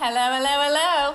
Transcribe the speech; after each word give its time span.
Hello, 0.00 0.32
hello, 0.32 0.62
hello. 0.62 1.14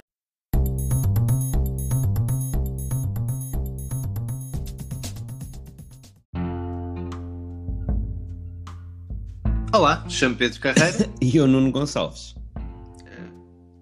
Olá, 9.74 10.04
chamo 10.10 10.36
Pedro 10.36 10.60
Carreira. 10.60 11.10
E 11.22 11.38
eu, 11.38 11.48
Nuno 11.48 11.72
Gonçalves. 11.72 12.36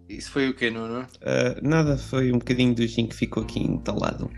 Isso 0.07 0.29
foi 0.29 0.49
o 0.49 0.53
quê, 0.53 0.69
Nuno? 0.69 1.07
Ah, 1.23 1.59
nada, 1.63 1.97
foi 1.97 2.31
um 2.31 2.37
bocadinho 2.37 2.75
do 2.75 2.85
gin 2.85 3.07
que 3.07 3.15
ficou 3.15 3.41
aqui 3.41 3.59
entalado. 3.59 4.29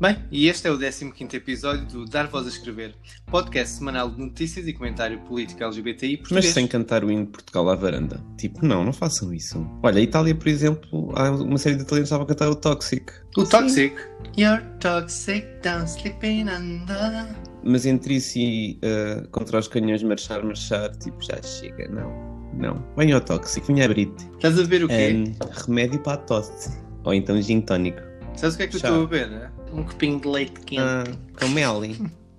Bem, 0.00 0.16
e 0.28 0.48
este 0.48 0.66
é 0.66 0.72
o 0.72 0.78
15 0.78 1.36
episódio 1.36 1.86
do 1.86 2.04
Dar 2.04 2.26
Voz 2.26 2.46
a 2.46 2.48
Escrever, 2.48 2.96
podcast 3.26 3.76
semanal 3.78 4.10
de 4.10 4.18
notícias 4.18 4.66
e 4.66 4.72
comentário 4.72 5.20
político 5.20 5.62
LGBTI 5.62 6.16
Mas 6.18 6.28
português. 6.28 6.52
sem 6.52 6.66
cantar 6.66 7.04
o 7.04 7.12
hino 7.12 7.26
de 7.26 7.30
Portugal 7.30 7.70
à 7.70 7.76
varanda. 7.76 8.20
Tipo, 8.36 8.66
não, 8.66 8.84
não 8.84 8.92
façam 8.92 9.32
isso. 9.32 9.64
Olha, 9.84 10.00
a 10.00 10.02
Itália, 10.02 10.34
por 10.34 10.48
exemplo, 10.48 11.12
há 11.14 11.30
uma 11.30 11.56
série 11.58 11.76
de 11.76 11.82
italianos 11.82 12.10
que 12.10 12.14
estava 12.14 12.24
a 12.24 12.26
cantar 12.26 12.50
o 12.50 12.56
Toxic. 12.56 13.12
O 13.36 13.44
Toxic. 13.44 13.94
You're 14.36 14.64
toxic, 14.80 15.46
don't 15.62 15.88
sleeping 15.88 16.48
under. 16.48 17.28
Mas 17.62 17.86
entre 17.86 18.16
isso 18.16 18.36
e 18.36 18.80
ah, 18.82 19.24
contra 19.30 19.60
os 19.60 19.68
canhões 19.68 20.02
marchar, 20.02 20.42
marchar, 20.44 20.90
tipo, 20.96 21.22
já 21.22 21.40
chega, 21.40 21.88
não. 21.88 22.34
Não. 22.54 22.84
Venha 22.96 23.14
ao 23.14 23.20
Toxic, 23.20 23.64
venha 23.66 23.84
abrir-te. 23.84 24.26
Estás 24.34 24.58
a 24.58 24.64
ver 24.64 24.84
o 24.84 24.88
quê? 24.88 25.24
Ah, 25.40 25.64
remédio 25.66 26.00
para 26.00 26.14
a 26.14 26.16
tosse. 26.16 26.82
Ou 27.04 27.14
então 27.14 27.40
gin 27.40 27.60
tónico. 27.60 28.00
Sabes 28.36 28.54
o 28.54 28.56
que 28.58 28.62
é 28.64 28.66
que 28.66 28.76
eu 28.76 28.80
chá. 28.80 28.88
estou 28.88 29.04
a 29.04 29.06
ver? 29.06 29.28
né? 29.30 29.50
Um 29.72 29.82
copinho 29.84 30.20
de 30.20 30.28
leite 30.28 30.60
quente. 30.60 30.80
Ah, 30.82 31.04
com 31.38 31.48
mel. 31.48 31.80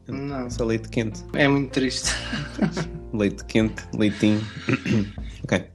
Não, 0.07 0.49
Só 0.49 0.65
leite 0.65 0.89
quente. 0.89 1.23
é 1.33 1.47
muito 1.47 1.71
triste. 1.71 2.11
Leite 3.13 3.45
quente, 3.45 3.81
leitinho. 3.97 4.41
ok. 5.43 5.65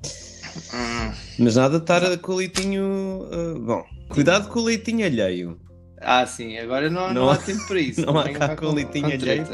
Hum. 0.75 1.13
Mas 1.39 1.57
nada 1.57 1.79
de 1.79 1.83
estar 1.85 2.19
com 2.19 2.33
o 2.33 2.37
leitinho. 2.37 3.27
ah, 3.33 3.59
bom, 3.59 3.85
cuidado 4.11 4.49
com 4.49 4.61
o 4.61 4.65
leitinho 4.65 5.07
alheio. 5.07 5.59
Ah, 6.03 6.27
sim, 6.27 6.59
agora 6.59 6.91
não, 6.91 7.09
não, 7.09 7.15
Não 7.15 7.31
há 7.31 7.37
tempo 7.39 7.67
para 7.67 7.81
isso. 7.81 8.05
não 8.05 8.19
há 8.19 8.29
cá 8.31 8.55
com 8.57 8.73
leitinho 8.73 9.07
alheio. 9.07 9.47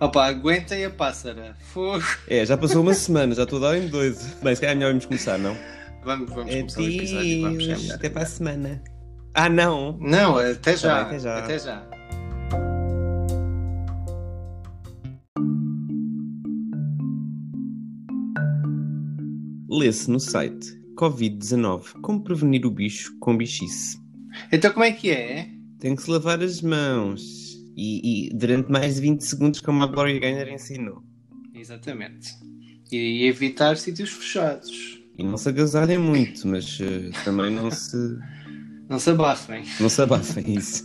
Opa, 0.00 0.26
aguentem 0.26 0.84
a 0.84 0.90
pássara. 0.90 1.56
Fogo. 1.72 2.04
É, 2.28 2.46
já 2.46 2.56
passou 2.56 2.80
uma 2.80 2.94
semana, 2.94 3.34
já 3.34 3.42
estou 3.42 3.58
a 3.58 3.70
dar 3.72 3.76
em 3.78 3.88
dois. 3.88 4.34
Bem, 4.42 4.54
se 4.54 4.60
calhar 4.60 4.74
é 4.74 4.78
melhor 4.78 4.90
vamos 4.92 5.06
começar, 5.06 5.36
não? 5.36 5.56
Vamos, 6.04 6.30
vamos 6.30 6.54
começar 6.54 6.80
o 6.80 6.84
episódio. 6.88 7.42
Vamos, 7.42 7.64
é 7.64 7.76
melhor. 7.76 7.94
até 7.96 8.08
para 8.08 8.22
a 8.22 8.26
semana. 8.26 8.82
Ah, 9.34 9.48
não! 9.48 9.96
Não, 10.00 10.36
até 10.38 10.76
já. 10.76 11.02
Até 11.02 11.18
já. 11.18 11.38
Até 11.38 11.58
já. 11.58 11.90
Lê-se 19.68 20.10
no 20.10 20.18
site 20.18 20.80
Covid-19 20.96 22.00
Como 22.02 22.24
prevenir 22.24 22.66
o 22.66 22.70
bicho 22.70 23.16
com 23.20 23.36
bichice. 23.36 23.98
Então 24.52 24.72
como 24.72 24.84
é 24.84 24.90
que 24.90 25.10
é? 25.10 25.48
Tem 25.78 25.94
que 25.94 26.02
se 26.02 26.10
lavar 26.10 26.42
as 26.42 26.60
mãos. 26.60 27.22
E, 27.76 28.26
e 28.26 28.36
durante 28.36 28.70
mais 28.70 28.96
de 28.96 29.00
20 29.02 29.20
segundos, 29.20 29.60
como 29.60 29.82
a 29.82 29.86
Gloria 29.86 30.20
Gaynor 30.20 30.48
ensinou. 30.48 31.02
Exatamente. 31.54 32.34
E 32.90 33.24
evitar 33.26 33.76
sítios 33.76 34.10
fechados. 34.10 35.00
E 35.16 35.22
não 35.22 35.36
se 35.36 35.48
agasalhem 35.48 35.98
muito, 35.98 36.46
mas 36.48 36.78
eh, 36.80 37.10
também 37.24 37.50
não 37.50 37.70
se. 37.70 37.96
Não 38.90 38.98
se 38.98 39.08
abafem. 39.10 39.64
Não 39.78 39.88
se 39.88 40.02
abafem 40.02 40.52
isso. 40.58 40.84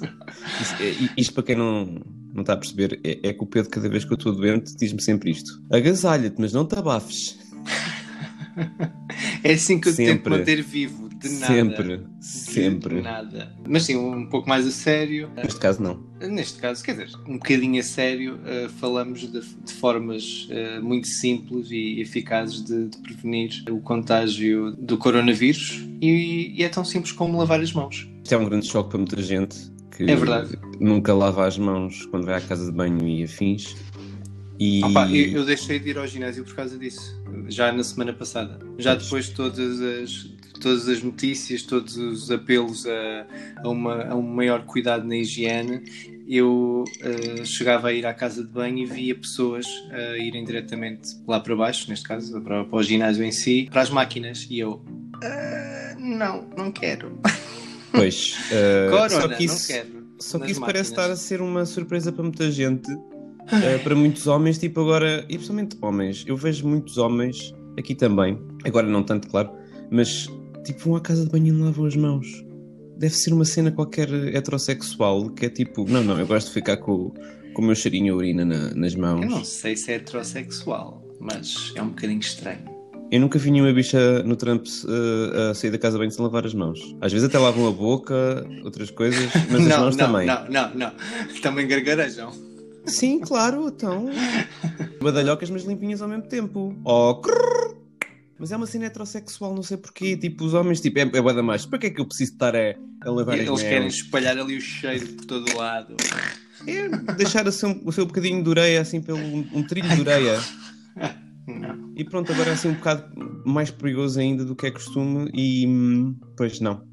Isso- 0.62 0.76
é- 0.80 1.10
Isto 1.18 1.34
para 1.34 1.44
quem 1.44 1.56
não, 1.56 1.86
não 2.34 2.42
está 2.42 2.54
a 2.54 2.58
perceber, 2.58 3.00
é, 3.04 3.30
é 3.30 3.34
que 3.34 3.44
o 3.44 3.48
Pedro, 3.48 3.72
cada 3.72 3.90
vez 3.90 4.06
que 4.06 4.14
eu 4.14 4.16
estou 4.18 4.32
doente, 4.34 4.76
diz-me 4.78 5.02
sempre 5.02 5.32
isto: 5.32 5.60
agasalha-te, 5.72 6.36
mas 6.40 6.54
não 6.54 6.66
te 6.68 6.78
abafes. 6.78 7.38
É 9.44 9.54
assim 9.54 9.80
que 9.80 9.90
eu 9.90 9.96
tento 9.96 10.08
Sempre. 10.08 10.30
manter 10.38 10.62
vivo. 10.64 11.06
De 11.16 11.30
nada. 11.30 11.48
Sempre, 11.48 12.06
De 12.20 12.26
sempre. 12.26 13.02
nada. 13.02 13.56
Mas 13.68 13.84
sim, 13.84 13.96
um 13.96 14.26
pouco 14.28 14.48
mais 14.50 14.68
a 14.68 14.72
sério. 14.72 15.30
Neste 15.36 15.60
caso, 15.60 15.82
não. 15.82 16.04
Neste 16.22 16.60
caso, 16.60 16.84
quer 16.84 16.92
dizer, 16.92 17.10
um 17.28 17.34
bocadinho 17.34 17.80
a 17.80 17.84
sério, 17.84 18.40
eh, 18.46 18.68
falamos 18.80 19.22
de, 19.22 19.42
de 19.42 19.74
formas 19.74 20.48
eh, 20.52 20.80
muito 20.82 21.08
simples 21.08 21.72
e 21.72 22.00
eficazes 22.02 22.64
de, 22.64 22.90
de 22.90 22.98
prevenir 23.00 23.64
o 23.72 23.80
contágio 23.80 24.72
do 24.78 24.98
coronavírus 24.98 25.84
e, 26.02 26.54
e 26.60 26.64
é 26.64 26.70
tão 26.70 26.84
simples 26.86 27.12
como 27.14 27.38
lavar 27.40 27.62
as 27.62 27.72
mãos. 27.74 28.08
Isto 28.24 28.34
é 28.36 28.38
um 28.38 28.46
grande 28.46 28.66
choque 28.68 28.90
para 28.90 28.98
muita 29.00 29.22
gente 29.22 29.56
que 29.96 30.04
É 30.04 30.16
verdade. 30.16 30.60
nunca 30.80 31.14
lava 31.14 31.48
as 31.48 31.58
mãos 31.58 32.06
quando 32.08 32.26
vai 32.26 32.36
à 32.36 32.42
casa 32.42 32.66
de 32.70 32.72
banho 32.78 33.08
e 33.08 33.24
afins. 33.24 33.76
E 34.60 34.84
Opa, 34.86 35.10
eu, 35.10 35.40
eu 35.40 35.46
deixei 35.46 35.80
de 35.80 35.90
ir 35.90 35.98
ao 35.98 36.08
ginásio 36.08 36.44
por 36.44 36.56
causa 36.56 36.78
disso, 36.78 37.22
já 37.48 37.72
na 37.72 37.84
semana 37.84 38.14
passada. 38.14 38.60
Já 38.78 38.96
depois 38.96 39.26
de 39.26 39.32
todas 39.34 39.82
as, 39.82 40.30
todas 40.62 40.88
as 40.88 41.02
notícias, 41.04 41.62
todos 41.64 41.98
os 41.98 42.32
apelos 42.32 42.86
a, 42.86 43.26
a, 43.64 43.70
uma, 43.70 44.04
a 44.06 44.16
um 44.16 44.22
maior 44.22 44.64
cuidado 44.66 45.06
na 45.08 45.16
higiene, 45.18 45.84
eu 46.28 46.84
eh, 47.02 47.46
chegava 47.46 47.90
a 47.90 47.94
ir 47.94 48.04
à 48.06 48.14
casa 48.14 48.44
de 48.44 48.50
banho 48.50 48.80
e 48.80 48.86
via 48.86 49.14
pessoas 49.16 49.68
a 49.92 50.18
irem 50.18 50.44
diretamente 50.44 51.10
lá 51.28 51.40
para 51.40 51.56
baixo, 51.56 51.88
neste 51.90 52.08
caso, 52.08 52.42
para, 52.42 52.64
para 52.66 52.78
o 52.78 52.82
ginásio 52.82 53.24
em 53.24 53.32
si, 53.32 53.68
para 53.72 53.82
as 53.82 53.92
máquinas. 53.92 54.48
E 54.50 54.58
eu, 54.60 54.84
"Ah, 55.24 55.96
não, 56.00 56.48
não 56.58 56.72
quero. 56.72 57.20
Pois, 57.92 58.36
Corona, 58.90 59.10
só 59.10 59.28
que 59.30 59.44
isso, 59.46 59.72
não 59.72 59.78
quero. 59.78 60.08
só 60.20 60.40
que 60.40 60.52
isso 60.52 60.60
parece 60.62 60.90
máquinas. 60.92 61.06
estar 61.06 61.12
a 61.12 61.16
ser 61.16 61.42
uma 61.42 61.66
surpresa 61.66 62.12
para 62.12 62.24
muita 62.24 62.50
gente, 62.52 62.90
eh, 63.52 63.78
para 63.80 63.96
muitos 63.96 64.28
homens, 64.28 64.58
tipo 64.58 64.82
agora, 64.82 65.24
e 65.30 65.34
principalmente 65.36 65.78
homens. 65.82 66.24
Eu 66.28 66.36
vejo 66.38 66.68
muitos 66.68 66.98
homens 66.98 67.54
aqui 67.78 67.94
também, 67.96 68.38
agora 68.64 68.88
não 68.88 69.04
tanto, 69.04 69.28
claro, 69.28 69.52
mas 69.92 70.28
tipo 70.64 70.80
vão 70.86 70.96
à 70.96 71.02
casa 71.02 71.26
de 71.26 71.32
banho 71.32 71.48
e 71.48 71.52
não 71.52 71.66
lavam 71.66 71.86
as 71.86 71.96
mãos. 71.96 72.28
Deve 72.98 73.14
ser 73.14 73.34
uma 73.34 73.44
cena 73.46 73.72
qualquer 73.72 74.10
heterossexual 74.34 75.30
que 75.32 75.46
é 75.46 75.50
tipo, 75.50 75.86
não, 75.90 76.04
não, 76.04 76.18
eu 76.18 76.26
gosto 76.26 76.48
de 76.48 76.54
ficar 76.54 76.78
com, 76.78 77.12
com 77.54 77.62
o 77.62 77.66
meu 77.66 77.76
cheirinho 77.76 78.14
a 78.14 78.18
urina 78.18 78.46
na- 78.46 78.74
nas 78.74 78.96
mãos. 78.96 79.22
Eu 79.24 79.30
não 79.30 79.44
sei 79.44 79.76
se 79.76 79.92
é 79.92 79.96
heterossexual, 79.96 81.04
mas 81.20 81.74
é 81.76 81.82
um 81.82 81.90
bocadinho 81.90 82.20
estranho. 82.22 82.74
Eu 83.12 83.20
nunca 83.20 83.38
vi 83.38 83.52
nenhuma 83.52 83.72
bicha 83.72 84.24
no 84.24 84.36
Trump 84.36 84.66
eh, 84.66 85.50
a 85.52 85.54
sair 85.54 85.70
da 85.72 85.78
casa 85.78 85.96
de 85.96 86.00
banho 86.00 86.12
sem 86.12 86.24
lavar 86.24 86.46
as 86.46 86.54
mãos. 86.54 86.80
Às 87.02 87.12
vezes 87.14 87.28
até 87.28 87.38
lavam 87.38 87.68
a 87.68 87.72
boca, 87.72 88.46
outras 88.64 88.90
coisas, 88.90 89.30
mas 89.52 89.62
as 89.62 89.68
não, 89.68 89.80
mãos 89.82 89.96
não, 89.96 90.06
também. 90.08 90.26
não, 90.26 90.50
não, 90.50 90.74
não. 90.74 90.92
Também 91.42 91.68
gargarejam. 91.68 92.32
Sim, 92.86 93.20
claro, 93.20 93.68
então. 93.68 94.10
Badalhocas, 95.02 95.50
mas 95.50 95.64
limpinhas 95.64 96.02
ao 96.02 96.08
mesmo 96.08 96.28
tempo. 96.28 96.76
Oh, 96.84 97.16
crrr. 97.16 97.76
Mas 98.38 98.52
é 98.52 98.58
uma 98.58 98.68
cena 98.68 98.86
heterossexual, 98.86 99.56
não 99.56 99.64
sei 99.64 99.78
porquê. 99.78 100.18
Tipo, 100.18 100.44
os 100.44 100.54
homens, 100.54 100.82
tipo, 100.82 101.00
é, 101.00 101.04
é 101.04 101.22
bué 101.22 101.34
da 101.34 101.42
mais. 101.42 101.66
Para 101.66 101.80
que 101.80 101.88
é 101.88 101.90
que 101.90 102.02
eu 102.02 102.06
preciso 102.06 102.34
estar 102.34 102.54
a, 102.56 102.76
a 103.02 103.10
lavar 103.10 103.36
as 103.36 103.40
Eles 103.40 103.50
mãos? 103.50 103.62
querem 103.62 103.88
espalhar 103.88 104.38
ali 104.38 104.58
o 104.58 104.62
cheiro 104.62 105.08
por 105.14 105.26
todo 105.26 105.52
o 105.54 105.58
lado. 105.58 105.96
É 106.68 106.90
deixar 107.14 107.48
assim, 107.48 107.82
o 107.86 107.92
seu 107.92 108.06
bocadinho 108.06 108.44
de 108.44 108.50
ureia, 108.50 108.82
assim, 108.82 109.02
pelo 109.02 109.20
um, 109.20 109.64
trilho 109.64 109.88
de 109.88 110.02
ureia. 110.02 110.42
Não. 111.48 111.94
E 111.96 112.04
pronto, 112.04 112.32
agora 112.34 112.50
é 112.50 112.54
assim 112.54 112.70
um 112.70 112.74
bocado 112.74 113.06
mais 113.46 113.72
perigoso 113.72 114.20
ainda 114.20 114.44
do 114.44 114.56
que 114.56 114.66
é 114.66 114.72
costume. 114.72 115.30
E, 115.34 115.66
hum, 115.66 116.16
pois 116.36 116.60
não. 116.60 116.84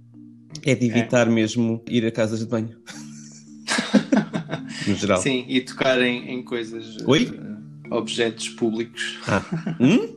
É 0.65 0.75
de 0.75 0.87
evitar 0.87 1.29
mesmo 1.29 1.83
ir 1.89 2.07
a 2.07 2.13
casas 2.13 2.39
de 2.41 2.47
banho. 2.47 2.77
no 4.87 4.95
geral. 4.95 5.21
Sim, 5.21 5.45
e 5.49 5.61
tocar 5.61 6.01
em, 6.03 6.31
em 6.31 6.43
coisas. 6.43 6.97
Oi? 7.07 7.31
eh, 7.33 7.95
objetos 7.95 8.49
públicos. 8.51 9.19
Ah. 9.27 9.43
Hum? 9.81 10.17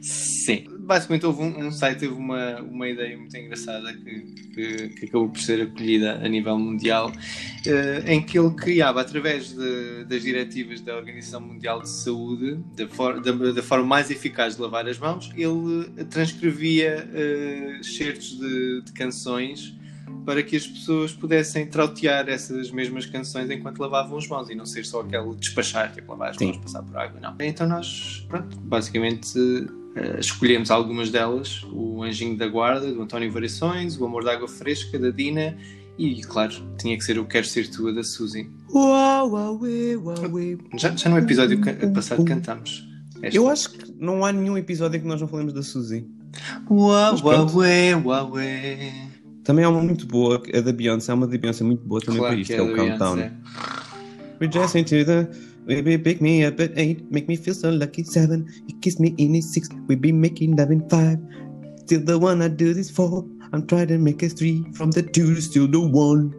Sim. 0.00 0.64
Basicamente 0.80 1.24
houve 1.24 1.42
um, 1.42 1.66
um 1.66 1.70
site 1.70 2.00
teve 2.00 2.12
uma, 2.12 2.56
uma 2.60 2.88
ideia 2.88 3.16
muito 3.16 3.36
engraçada 3.36 3.92
que, 3.94 4.20
que, 4.52 4.88
que 4.88 5.04
acabou 5.06 5.28
por 5.28 5.40
ser 5.40 5.62
acolhida 5.62 6.14
a 6.20 6.28
nível 6.28 6.58
mundial, 6.58 7.12
eh, 7.64 8.02
em 8.12 8.20
que 8.20 8.36
ele 8.36 8.50
criava, 8.54 9.00
através 9.00 9.54
de- 9.54 10.04
das 10.06 10.22
diretivas 10.22 10.80
da 10.80 10.96
Organização 10.96 11.40
Mundial 11.40 11.80
de 11.82 11.88
Saúde, 11.88 12.58
da, 12.76 12.88
for- 12.88 13.20
da- 13.22 13.52
da 13.52 13.62
forma 13.62 13.86
mais 13.86 14.10
eficaz 14.10 14.56
de 14.56 14.62
lavar 14.62 14.88
as 14.88 14.98
mãos, 14.98 15.30
ele 15.36 15.84
transcrevia 16.10 17.08
eh, 17.14 17.78
certos 17.82 18.36
de, 18.40 18.82
de 18.82 18.92
canções 18.92 19.72
para 20.24 20.42
que 20.42 20.56
as 20.56 20.66
pessoas 20.66 21.12
pudessem 21.12 21.66
trautear 21.66 22.28
essas 22.28 22.70
mesmas 22.70 23.06
canções 23.06 23.50
enquanto 23.50 23.78
lavavam 23.78 24.18
as 24.18 24.26
mãos 24.28 24.50
e 24.50 24.54
não 24.54 24.66
ser 24.66 24.84
só 24.84 25.00
aquele 25.00 25.34
despachar, 25.36 25.92
tipo 25.92 26.12
lavar 26.12 26.30
as 26.30 26.36
Sim. 26.36 26.46
mãos, 26.46 26.58
passar 26.58 26.82
por 26.82 26.96
água, 26.96 27.20
não. 27.20 27.34
Então 27.40 27.66
nós, 27.68 28.26
pronto, 28.28 28.56
basicamente 28.60 29.38
eh, 29.94 30.18
escolhemos 30.20 30.70
algumas 30.70 31.10
delas, 31.10 31.62
o 31.70 32.02
Anjinho 32.02 32.36
da 32.36 32.46
Guarda, 32.46 32.92
do 32.92 33.02
António 33.02 33.30
Variações, 33.30 33.98
o 33.98 34.04
Amor 34.04 34.24
da 34.24 34.32
Água 34.32 34.48
Fresca, 34.48 34.98
da 34.98 35.10
Dina 35.10 35.56
e, 35.98 36.22
claro, 36.22 36.54
tinha 36.78 36.96
que 36.96 37.04
ser 37.04 37.18
o 37.18 37.24
Quero 37.26 37.46
Ser 37.46 37.68
Tua, 37.68 37.92
da 37.92 38.02
Suzy. 38.02 38.50
Uau, 38.72 39.30
uau, 39.30 39.60
uau. 39.60 40.16
Já, 40.78 40.96
já 40.96 41.10
no 41.10 41.18
episódio 41.18 41.60
passado 41.92 42.24
cantamos. 42.24 42.88
esta. 43.20 43.36
Eu 43.36 43.48
acho 43.48 43.70
que 43.70 43.92
não 43.98 44.24
há 44.24 44.32
nenhum 44.32 44.56
episódio 44.56 44.96
em 44.96 45.00
que 45.00 45.06
nós 45.06 45.20
não 45.20 45.28
falemos 45.28 45.52
da 45.52 45.62
Suzy. 45.62 46.06
Uau, 46.70 47.16
ué, 47.56 47.94
uau, 47.94 48.32
ué. 48.32 49.11
Também 49.44 49.64
há 49.64 49.68
uma 49.68 49.82
muito 49.82 50.06
boa, 50.06 50.40
a 50.54 50.60
da 50.60 50.72
Beyoncé, 50.72 51.10
há 51.10 51.14
uma 51.14 51.26
da 51.26 51.36
Beyoncé 51.36 51.64
muito 51.64 51.84
boa 51.84 52.00
também 52.00 52.18
Claro 52.18 52.34
para 52.34 52.40
isto, 52.40 52.50
que 52.50 52.54
é, 52.54 52.58
é 52.58 52.62
o 52.62 52.66
do 52.68 52.76
Countdown. 52.76 53.16
Beyoncé. 53.16 53.32
We 54.40 54.48
just 54.50 54.74
into 54.74 55.04
the 55.04 55.28
baby 55.66 55.98
pick 55.98 56.20
me 56.20 56.44
up 56.44 56.60
at 56.60 56.76
eight, 56.76 57.04
make 57.10 57.28
me 57.28 57.36
feel 57.36 57.54
so 57.54 57.70
lucky 57.70 58.04
seven. 58.04 58.44
You 58.68 58.78
kiss 58.80 58.98
me 58.98 59.14
in 59.18 59.36
at 59.36 59.44
six, 59.44 59.68
we 59.88 59.96
be 59.96 60.12
making 60.12 60.56
love 60.56 60.72
in 60.72 60.88
five. 60.88 61.18
Still 61.84 62.04
the 62.04 62.18
one 62.18 62.42
I 62.42 62.48
do 62.48 62.74
this 62.74 62.90
for. 62.90 63.24
I'm 63.52 63.66
trying 63.66 63.88
to 63.88 63.98
make 63.98 64.22
it 64.22 64.32
three 64.36 64.64
from 64.74 64.90
the 64.90 65.02
two 65.02 65.34
to 65.34 65.40
still 65.40 65.68
the 65.68 65.80
one. 65.80 66.34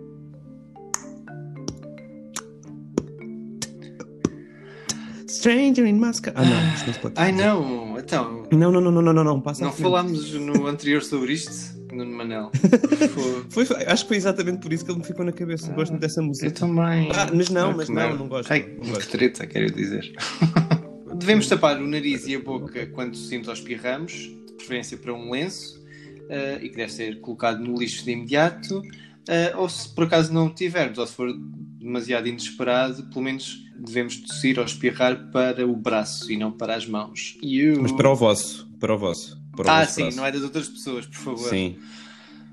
Stranger 5.27 5.85
in 5.85 5.99
Moscow. 5.99 6.31
Ah, 6.35 6.45
não, 6.45 6.73
isto 6.73 6.87
não 6.87 6.93
se 6.93 6.99
pode. 6.99 7.13
Ai 7.17 7.31
não, 7.31 7.99
então. 7.99 8.43
Não, 8.51 8.71
não, 8.71 8.79
não, 8.81 8.91
não, 8.91 9.01
não, 9.01 9.13
não, 9.13 9.23
não, 9.23 9.41
passa 9.41 9.63
Não 9.63 9.71
falámos 9.71 10.33
no 10.33 10.67
anterior 10.67 11.01
sobre 11.03 11.33
isto, 11.33 11.51
Nuno 11.93 12.11
Manel. 12.15 12.51
Foi- 13.49 13.65
Foi, 13.65 13.75
acho 13.85 14.03
que 14.03 14.07
foi 14.09 14.17
exatamente 14.17 14.59
por 14.59 14.71
isso 14.73 14.83
que 14.85 14.91
ele 14.91 14.99
me 14.99 15.05
ficou 15.05 15.23
na 15.25 15.31
cabeça. 15.31 15.71
Gosto 15.73 15.91
muito 15.91 16.01
dessa 16.01 16.21
música. 16.21 16.47
Eu 16.47 16.51
também. 16.51 17.09
Ah, 17.13 17.29
mas 17.33 17.49
não, 17.49 17.71
Ah, 17.71 17.73
mas 17.75 17.89
não, 17.89 18.15
não 18.17 18.27
gosto, 18.27 18.51
Ai, 18.51 18.59
não 18.77 18.83
que 18.85 18.91
gosto. 18.91 19.09
treta, 19.11 19.45
quero 19.47 19.71
dizer. 19.71 20.13
Devemos 21.15 21.47
tapar 21.47 21.79
o 21.81 21.87
nariz 21.87 22.27
e 22.27 22.35
a 22.35 22.39
boca 22.39 22.85
quando 22.87 23.11
tossimos 23.11 23.47
ou 23.47 23.53
espirramos, 23.53 24.11
de 24.13 24.53
preferência 24.57 24.97
para 24.97 25.13
um 25.13 25.31
lenço, 25.31 25.81
eh, 26.29 26.59
e 26.63 26.69
que 26.69 26.75
deve 26.75 26.91
ser 26.91 27.19
colocado 27.21 27.59
no 27.63 27.77
lixo 27.77 28.03
de 28.03 28.11
imediato. 28.11 28.81
eh, 29.27 29.53
ou 29.55 29.69
se 29.69 29.87
por 29.89 30.03
acaso 30.05 30.33
não 30.33 30.47
o 30.47 30.49
tivermos, 30.53 30.97
ou 30.97 31.07
se 31.07 31.13
for 31.13 31.31
demasiado 31.79 32.27
inesperado, 32.27 33.03
pelo 33.09 33.21
menos 33.23 33.63
devemos 33.79 34.17
tossir 34.17 34.57
ou 34.59 34.65
espirrar 34.65 35.29
para 35.31 35.65
o 35.65 35.75
braço 35.75 36.29
e 36.31 36.35
não 36.37 36.51
para 36.51 36.75
as 36.75 36.85
mãos. 36.85 37.37
E 37.41 37.69
o- 37.69 37.81
Mas 37.81 37.91
para 37.93 38.09
o 38.11 38.15
vosso, 38.15 38.67
para 38.79 38.93
o 38.93 38.97
vosso. 38.97 39.41
Para 39.55 39.81
Ah, 39.81 39.85
sim, 39.85 40.11
não 40.15 40.25
é 40.25 40.31
das 40.31 40.41
outras 40.41 40.67
pessoas, 40.67 41.05
por 41.05 41.15
favor. 41.15 41.49
Sim. 41.49 41.77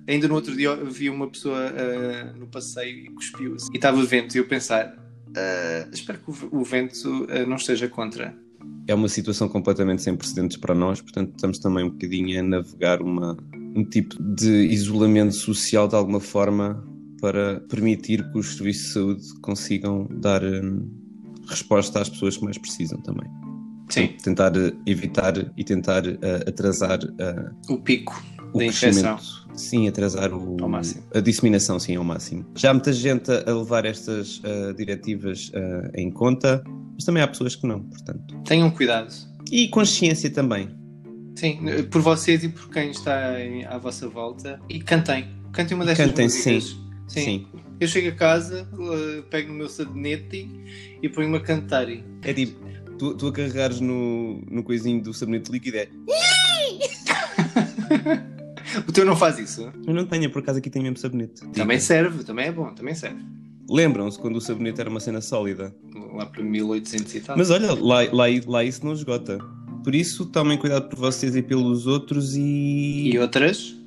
Ainda 0.06 0.28
no 0.28 0.34
outro 0.34 0.56
dia 0.56 0.74
vi 0.76 1.08
uma 1.08 1.28
pessoa 1.28 1.58
ah, 1.58 2.32
no 2.36 2.46
passeio 2.46 3.06
e 3.06 3.10
cuspiu 3.10 3.56
e 3.72 3.76
estava 3.76 4.02
vento 4.04 4.34
e 4.34 4.38
eu 4.38 4.46
pensar 4.46 4.96
ah, 5.36 5.88
espero 5.92 6.18
que 6.18 6.30
o, 6.50 6.64
vento 6.64 7.26
ah, 7.30 7.46
não 7.46 7.56
esteja 7.56 7.88
contra. 7.88 8.34
É 8.86 8.94
uma 8.94 9.08
situação 9.08 9.48
completamente 9.48 10.02
sem 10.02 10.16
precedentes 10.16 10.56
para 10.56 10.74
nós, 10.74 11.00
portanto 11.00 11.32
estamos 11.34 11.58
também 11.58 11.84
um 11.84 11.90
bocadinho 11.90 12.40
a 12.40 12.42
navegar 12.42 13.00
uma, 13.02 13.36
um 13.74 13.84
tipo 13.84 14.20
de 14.20 14.66
isolamento 14.66 15.34
social 15.34 15.86
de 15.86 15.94
alguma 15.94 16.20
forma 16.20 16.84
para 17.20 17.60
permitir 17.68 18.28
que 18.32 18.38
os 18.38 18.56
serviços 18.56 18.86
de 18.86 18.92
saúde 18.92 19.40
consigam 19.40 20.08
dar 20.10 20.42
hum, 20.42 20.88
resposta 21.46 22.00
às 22.00 22.08
pessoas 22.08 22.36
que 22.36 22.44
mais 22.44 22.58
precisam 22.58 23.00
também. 23.02 23.28
Sim, 23.90 24.06
Tentar 24.22 24.52
evitar 24.86 25.34
e 25.56 25.64
tentar 25.64 26.06
eh, 26.06 26.16
atrasar 26.46 26.98
eh, 27.18 27.50
o 27.68 27.78
pico 27.78 28.22
o 28.52 28.58
da 28.58 28.64
infecção. 28.66 29.18
Sim, 29.54 29.88
atrasar 29.88 30.32
o, 30.32 30.56
a 31.14 31.20
disseminação, 31.20 31.78
sim, 31.78 31.96
ao 31.96 32.04
máximo. 32.04 32.46
Já 32.56 32.70
há 32.70 32.74
muita 32.74 32.92
gente 32.92 33.30
a 33.30 33.52
levar 33.52 33.84
estas 33.84 34.40
eh, 34.44 34.72
diretivas 34.72 35.50
em 35.94 36.10
conta, 36.10 36.62
mas 36.94 37.04
também 37.04 37.22
há 37.22 37.28
pessoas 37.28 37.54
que 37.56 37.66
não, 37.66 37.82
portanto. 37.82 38.34
Tenham 38.44 38.70
cuidado. 38.70 39.12
E 39.50 39.68
consciência 39.68 40.30
também. 40.30 40.68
Sim, 41.36 41.58
por 41.90 42.00
vocês 42.02 42.44
e 42.44 42.48
por 42.48 42.70
quem 42.70 42.90
está 42.90 43.40
em- 43.40 43.64
à 43.64 43.78
vossa 43.78 44.08
volta. 44.08 44.60
E 44.68 44.80
cantem. 44.80 45.28
Cantem 45.52 45.74
uma 45.76 45.84
destas 45.84 46.06
Cantem, 46.08 46.24
músicas. 46.26 46.76
sim. 47.08 47.20
Sim. 47.24 47.46
Eu 47.80 47.88
chego 47.88 48.08
a 48.08 48.12
casa, 48.12 48.68
pego 49.30 49.48
no 49.52 49.58
meu 49.58 49.68
sabonete 49.68 50.48
e 51.02 51.08
ponho-me 51.08 51.38
a 51.38 51.40
cantar. 51.40 51.86
É 51.88 52.32
tipo, 52.34 52.60
tu, 53.00 53.14
tu 53.14 53.28
a 53.28 53.32
carregares 53.32 53.80
no, 53.80 54.42
no 54.50 54.62
coisinho 54.62 55.02
do 55.02 55.14
sabonete 55.14 55.50
líquido 55.50 55.78
é. 55.78 55.88
O 58.86 58.92
teu 58.92 59.04
não 59.04 59.16
faz 59.16 59.36
isso? 59.36 59.68
Eu 59.84 59.92
não 59.92 60.06
tenho, 60.06 60.30
por 60.30 60.40
acaso 60.40 60.60
aqui 60.60 60.70
tenho 60.70 60.84
mesmo 60.84 60.98
sabonete. 60.98 61.44
Também 61.48 61.80
serve, 61.80 62.22
também 62.22 62.46
é 62.46 62.52
bom, 62.52 62.72
também 62.72 62.94
serve. 62.94 63.20
Lembram-se 63.68 64.16
quando 64.16 64.36
o 64.36 64.40
sabonete 64.40 64.80
era 64.80 64.88
uma 64.88 65.00
cena 65.00 65.20
sólida? 65.20 65.74
Lá 66.14 66.26
para 66.26 66.40
1800 66.40 67.14
e 67.14 67.20
tal. 67.20 67.36
Mas 67.36 67.50
olha, 67.50 67.74
lá, 67.74 68.02
lá, 68.12 68.26
lá 68.46 68.62
isso 68.62 68.84
não 68.84 68.92
esgota. 68.92 69.38
Por 69.82 69.92
isso, 69.92 70.26
tomem 70.26 70.56
cuidado 70.56 70.88
por 70.88 71.00
vocês 71.00 71.34
e 71.34 71.42
pelos 71.42 71.88
outros 71.88 72.36
e. 72.36 73.10
E 73.12 73.18
outras? 73.18 73.80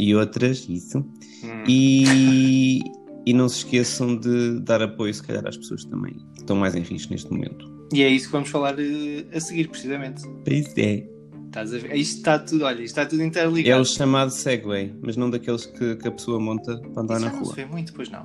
e 0.00 0.14
outras, 0.14 0.66
isso. 0.68 0.98
Hum. 0.98 1.64
E, 1.68 2.80
e 3.26 3.34
não 3.34 3.48
se 3.48 3.58
esqueçam 3.58 4.16
de 4.16 4.58
dar 4.60 4.82
apoio, 4.82 5.12
se 5.12 5.22
calhar, 5.22 5.46
às 5.46 5.58
pessoas 5.58 5.84
que 5.84 5.90
também 5.90 6.16
estão 6.38 6.56
mais 6.56 6.74
em 6.74 6.80
risco 6.80 7.12
neste 7.12 7.30
momento. 7.30 7.69
E 7.92 8.02
é 8.02 8.08
isso 8.08 8.26
que 8.26 8.32
vamos 8.32 8.48
falar 8.50 8.78
eh, 8.78 9.24
a 9.34 9.40
seguir, 9.40 9.68
precisamente. 9.68 10.22
Pois 10.44 10.76
é. 10.78 11.06
Estás 11.46 11.74
a 11.74 11.78
ver? 11.78 11.96
Isto 11.96 12.18
está 12.18 12.38
tudo, 12.38 12.64
olha, 12.64 12.82
está 12.82 13.04
tudo 13.04 13.22
É 13.22 13.26
interligado. 13.26 13.82
o 13.82 13.84
chamado 13.84 14.30
Segway, 14.30 14.94
mas 15.02 15.16
não 15.16 15.28
daqueles 15.28 15.66
que, 15.66 15.96
que 15.96 16.06
a 16.06 16.12
pessoa 16.12 16.38
monta 16.38 16.78
para 16.94 17.02
andar 17.02 17.16
Isso 17.16 17.24
na 17.24 17.30
já 17.32 17.36
não 17.36 17.44
se 17.44 17.50
rua. 17.50 17.54
vê 17.56 17.64
muito, 17.66 17.92
pois 17.92 18.08
não. 18.08 18.24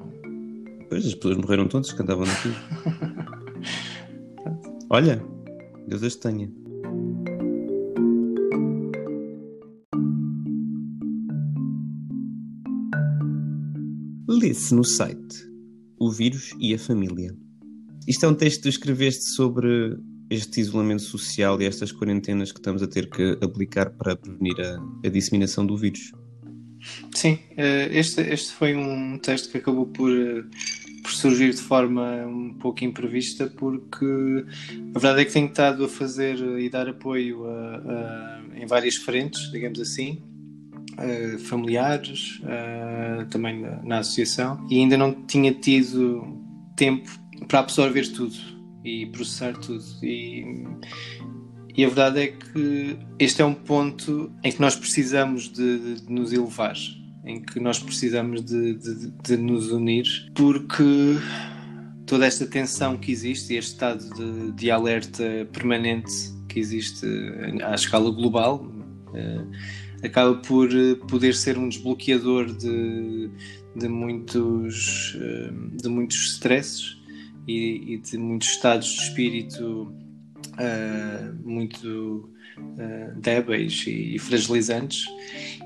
Pois, 0.88 1.06
as 1.08 1.16
pessoas 1.16 1.38
morreram 1.38 1.68
todas 1.68 1.92
que 1.92 2.02
andavam 2.02 2.26
naquilo. 2.28 2.56
Olha, 4.92 5.26
Deus 5.88 6.04
as 6.04 6.16
tenha. 6.16 6.48
Lê-se 14.28 14.74
no 14.74 14.84
site 14.84 15.36
O 16.00 16.12
Vírus 16.12 16.54
e 16.60 16.74
a 16.74 16.80
Família. 16.80 17.36
Isto 18.07 18.25
é 18.25 18.30
um 18.30 18.36
texto 18.36 18.57
que 18.57 18.63
tu 18.63 18.69
escreveste 18.69 19.24
sobre 19.25 19.98
este 20.30 20.60
isolamento 20.62 21.02
social 21.02 21.62
e 21.62 21.66
estas 21.66 21.92
quarentenas 21.92 22.52
que 22.52 22.60
estamos 22.60 22.81
a 22.84 22.88
ter 22.88 23.10
que 23.10 23.38
aplicar 23.42 23.90
para 23.92 24.16
prevenir 24.16 24.56
a, 24.60 25.07
a 25.07 25.10
disseminação 25.10 25.66
do 25.66 25.75
vírus. 25.78 26.12
Sim, 27.13 27.40
eh, 27.57 27.90
este, 27.92 28.22
este 28.22 28.54
foi 28.54 28.75
um 28.75 29.18
texto 29.18 29.52
que 29.52 29.57
acabou 29.57 29.88
por, 29.88 30.12
eh, 30.12 30.44
por 31.02 31.12
surgir 31.12 31.52
de 31.52 31.62
forma 31.62 32.25
um 32.28 32.54
pouco 32.54 32.84
imprevista, 32.84 33.48
porque 33.57 34.06
a 34.94 35.00
verdade 35.00 35.22
é 35.22 35.25
que 35.25 35.34
tenho 35.34 35.48
estado 35.48 35.84
a 35.86 35.90
fazer 35.90 36.38
e 36.60 36.69
dar 36.69 36.88
apoio 36.88 37.46
a- 37.46 37.78
a- 37.78 38.42
em 38.56 38.66
várias 38.68 38.96
frentes, 38.98 39.51
digamos 39.51 39.80
assim, 39.80 40.22
eh, 41.00 41.38
familiares, 41.40 42.40
eh, 42.46 43.25
também 43.31 43.62
na, 43.62 43.81
na 43.84 44.00
associação, 44.00 44.66
e 44.69 44.78
ainda 44.80 44.96
não 44.98 45.12
tinha 45.25 45.51
tido 45.54 46.24
tempo 46.75 47.10
para 47.48 47.60
absorver 47.60 48.08
tudo 48.12 48.36
e 48.84 49.06
processar 49.08 49.54
tudo. 49.58 49.84
E, 50.04 50.66
e 51.76 51.84
a 51.84 51.88
verdade 51.88 52.20
é 52.22 52.28
que 52.28 52.98
este 53.20 53.42
é 53.42 53.46
um 53.46 53.54
ponto 53.54 54.32
em 54.44 54.52
que 54.52 54.62
nós 54.62 54.76
precisamos 54.76 55.50
de, 55.52 55.96
de 56.02 56.12
nos 56.12 56.32
elevar, 56.32 56.76
em 57.26 57.42
que 57.42 57.60
nós 57.60 57.80
precisamos 57.80 58.44
de, 58.44 58.76
de- 58.76 59.12
de 59.24 59.38
nos 59.38 59.72
unir, 59.72 60.06
porque 60.36 60.84
toda 62.06 62.26
esta 62.26 62.46
tensão 62.46 62.98
que 62.98 63.12
existe 63.12 63.54
e 63.54 63.58
este 63.58 63.74
estado 63.74 64.54
de, 64.54 64.72
alerta 64.72 65.24
permanente 65.52 66.12
que 66.48 66.60
existe 66.60 67.06
à 67.64 67.74
escala 67.74 68.10
global 68.12 68.66
eh, 69.14 69.42
acaba 70.06 70.36
por 70.36 70.70
eh, 70.72 70.96
poder 71.10 71.34
ser 71.34 71.58
um 71.58 71.68
desbloqueador 71.68 72.46
de, 72.56 73.30
de 73.75 73.88
muitos 73.90 75.18
eh, 75.20 75.52
de 75.82 75.90
muitos 75.90 76.36
stresses 76.36 76.95
e, 77.48 77.94
e 77.94 77.98
de 77.98 78.18
muitos 78.18 78.50
estados 78.50 78.88
de 78.88 79.02
espírito 79.04 79.94
eh, 80.58 81.32
muito 81.44 82.30
eh, 82.78 83.12
débeis 83.18 83.84
e, 83.88 84.16
e 84.16 84.20
fragilizantes. 84.20 85.06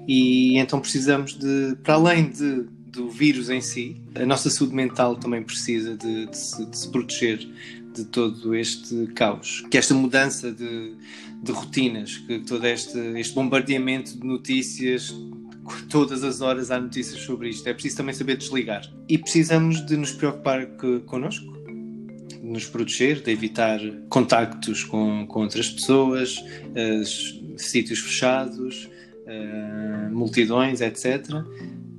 E 0.08 0.58
então 0.58 0.80
precisamos 0.80 1.38
de 1.38 1.76
para 1.84 1.94
além 1.94 2.30
de, 2.30 2.66
do 2.88 3.10
vírus 3.10 3.50
em 3.50 3.62
si 3.62 4.02
a 4.16 4.26
nossa 4.26 4.50
saúde 4.50 4.74
mental 4.74 5.16
também 5.16 5.44
precisa 5.44 5.96
de, 5.96 6.26
de 6.26 6.38
se, 6.38 6.66
de 6.66 6.78
se 6.78 6.90
proteger 6.90 7.48
de 7.94 8.06
todo 8.06 8.56
este 8.56 9.08
caos. 9.16 9.64
Que 9.70 9.78
esta 9.78 9.94
mudança 9.94 10.52
de, 10.52 10.96
de 11.44 11.52
rotinas 11.52 12.18
que 12.18 12.40
todo 12.40 12.66
este, 12.66 12.98
este 13.20 13.36
bombardeamento 13.36 14.18
de 14.18 14.26
notícias 14.26 15.14
todas 15.90 16.24
as 16.24 16.42
horas 16.42 16.72
há 16.72 16.80
notícias 16.80 17.22
sobre 17.22 17.50
isto. 17.50 17.68
É 17.68 17.74
preciso 17.74 17.98
também 17.98 18.14
saber 18.14 18.38
desligar. 18.38 18.92
E 19.08 19.18
precisamos 19.18 19.86
de 19.86 19.96
nos 19.98 20.12
preocupar 20.12 20.66
que, 20.66 21.00
connosco 21.02 21.59
nos 22.42 22.66
proteger, 22.66 23.22
de 23.22 23.32
evitar 23.32 23.80
contactos 24.10 24.84
com, 24.84 25.26
com 25.28 25.42
outras 25.42 25.70
pessoas, 25.70 26.44
as- 26.76 27.40
sítios 27.62 28.00
fechados, 28.00 28.90
eh, 29.28 30.08
multidões, 30.12 30.80
etc. 30.82 31.26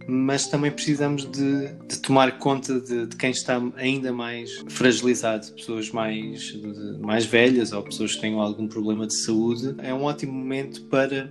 Mas 0.08 0.48
também 0.48 0.70
precisamos 0.70 1.30
de, 1.30 1.68
de 1.86 1.98
tomar 2.00 2.38
conta 2.38 2.80
de, 2.80 3.06
de 3.06 3.14
quem 3.16 3.30
está 3.30 3.62
ainda 3.76 4.10
mais 4.12 4.64
fragilizado, 4.68 5.52
pessoas 5.52 5.90
mais, 5.90 6.56
mais 7.00 7.26
velhas 7.26 7.72
ou 7.72 7.82
pessoas 7.82 8.14
que 8.14 8.22
tenham 8.22 8.40
algum 8.40 8.66
problema 8.66 9.06
de 9.06 9.14
saúde. 9.14 9.74
É 9.78 9.92
um 9.92 10.02
ótimo 10.04 10.32
momento 10.32 10.82
para 10.86 11.30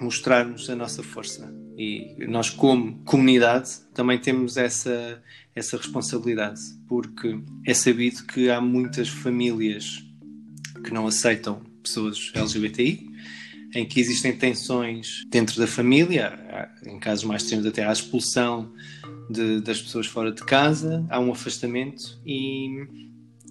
mostrarmos 0.00 0.70
a 0.70 0.76
nossa 0.76 1.02
força. 1.02 1.52
E 1.76 2.24
nós, 2.26 2.48
como 2.48 2.98
comunidade, 3.04 3.70
também 3.92 4.18
temos 4.18 4.56
essa, 4.56 5.22
essa 5.54 5.76
responsabilidade, 5.76 6.60
porque 6.88 7.38
é 7.66 7.74
sabido 7.74 8.24
que 8.24 8.48
há 8.48 8.60
muitas 8.60 9.08
famílias 9.08 10.02
que 10.82 10.90
não 10.92 11.06
aceitam 11.06 11.60
pessoas 11.82 12.32
LGBTI, 12.34 13.06
em 13.74 13.84
que 13.84 14.00
existem 14.00 14.34
tensões 14.34 15.24
dentro 15.28 15.58
da 15.58 15.66
família, 15.66 16.70
em 16.86 16.98
casos 16.98 17.24
mais 17.24 17.42
extremos 17.42 17.66
até 17.66 17.84
a 17.84 17.92
expulsão 17.92 18.72
de- 19.28 19.60
das 19.60 19.82
pessoas 19.82 20.06
fora 20.06 20.32
de 20.32 20.42
casa, 20.44 21.04
há 21.10 21.20
um 21.20 21.30
afastamento 21.32 22.18
e, 22.24 22.86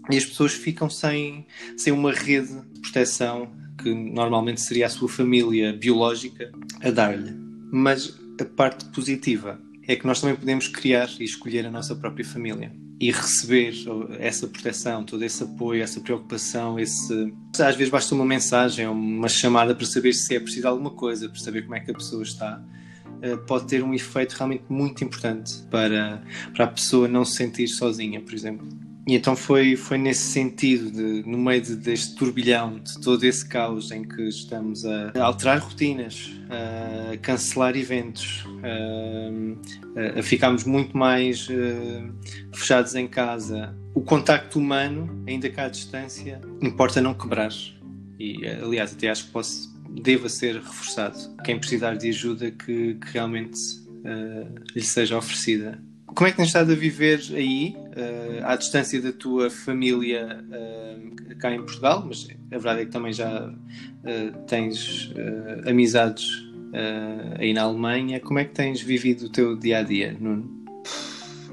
e 0.09 0.17
as 0.17 0.25
pessoas 0.25 0.53
ficam 0.53 0.89
sem, 0.89 1.45
sem 1.77 1.93
uma 1.93 2.11
rede 2.11 2.59
de 2.73 2.79
proteção 2.81 3.53
que 3.77 3.93
normalmente 3.93 4.61
seria 4.61 4.87
a 4.87 4.89
sua 4.89 5.09
família 5.09 5.73
biológica 5.73 6.51
a 6.81 6.89
dar-lhe. 6.89 7.44
Mas 7.77 8.17
a 8.39 8.45
parte 8.45 8.85
positiva 8.85 9.59
é 9.85 9.97
que 9.97 10.07
nós 10.07 10.21
também 10.21 10.33
podemos 10.33 10.69
criar 10.69 11.09
e 11.19 11.25
escolher 11.25 11.65
a 11.65 11.69
nossa 11.69 11.93
própria 11.93 12.23
família 12.23 12.71
e 13.01 13.11
receber 13.11 13.73
essa 14.17 14.47
proteção, 14.47 15.03
todo 15.03 15.21
esse 15.23 15.43
apoio, 15.43 15.83
essa 15.83 15.99
preocupação, 15.99 16.79
esse 16.79 17.33
às 17.59 17.75
vezes 17.75 17.89
basta 17.89 18.15
uma 18.15 18.23
mensagem 18.23 18.87
uma 18.87 19.27
chamada 19.27 19.75
para 19.75 19.85
saber 19.85 20.13
se 20.13 20.33
é 20.33 20.39
preciso 20.39 20.69
alguma 20.69 20.89
coisa, 20.89 21.27
para 21.27 21.37
saber 21.37 21.63
como 21.63 21.75
é 21.75 21.81
que 21.81 21.91
a 21.91 21.93
pessoa 21.93 22.23
está, 22.23 22.63
eh, 23.21 23.35
pode 23.35 23.67
ter 23.67 23.83
um 23.83 23.93
efeito 23.93 24.31
realmente 24.31 24.63
muito 24.69 25.03
importante 25.03 25.61
para, 25.69 26.23
para 26.55 26.63
a 26.63 26.67
pessoa 26.69 27.09
não 27.09 27.25
se 27.25 27.35
sentir 27.35 27.67
sozinha, 27.67 28.21
por 28.21 28.33
exemplo. 28.33 28.65
E 29.07 29.13
então 29.13 29.35
foi, 29.35 29.75
foi 29.75 29.99
nesse 29.99 30.31
sentido, 30.31 30.89
de, 30.89 31.29
no 31.29 31.37
meio 31.37 31.61
de, 31.61 31.75
deste 31.75 32.15
turbilhão, 32.15 32.79
de 32.79 32.99
todo 32.99 33.23
esse 33.23 33.47
caos 33.47 33.91
em 33.91 34.03
que 34.03 34.23
estamos 34.23 34.83
a 34.83 35.11
alterar 35.21 35.59
rotinas, 35.59 36.31
a 36.49 37.15
cancelar 37.17 37.77
eventos, 37.77 38.43
a, 39.95 40.19
a 40.19 40.23
ficarmos 40.23 40.63
muito 40.63 40.97
mais 40.97 41.47
uh, 41.49 42.11
fechados 42.51 42.95
em 42.95 43.07
casa. 43.07 43.75
O 43.93 44.01
contacto 44.01 44.57
humano, 44.57 45.23
ainda 45.27 45.49
cá 45.51 45.65
à 45.65 45.69
distância, 45.69 46.41
importa 46.59 46.99
não 46.99 47.13
quebrar. 47.13 47.51
E, 48.19 48.43
aliás, 48.47 48.91
até 48.91 49.09
acho 49.09 49.25
que 49.25 49.31
posso, 49.31 49.71
deva 50.01 50.27
ser 50.29 50.55
reforçado. 50.55 51.17
Quem 51.43 51.59
precisar 51.59 51.95
de 51.95 52.09
ajuda, 52.09 52.49
que, 52.49 52.95
que 52.95 53.11
realmente 53.13 53.59
uh, 53.87 54.55
lhe 54.75 54.81
seja 54.81 55.15
oferecida. 55.15 55.79
Como 56.07 56.27
é 56.27 56.31
que 56.31 56.37
tens 56.37 56.47
estado 56.47 56.71
a 56.71 56.75
viver 56.75 57.19
aí, 57.33 57.75
uh, 57.77 58.45
à 58.45 58.55
distância 58.55 59.01
da 59.01 59.11
tua 59.11 59.49
família 59.49 60.45
uh, 60.49 61.35
cá 61.37 61.51
em 61.53 61.57
Portugal? 61.57 62.05
Mas 62.07 62.27
a 62.51 62.57
verdade 62.57 62.81
é 62.81 62.85
que 62.85 62.91
também 62.91 63.11
já 63.11 63.49
uh, 63.49 64.45
tens 64.47 65.11
amizades 65.67 66.25
aí 67.39 67.53
na 67.53 67.63
Alemanha. 67.63 68.19
Como 68.19 68.37
é 68.37 68.45
que 68.45 68.53
tens 68.53 68.81
vivido 68.81 69.25
o 69.25 69.29
teu 69.29 69.57
dia 69.57 69.79
a 69.79 69.81
dia, 69.81 70.15
Nuno? 70.19 70.65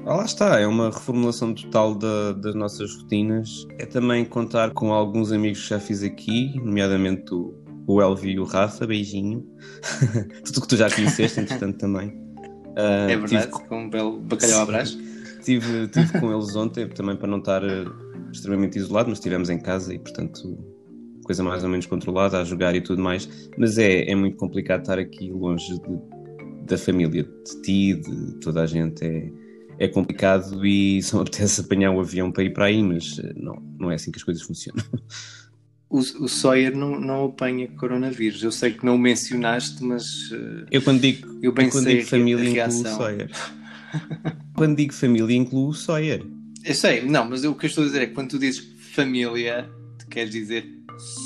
Ah, 0.05 0.17
lá 0.17 0.25
está, 0.25 0.59
é 0.59 0.67
uma 0.67 0.89
reformulação 0.89 1.53
total 1.53 1.95
da, 1.95 2.33
das 2.33 2.53
nossas 2.55 2.93
rotinas. 2.93 3.65
É 3.79 3.85
também 3.85 4.25
contar 4.25 4.71
com 4.71 4.91
alguns 4.91 5.31
amigos 5.31 5.61
que 5.63 5.69
já 5.69 5.79
fiz 5.79 6.03
aqui, 6.03 6.59
nomeadamente 6.59 7.33
o, 7.33 7.53
o 7.87 8.01
Elvi 8.01 8.31
e 8.31 8.39
o 8.39 8.43
Rafa, 8.43 8.85
beijinho. 8.85 9.45
Tudo 10.43 10.61
que 10.61 10.67
tu 10.67 10.75
já 10.75 10.89
conheceste, 10.89 11.39
entretanto, 11.39 11.77
também. 11.77 12.21
Uh, 12.73 13.09
é 13.09 13.17
verdade, 13.17 13.51
tive... 13.51 13.67
com 13.67 13.83
um 13.83 13.89
belo 13.89 14.19
bacalhau 14.19 14.61
à 14.61 14.65
brás. 14.65 14.97
Tive, 15.43 15.89
tive 15.89 16.21
com 16.21 16.31
eles 16.31 16.55
ontem, 16.55 16.87
também 16.87 17.17
para 17.17 17.27
não 17.27 17.39
estar 17.39 17.61
uh, 17.61 17.93
extremamente 18.31 18.77
isolado, 18.77 19.09
mas 19.09 19.17
estivemos 19.17 19.49
em 19.49 19.59
casa 19.59 19.93
e, 19.93 19.99
portanto, 19.99 20.57
coisa 21.25 21.43
mais 21.43 21.65
ou 21.65 21.69
menos 21.69 21.85
controlada, 21.85 22.39
a 22.39 22.45
jogar 22.45 22.73
e 22.75 22.79
tudo 22.79 23.01
mais. 23.01 23.27
Mas 23.57 23.77
é, 23.77 24.09
é 24.09 24.15
muito 24.15 24.37
complicado 24.37 24.81
estar 24.81 24.97
aqui 24.97 25.31
longe 25.31 25.77
de, 25.79 26.65
da 26.65 26.77
família, 26.77 27.23
de 27.23 27.61
ti, 27.61 27.93
de 27.93 28.39
toda 28.39 28.61
a 28.61 28.65
gente. 28.65 29.03
É, 29.05 29.29
é 29.79 29.87
complicado 29.89 30.65
e 30.65 31.01
só 31.03 31.19
apetece 31.19 31.59
apanhar 31.59 31.91
o 31.91 31.99
avião 31.99 32.31
para 32.31 32.43
ir 32.43 32.53
para 32.53 32.65
aí, 32.65 32.81
mas 32.81 33.17
uh, 33.17 33.33
não, 33.35 33.61
não 33.77 33.91
é 33.91 33.95
assim 33.95 34.11
que 34.11 34.17
as 34.19 34.23
coisas 34.23 34.43
funcionam. 34.43 34.83
O, 35.93 35.99
o 35.99 36.27
Sawyer 36.27 36.75
não, 36.75 36.99
não 36.99 37.25
apanha 37.25 37.67
coronavírus. 37.67 38.41
Eu 38.41 38.51
sei 38.51 38.71
que 38.71 38.83
não 38.83 38.95
o 38.95 38.99
mencionaste, 38.99 39.83
mas. 39.83 40.31
Uh, 40.31 40.65
eu 40.71 40.81
quando 40.81 40.99
digo, 40.99 41.39
eu 41.41 41.51
bem 41.51 41.69
quando 41.69 41.83
sei 41.83 41.97
digo 41.97 42.09
família, 42.09 42.49
incluo 42.49 42.81
o 42.81 42.95
Sawyer. 42.95 43.29
quando 44.57 44.75
digo 44.75 44.93
família, 44.93 45.37
incluo 45.37 45.69
o 45.69 45.73
Sawyer. 45.73 46.25
Eu 46.65 46.73
sei, 46.73 47.03
não, 47.03 47.29
mas 47.29 47.43
o 47.43 47.53
que 47.53 47.67
eu 47.67 47.69
estou 47.69 47.83
a 47.83 47.87
dizer 47.87 48.01
é 48.01 48.07
que 48.07 48.13
quando 48.13 48.29
tu 48.29 48.39
dizes 48.39 48.67
família, 48.93 49.69
queres 50.09 50.31
dizer 50.31 50.65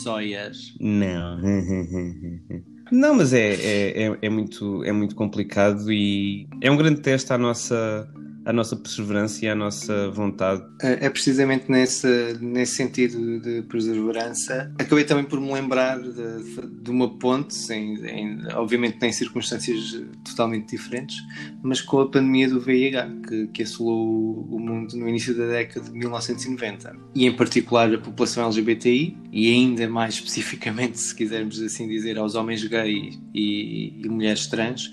Sawyer. 0.03 0.51
Não. 0.81 1.39
Não, 2.89 3.15
mas 3.15 3.33
é, 3.33 3.53
é, 3.53 4.03
é, 4.03 4.17
é, 4.21 4.29
muito, 4.29 4.81
é 4.85 4.93
muito 4.93 5.13
complicado 5.13 5.91
e 5.91 6.47
é 6.61 6.71
um 6.71 6.77
grande 6.77 7.01
teste 7.01 7.33
à 7.33 7.37
nossa, 7.37 8.09
a 8.47 8.53
nossa 8.53 8.77
perseverança 8.77 9.43
e 9.43 9.49
a 9.49 9.53
nossa 9.53 10.09
vontade. 10.09 10.63
É, 10.81 11.07
é 11.07 11.09
precisamente 11.09 11.69
nesse, 11.69 12.37
nesse 12.39 12.75
sentido 12.75 13.41
de 13.41 13.61
perseverança. 13.63 14.71
Acabei 14.79 15.03
também 15.03 15.25
por 15.25 15.41
me 15.41 15.51
lembrar 15.51 15.99
de, 15.99 16.61
de 16.81 16.89
uma 16.89 17.19
ponte, 17.19 17.53
em, 17.73 17.95
em, 18.05 18.47
obviamente 18.53 19.05
em 19.05 19.11
circunstâncias 19.11 20.01
totalmente 20.23 20.69
diferentes, 20.77 21.17
mas 21.61 21.81
com 21.81 21.99
a 21.99 22.09
pandemia 22.09 22.47
do 22.47 22.61
VIH, 22.61 23.09
que, 23.27 23.47
que 23.47 23.63
assolou 23.63 24.47
o 24.49 24.57
mundo 24.57 24.95
no 24.95 25.09
início 25.09 25.35
da 25.35 25.47
década 25.47 25.89
de 25.89 25.97
1990. 25.97 26.95
E 27.13 27.25
em 27.25 27.35
particular 27.35 27.93
a 27.93 27.97
população 27.97 28.45
LGBTI, 28.45 29.17
e 29.29 29.51
ainda 29.51 29.89
mais 29.89 30.13
especificamente, 30.13 30.97
se 30.97 31.13
quisermos 31.13 31.61
assim 31.61 31.85
dizer, 31.85 32.17
aos 32.17 32.33
homens 32.33 32.63
gays 32.63 33.19
e, 33.33 34.01
e 34.01 34.07
mulheres 34.07 34.47
trans 34.47 34.89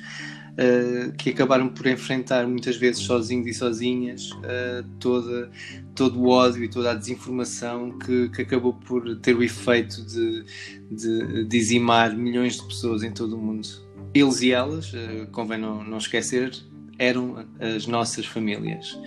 uh, 0.54 1.12
que 1.16 1.30
acabaram 1.30 1.68
por 1.68 1.86
enfrentar 1.86 2.46
muitas 2.46 2.76
vezes 2.76 3.02
sozinhos 3.02 3.46
e 3.46 3.54
sozinhas 3.54 4.30
uh, 4.32 4.88
toda, 4.98 5.50
todo 5.94 6.20
o 6.20 6.28
ódio 6.28 6.64
e 6.64 6.68
toda 6.68 6.92
a 6.92 6.94
desinformação 6.94 7.98
que, 7.98 8.28
que 8.30 8.42
acabou 8.42 8.74
por 8.74 9.16
ter 9.16 9.36
o 9.36 9.42
efeito 9.42 10.04
de, 10.04 10.44
de 10.90 11.44
dizimar 11.44 12.16
milhões 12.16 12.56
de 12.56 12.66
pessoas 12.66 13.02
em 13.02 13.10
todo 13.10 13.36
o 13.36 13.38
mundo. 13.38 13.68
Eles 14.14 14.42
e 14.42 14.52
elas, 14.52 14.92
uh, 14.92 15.26
convém 15.32 15.58
não, 15.58 15.82
não 15.82 15.98
esquecer, 15.98 16.52
eram 16.98 17.46
as 17.60 17.86
nossas 17.86 18.26
famílias. 18.26 18.98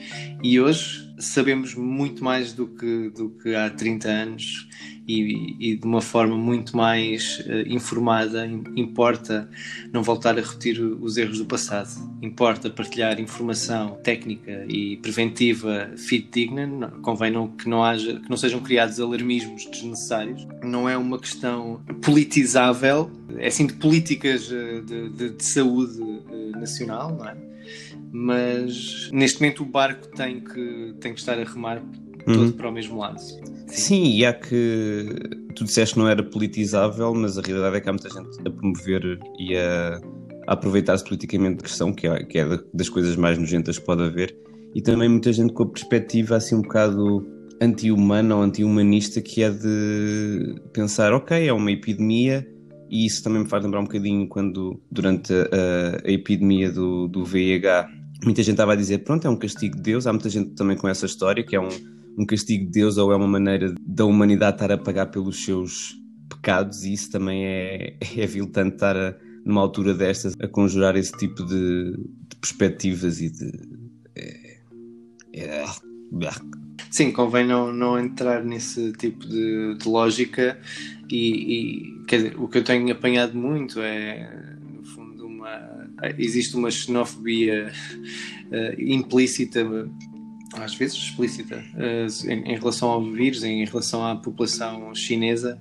E 0.44 0.60
hoje 0.60 1.08
sabemos 1.20 1.74
muito 1.74 2.24
mais 2.24 2.53
do 2.53 2.67
que, 2.67 3.10
do 3.10 3.29
que 3.29 3.56
há 3.56 3.70
30 3.70 4.08
anos 4.08 4.67
e, 5.08 5.56
e 5.60 5.75
de 5.75 5.86
uma 5.86 6.01
forma 6.01 6.38
muito 6.38 6.75
mais 6.75 7.39
uh, 7.39 7.67
informada. 7.67 8.46
Importa 8.75 9.50
não 9.91 10.03
voltar 10.03 10.38
a 10.38 10.41
repetir 10.41 10.79
os 10.82 11.17
erros 11.17 11.39
do 11.39 11.46
passado. 11.46 11.89
Importa 12.22 12.70
partilhar 12.70 13.20
informação 13.20 13.98
técnica 14.03 14.65
e 14.67 14.98
preventiva 14.98 15.91
fidedigna. 15.96 16.89
Convém 17.01 17.32
não, 17.32 17.48
que, 17.48 17.70
não 17.70 17.84
haja, 17.84 18.20
que 18.20 18.29
não 18.29 18.38
sejam 18.38 18.60
criados 18.60 19.00
alarmismos 19.00 19.65
desnecessários. 19.65 20.46
Não 20.62 20.89
é 20.89 20.98
uma 20.98 21.17
questão 21.17 21.82
politizável, 22.03 23.10
é 23.38 23.48
assim 23.48 23.65
de 23.65 23.74
políticas 23.74 24.51
eh, 24.51 24.82
de, 24.82 25.10
de, 25.10 25.29
de 25.29 25.44
saúde 25.44 26.01
uh, 26.01 26.51
nacional, 26.60 27.15
não 27.15 27.27
é? 27.27 27.48
Mas 28.12 29.10
neste 29.12 29.42
momento 29.42 29.64
o 29.64 29.66
barco 29.66 30.08
tem 30.10 30.40
que, 30.40 30.96
tem 31.00 31.14
que 31.14 31.20
estar 31.20 31.40
a 31.40 31.44
remar 31.44 31.82
todo 32.26 32.42
uhum. 32.42 32.52
para 32.52 32.70
o 32.70 32.72
mesmo 32.72 33.00
lado. 33.00 33.20
Sim. 33.20 33.42
Sim, 33.68 34.16
e 34.16 34.26
há 34.26 34.34
que. 34.34 35.06
Tu 35.56 35.64
disseste 35.64 35.96
que 35.96 36.00
não 36.00 36.08
era 36.08 36.24
politizável, 36.24 37.14
mas 37.14 37.38
a 37.38 37.42
realidade 37.42 37.78
é 37.78 37.82
que 37.82 37.90
há 37.90 37.92
muita 37.92 38.10
gente 38.10 38.30
a 38.46 38.52
promover 38.52 39.20
e 39.40 39.58
a, 39.58 40.00
a 40.48 40.54
aproveitar-se 40.54 41.04
politicamente 41.04 41.58
da 41.58 41.64
questão, 41.64 41.92
que 41.92 42.08
é, 42.08 42.24
que 42.24 42.38
é 42.38 42.46
das 42.74 42.90
coisas 42.90 43.16
mais 43.16 43.38
nojentas 43.38 43.78
que 43.78 43.86
pode 43.86 44.04
haver, 44.04 44.36
e 44.74 44.82
também 44.82 45.10
muita 45.10 45.34
gente 45.34 45.54
com 45.54 45.64
a 45.64 45.68
perspectiva 45.68 46.36
assim 46.36 46.56
um 46.56 46.62
bocado 46.62 47.26
anti-humana 47.60 48.36
ou 48.36 48.44
anti-humanista, 48.44 49.20
que 49.20 49.42
é 49.44 49.50
de 49.50 50.56
pensar, 50.72 51.12
ok, 51.12 51.48
é 51.48 51.52
uma 51.52 51.72
epidemia, 51.72 52.48
e 52.90 53.06
isso 53.06 53.24
também 53.24 53.42
me 53.42 53.50
faz 53.50 53.64
lembrar 53.64 53.82
um 53.82 53.86
bocadinho 53.86 54.28
quando, 54.28 54.80
durante 54.92 55.34
a, 55.34 56.08
a 56.08 56.12
epidemia 56.12 56.72
do, 56.72 57.08
do 57.08 57.26
VIH, 57.26 57.90
muita 58.24 58.42
gente 58.42 58.54
estava 58.54 58.74
a 58.74 58.76
dizer, 58.76 59.00
pronto, 59.00 59.26
é 59.26 59.30
um 59.30 59.36
castigo 59.36 59.76
de 59.76 59.82
Deus, 59.82 60.08
há 60.08 60.14
muita 60.14 60.30
gente 60.30 60.52
também 60.52 60.78
com 60.78 60.88
essa 60.88 61.06
história, 61.06 61.44
que 61.44 61.56
é 61.56 61.60
um, 61.60 61.70
um 62.18 62.26
castigo 62.26 62.66
de 62.66 62.72
Deus 62.72 62.98
ou 62.98 63.12
é 63.12 63.16
uma 63.16 63.28
maneira 63.28 63.74
da 63.80 64.06
humanidade 64.06 64.56
estar 64.56 64.72
a 64.72 64.78
pagar 64.78 65.08
pelos 65.08 65.44
seus 65.44 65.96
pecados 66.30 66.84
e 66.84 66.94
isso 66.94 67.12
também 67.12 67.46
é, 67.46 67.98
é 68.18 68.26
viltante 68.26 68.76
estar 68.76 68.96
a, 68.96 69.16
numa 69.46 69.62
altura 69.62 69.94
destas 69.94 70.34
a 70.40 70.48
conjurar 70.48 70.96
esse 70.96 71.12
tipo 71.14 71.46
de, 71.46 71.92
de 71.94 72.36
perspectivas 72.42 73.22
e 73.22 73.30
de... 73.30 73.52
É, 74.16 74.58
é, 75.34 75.66
Sim, 76.90 77.12
convém 77.12 77.46
não, 77.46 77.72
não 77.72 78.00
entrar 78.00 78.44
nesse 78.44 78.92
tipo 78.94 79.28
de, 79.28 79.76
de 79.76 79.88
lógica 79.88 80.58
e, 81.10 82.00
e, 82.00 82.06
dizer, 82.08 82.36
o 82.40 82.48
que 82.48 82.58
eu 82.58 82.64
tenho 82.64 82.92
apanhado 82.92 83.38
muito 83.38 83.80
é 83.82 84.57
existe 86.18 86.56
uma 86.56 86.70
xenofobia 86.72 87.72
uh, 88.51 88.82
implícita 88.82 89.66
às 90.54 90.74
vezes 90.74 90.98
explícita 90.98 91.58
uh, 91.58 92.30
em, 92.30 92.54
em, 92.54 92.58
relação 92.58 92.89
ao 92.89 93.04
vírus, 93.04 93.44
em 93.44 93.66
relação 93.66 94.06
à 94.06 94.16
população 94.16 94.94
chinesa 94.96 95.60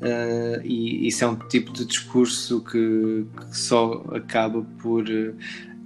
uh, 0.00 0.64
e 0.64 1.06
isso 1.06 1.24
é 1.24 1.26
um 1.26 1.36
tipo 1.36 1.72
de 1.72 1.84
discurso 1.84 2.62
que, 2.64 3.26
que 3.50 3.58
só 3.58 4.04
acaba 4.14 4.62
por 4.80 5.04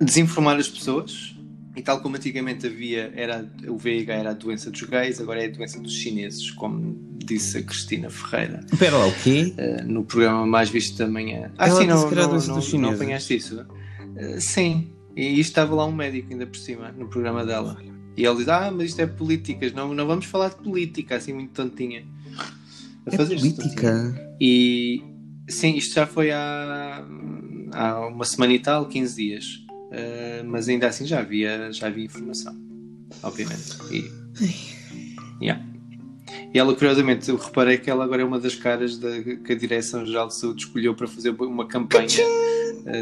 desinformar 0.01 0.57
as 0.59 0.69
pessoas 0.69 1.37
e 1.77 1.83
tal 1.83 2.01
como 2.01 2.17
antigamente 2.17 2.67
havia, 2.67 3.13
era, 3.15 3.47
o 3.69 3.77
VIH 3.77 4.15
era 4.15 4.31
a 4.31 4.33
doença 4.33 4.71
dos 4.71 4.83
gays, 4.83 5.21
agora 5.21 5.43
é 5.43 5.47
a 5.47 5.51
doença 5.51 5.79
dos 5.79 5.93
chineses, 5.93 6.51
como 6.51 6.99
disse 7.23 7.59
a 7.59 7.63
Cristina 7.63 8.09
Ferreira. 8.09 8.65
Espera 8.73 8.97
lá, 8.97 9.07
o 9.07 9.13
quê? 9.13 9.53
Uh, 9.59 9.85
no 9.87 10.03
programa 10.03 10.47
mais 10.47 10.71
visto 10.71 10.97
da 10.97 11.07
manhã. 11.07 11.53
Ah, 11.59 11.69
Ela 11.69 11.81
sim, 11.81 11.87
não, 11.87 12.11
não, 12.11 12.39
não, 12.39 12.61
não, 12.61 12.81
não 12.81 12.91
apanhaste 12.91 13.37
isso? 13.37 13.67
Uh, 14.17 14.41
sim, 14.41 14.91
e 15.17 15.41
estava 15.41 15.75
lá 15.75 15.87
um 15.87 15.93
médico 15.93 16.33
ainda 16.33 16.47
por 16.47 16.57
cima, 16.57 16.93
no 16.93 17.09
programa 17.09 17.45
dela. 17.45 17.77
E 18.17 18.25
ele 18.25 18.37
diz: 18.37 18.49
Ah, 18.49 18.71
mas 18.71 18.91
isto 18.91 19.01
é 19.01 19.07
políticas, 19.07 19.73
não, 19.73 19.95
não 19.95 20.07
vamos 20.07 20.27
falar 20.27 20.51
de 20.51 20.57
política, 20.57 21.17
assim 21.17 21.33
muito 21.33 21.53
tontinha. 21.53 22.05
A 23.07 23.15
É 23.15 23.17
política. 23.17 24.37
E 24.41 25.03
sim, 25.49 25.77
isto 25.77 25.95
já 25.95 26.07
foi 26.07 26.31
há, 26.33 27.07
há 27.73 28.07
uma 28.09 28.25
semana 28.25 28.53
e 28.53 28.59
tal, 28.59 28.87
15 28.87 29.17
dias. 29.17 29.67
Uh, 29.87 30.45
mas 30.45 30.69
ainda 30.69 30.89
assim 30.89 31.07
já 31.07 31.21
havia, 31.21 31.73
já 31.73 31.87
havia 31.87 32.05
informação, 32.05 32.55
obviamente. 33.23 33.77
E, 33.91 34.11
yeah. 35.41 35.65
e 36.53 36.59
ela, 36.59 36.75
curiosamente, 36.75 37.29
eu 37.31 37.37
reparei 37.37 37.79
que 37.79 37.89
ela 37.89 38.05
agora 38.05 38.21
é 38.21 38.25
uma 38.25 38.41
das 38.41 38.57
caras 38.57 38.99
da, 38.99 39.23
que 39.23 39.53
a 39.53 39.55
Direção-Geral 39.55 40.27
de 40.27 40.35
Saúde 40.35 40.65
escolheu 40.65 40.95
para 40.95 41.07
fazer 41.07 41.31
uma 41.31 41.67
campanha 41.69 42.09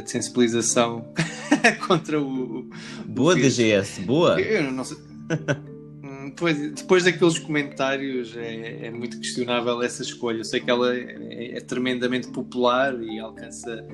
de 0.00 0.10
sensibilização 0.10 1.12
contra 1.86 2.20
o. 2.20 2.68
Boa 3.06 3.34
o. 3.34 3.36
DGS, 3.36 4.00
boa. 4.02 4.40
Eu 4.40 4.72
não 4.72 4.84
sei. 4.84 4.96
Hum, 6.02 6.30
Depois, 6.30 6.72
depois 6.72 7.04
daqueles 7.04 7.38
comentários 7.38 8.36
é, 8.36 8.86
é 8.86 8.90
muito 8.90 9.18
questionável 9.18 9.82
essa 9.82 10.02
escolha. 10.02 10.38
Eu 10.38 10.44
sei 10.44 10.60
que 10.60 10.70
ela 10.70 10.94
é, 10.96 11.56
é 11.56 11.60
tremendamente 11.60 12.28
popular 12.28 13.00
e 13.02 13.18
alcança 13.18 13.86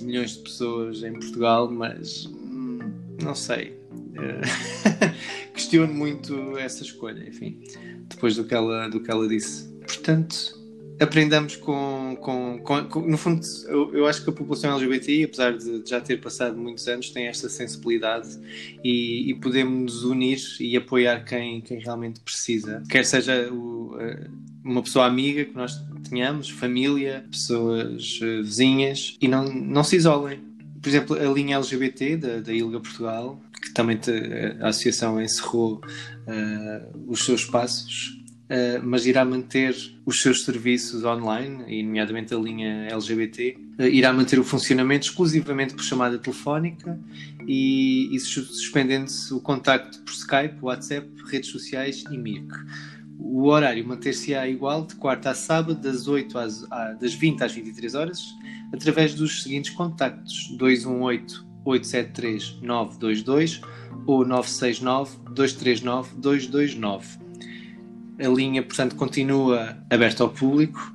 milhões 0.00 0.36
de 0.36 0.42
pessoas 0.42 1.02
em 1.02 1.12
Portugal, 1.12 1.70
mas 1.70 2.26
hum, 2.26 2.78
não 3.22 3.34
sei. 3.34 3.78
Eh, 4.16 5.14
Questiono 5.54 5.92
muito 5.92 6.58
essa 6.58 6.82
escolha, 6.82 7.28
enfim, 7.28 7.62
depois 8.08 8.36
do 8.36 8.44
que 8.44 8.54
ela, 8.54 8.88
do 8.88 9.00
que 9.00 9.10
ela 9.10 9.26
disse. 9.28 9.68
Portanto, 9.86 10.63
aprendamos 11.04 11.56
com. 11.56 12.16
com, 12.20 12.58
com- 12.62 12.84
com- 12.84 13.00
no 13.08 13.16
fundo, 13.16 13.40
eu, 13.68 13.94
eu 13.94 14.06
acho 14.06 14.22
que 14.24 14.30
a 14.30 14.32
população 14.32 14.72
LGBTI, 14.76 15.24
apesar 15.24 15.56
de 15.56 15.82
já 15.88 16.00
ter 16.00 16.20
passado 16.20 16.56
muitos 16.56 16.86
anos, 16.88 17.10
tem 17.10 17.26
esta 17.26 17.48
sensibilidade 17.48 18.28
e, 18.82 19.30
e 19.30 19.34
podemos 19.34 19.94
nos 19.94 20.04
unir 20.04 20.38
e 20.60 20.76
apoiar 20.76 21.24
quem, 21.24 21.60
quem 21.60 21.78
realmente 21.78 22.20
precisa. 22.20 22.82
Quer 22.88 23.04
seja 23.04 23.48
o, 23.52 23.96
eh, 24.00 24.28
uma 24.64 24.82
pessoa 24.82 25.06
amiga 25.06 25.44
que 25.44 25.54
nós 25.54 25.80
tenhamos, 26.08 26.48
família, 26.50 27.24
pessoas 27.30 28.18
eh, 28.22 28.42
vizinhas, 28.42 29.16
e 29.20 29.28
não, 29.28 29.44
não 29.44 29.84
se 29.84 29.96
isolem. 29.96 30.40
Por 30.82 30.88
exemplo, 30.88 31.16
a 31.16 31.32
linha 31.32 31.56
LGBT 31.56 32.16
da, 32.16 32.40
da 32.40 32.52
ILGA 32.52 32.80
Portugal, 32.80 33.40
que 33.62 33.72
também 33.72 33.96
te- 33.96 34.10
a 34.60 34.68
associação 34.68 35.20
encerrou 35.20 35.80
eh, 36.26 36.82
os 37.06 37.24
seus 37.24 37.44
passos, 37.44 38.20
Uh, 38.44 38.78
mas 38.82 39.06
irá 39.06 39.24
manter 39.24 39.74
os 40.04 40.20
seus 40.20 40.44
serviços 40.44 41.02
online, 41.02 41.64
e 41.66 41.82
nomeadamente 41.82 42.34
a 42.34 42.36
linha 42.36 42.88
LGBT, 42.90 43.56
uh, 43.78 43.82
irá 43.84 44.12
manter 44.12 44.38
o 44.38 44.44
funcionamento 44.44 45.06
exclusivamente 45.06 45.72
por 45.72 45.82
chamada 45.82 46.18
telefónica 46.18 47.00
e, 47.48 48.14
e 48.14 48.20
sus- 48.20 48.58
suspendendo-se 48.58 49.32
o 49.32 49.40
contacto 49.40 49.98
por 50.00 50.12
Skype, 50.12 50.56
WhatsApp, 50.60 51.08
redes 51.30 51.48
sociais 51.48 52.04
e 52.10 52.18
MIRC. 52.18 52.52
O 53.18 53.46
horário 53.46 53.86
manter-se-á 53.86 54.46
igual 54.46 54.86
de 54.86 54.94
quarta 54.96 55.30
a 55.30 55.34
sábado, 55.34 55.80
das, 55.80 56.06
8 56.06 56.38
às, 56.38 56.68
das 57.00 57.14
20 57.14 57.42
às 57.44 57.52
23 57.52 57.94
horas, 57.94 58.20
através 58.74 59.14
dos 59.14 59.42
seguintes 59.42 59.70
contactos: 59.70 60.54
218 60.58 61.46
873 61.64 62.60
922 62.60 63.62
ou 64.06 64.22
969 64.26 65.16
239 65.32 66.14
229. 66.16 67.23
A 68.18 68.28
linha, 68.28 68.62
portanto, 68.62 68.94
continua 68.96 69.76
aberta 69.90 70.22
ao 70.22 70.30
público 70.30 70.92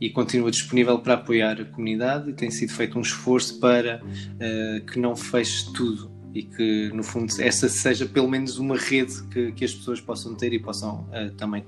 e 0.00 0.08
continua 0.10 0.50
disponível 0.50 0.98
para 0.98 1.14
apoiar 1.14 1.60
a 1.60 1.64
comunidade 1.64 2.30
e 2.30 2.32
tem 2.32 2.50
sido 2.50 2.72
feito 2.72 2.98
um 2.98 3.02
esforço 3.02 3.58
para 3.60 4.00
eh, 4.38 4.82
que 4.90 4.98
não 4.98 5.14
feche 5.16 5.72
tudo 5.72 6.10
e 6.32 6.44
que, 6.44 6.90
no 6.94 7.02
fundo, 7.02 7.32
essa 7.40 7.68
seja 7.68 8.06
pelo 8.06 8.28
menos 8.30 8.56
uma 8.56 8.76
rede 8.76 9.20
que, 9.32 9.50
que 9.50 9.64
as 9.64 9.74
pessoas 9.74 10.00
possam 10.00 10.36
ter 10.36 10.52
e 10.52 10.60
possam 10.60 11.08
eh, 11.12 11.30
também 11.36 11.64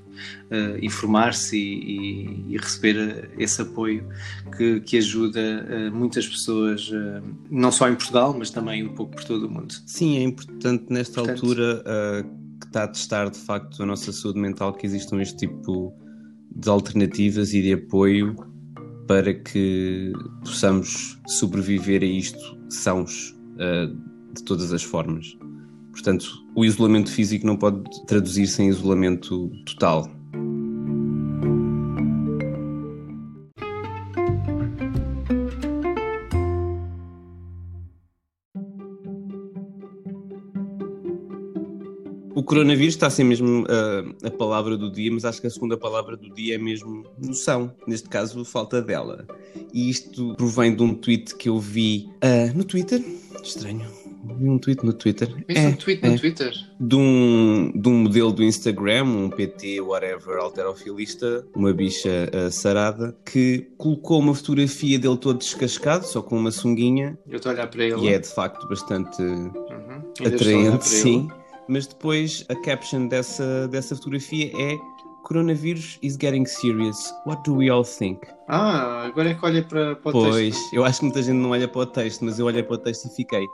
eh, 0.50 0.78
informar-se 0.80 1.58
e, 1.58 1.96
e- 2.48 2.54
e 2.54 2.56
receber 2.56 3.28
esse 3.36 3.60
apoio 3.60 4.08
que, 4.56 4.78
que 4.80 4.96
ajuda 4.98 5.90
muitas 5.92 6.26
pessoas, 6.28 6.90
não 7.50 7.72
só 7.72 7.88
em 7.88 7.94
Portugal, 7.96 8.34
mas 8.38 8.50
também 8.50 8.84
um 8.86 8.94
pouco 8.94 9.16
por 9.16 9.24
todo 9.24 9.48
o 9.48 9.50
mundo. 9.50 9.74
Sim, 9.84 10.18
é 10.18 10.22
importante 10.22 10.84
nesta 10.90 11.16
Portanto- 11.22 11.42
altura 11.44 11.82
uh, 12.24 12.41
está 12.72 12.84
a 12.84 12.88
testar 12.88 13.30
de 13.30 13.38
facto 13.38 13.82
a 13.82 13.86
nossa 13.86 14.10
saúde 14.10 14.40
mental 14.40 14.72
que 14.72 14.86
existam 14.86 15.20
este 15.20 15.46
tipo 15.46 15.94
de 16.56 16.68
alternativas 16.68 17.52
e 17.52 17.60
de 17.60 17.74
apoio 17.74 18.34
para 19.06 19.34
que 19.34 20.12
possamos 20.40 21.20
sobreviver 21.26 22.02
a 22.02 22.06
isto 22.06 22.58
sãos 22.70 23.36
uh, 23.56 23.94
de 24.34 24.42
todas 24.44 24.72
as 24.72 24.82
formas. 24.82 25.36
Portanto, 25.90 26.26
o 26.56 26.64
isolamento 26.64 27.10
físico 27.10 27.46
não 27.46 27.56
pode 27.56 27.82
traduzir-se 28.06 28.62
em 28.62 28.68
isolamento 28.68 29.50
total. 29.66 30.10
O 42.34 42.42
coronavírus 42.42 42.94
está 42.94 43.08
a 43.08 43.10
ser 43.10 43.24
mesmo 43.24 43.62
uh, 43.64 44.26
a 44.26 44.30
palavra 44.30 44.76
do 44.76 44.90
dia, 44.90 45.10
mas 45.12 45.24
acho 45.24 45.40
que 45.40 45.46
a 45.46 45.50
segunda 45.50 45.76
palavra 45.76 46.16
do 46.16 46.30
dia 46.30 46.54
é 46.54 46.58
mesmo 46.58 47.04
noção. 47.18 47.72
Neste 47.86 48.08
caso, 48.08 48.44
falta 48.44 48.80
dela. 48.80 49.26
E 49.72 49.90
isto 49.90 50.34
provém 50.36 50.74
de 50.74 50.82
um 50.82 50.94
tweet 50.94 51.34
que 51.36 51.48
eu 51.48 51.58
vi 51.58 52.08
uh, 52.24 52.56
no 52.56 52.64
Twitter. 52.64 53.02
Estranho. 53.42 53.86
Vi 54.38 54.48
um 54.48 54.56
tweet 54.56 54.84
no 54.86 54.92
Twitter. 54.92 55.28
Viste 55.48 55.58
É, 55.64 55.68
um 55.68 55.72
tweet 55.74 56.02
no 56.06 56.14
é. 56.14 56.18
Twitter? 56.18 56.52
de 56.80 56.94
um, 56.96 57.72
de 57.74 57.88
um 57.88 57.94
modelo 58.04 58.32
do 58.32 58.42
Instagram, 58.44 59.04
um 59.04 59.28
PT, 59.28 59.80
whatever, 59.80 60.36
alterofilista, 60.38 61.44
uma 61.56 61.72
bicha 61.72 62.30
uh, 62.32 62.50
sarada, 62.50 63.16
que 63.24 63.66
colocou 63.76 64.20
uma 64.20 64.32
fotografia 64.34 64.96
dele 64.98 65.16
todo 65.16 65.38
descascado, 65.38 66.04
só 66.06 66.22
com 66.22 66.36
uma 66.38 66.50
sunguinha, 66.52 67.18
Eu 67.28 67.36
estou 67.36 67.50
a 67.50 67.54
olhar 67.56 67.66
para 67.68 67.84
ele. 67.84 68.00
e 68.00 68.08
é 68.08 68.18
de 68.18 68.28
facto 68.28 68.66
bastante 68.68 69.20
Uhum. 69.22 70.02
Atraente, 70.26 70.88
sim. 70.88 71.28
Mas 71.72 71.86
depois 71.86 72.44
a 72.50 72.54
caption 72.54 73.06
dessa, 73.08 73.66
dessa 73.68 73.96
fotografia 73.96 74.52
é 74.54 74.76
Coronavirus 75.22 75.98
is 76.02 76.18
getting 76.20 76.44
serious. 76.44 76.98
What 77.24 77.44
do 77.44 77.56
we 77.56 77.70
all 77.70 77.82
think? 77.82 78.20
Ah, 78.46 79.04
agora 79.06 79.30
é 79.30 79.34
que 79.34 79.42
olha 79.42 79.64
para, 79.64 79.96
para 79.96 80.10
o 80.10 80.12
Pois, 80.12 80.54
texto. 80.54 80.74
eu 80.74 80.84
acho 80.84 80.98
que 80.98 81.06
muita 81.06 81.22
gente 81.22 81.36
não 81.36 81.50
olha 81.50 81.66
para 81.66 81.80
o 81.80 81.86
texto, 81.86 82.26
mas 82.26 82.38
eu 82.38 82.44
olhei 82.44 82.62
para 82.62 82.74
o 82.74 82.78
texto 82.78 83.06
e 83.06 83.16
fiquei. 83.16 83.46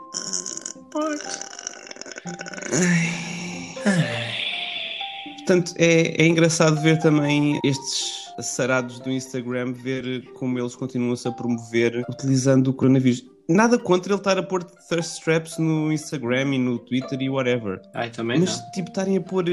Portanto, 5.36 5.74
é, 5.76 6.20
é 6.20 6.26
engraçado 6.26 6.80
ver 6.82 6.98
também 6.98 7.60
estes 7.64 8.24
sarados 8.42 8.98
do 8.98 9.12
Instagram, 9.12 9.74
ver 9.74 10.24
como 10.32 10.58
eles 10.58 10.74
continuam-se 10.74 11.28
a 11.28 11.30
promover 11.30 12.04
utilizando 12.10 12.66
o 12.68 12.74
coronavírus. 12.74 13.24
Nada 13.48 13.78
contra 13.78 14.12
ele 14.12 14.20
estar 14.20 14.36
a 14.38 14.42
pôr 14.42 14.62
thirst 14.62 15.22
traps 15.24 15.56
no 15.58 15.90
Instagram 15.92 16.54
e 16.54 16.58
no 16.58 16.78
Twitter 16.78 17.20
e 17.22 17.30
whatever. 17.30 17.80
Ai, 17.94 18.10
também 18.10 18.38
Mas, 18.40 18.58
não. 18.60 18.70
tipo, 18.72 18.88
estarem 18.90 19.16
a 19.16 19.20
pôr. 19.20 19.44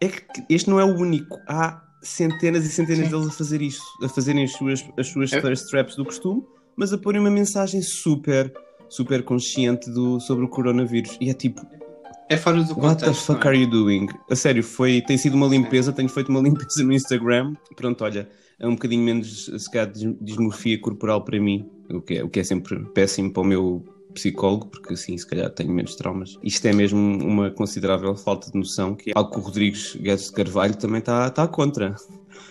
É 0.00 0.08
que 0.08 0.22
este 0.48 0.70
não 0.70 0.80
é 0.80 0.84
o 0.84 0.96
único. 0.96 1.38
Há 1.46 1.82
centenas 2.02 2.64
e 2.64 2.68
centenas 2.70 3.04
Sim. 3.06 3.10
deles 3.12 3.26
a 3.28 3.30
fazer 3.30 3.60
isto, 3.62 3.82
a 4.02 4.08
fazerem 4.08 4.44
as 4.44 4.52
suas, 4.52 4.84
as 4.98 5.06
suas 5.08 5.32
É. 5.32 5.40
thirst 5.40 5.68
traps 5.70 5.94
do 5.96 6.04
costume, 6.04 6.42
mas 6.74 6.92
a 6.92 6.98
porem 6.98 7.20
uma 7.20 7.30
mensagem 7.30 7.80
super, 7.82 8.52
super 8.88 9.22
consciente 9.22 9.88
do, 9.90 10.18
sobre 10.18 10.44
o 10.44 10.48
coronavírus. 10.48 11.16
E 11.20 11.28
é 11.30 11.34
tipo, 11.34 11.64
É 12.28 12.36
fora 12.38 12.56
do 12.64 12.70
what 12.70 12.80
contexto. 13.04 13.06
the 13.06 13.34
fuck 13.34 13.46
é? 13.46 13.50
are 13.50 13.58
you 13.60 13.68
doing? 13.70 14.08
A 14.30 14.34
sério, 14.34 14.64
foi, 14.64 15.00
tem 15.02 15.16
sido 15.18 15.34
uma 15.36 15.46
limpeza, 15.46 15.92
tenho 15.92 16.08
feito 16.08 16.30
uma 16.30 16.40
limpeza 16.42 16.82
no 16.82 16.92
Instagram. 16.92 17.54
Pronto, 17.76 18.02
olha, 18.02 18.28
é 18.58 18.66
um 18.66 18.72
bocadinho 18.72 19.02
menos, 19.04 19.44
se 19.56 19.70
calhar, 19.70 19.88
dis- 19.92 20.14
dismorfia 20.20 20.80
corporal 20.80 21.22
para 21.22 21.38
mim, 21.38 21.70
o 21.96 22.00
que, 22.00 22.18
é, 22.18 22.24
o 22.24 22.28
que 22.28 22.40
é 22.40 22.44
sempre 22.44 22.78
péssimo 22.94 23.32
para 23.32 23.42
o 23.42 23.46
meu 23.46 23.84
psicólogo, 24.12 24.66
porque 24.66 24.94
assim, 24.94 25.16
se 25.16 25.26
calhar 25.26 25.50
tenho 25.50 25.72
menos 25.72 25.94
traumas. 25.96 26.38
Isto 26.42 26.66
é 26.66 26.72
mesmo 26.72 26.98
uma 26.98 27.50
considerável 27.50 28.14
falta 28.14 28.50
de 28.50 28.58
noção, 28.58 28.94
que 28.94 29.10
é 29.10 29.12
algo 29.16 29.30
que 29.30 29.38
o 29.38 29.42
Rodrigues 29.42 29.96
Guedes 29.96 30.26
de 30.26 30.32
Carvalho 30.32 30.76
também 30.76 30.98
está 30.98 31.28
está 31.28 31.48
contra. 31.48 31.96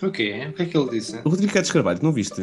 O 0.01 0.10
quê? 0.10 0.47
O 0.49 0.54
que 0.54 0.63
é 0.63 0.65
que 0.65 0.77
ele 0.77 0.89
disse? 0.89 1.17
O 1.23 1.30
Rodrigues 1.30 1.54
Guedes 1.54 1.67
de 1.67 1.73
Carvalho, 1.73 1.99
não 2.01 2.12
viste? 2.12 2.41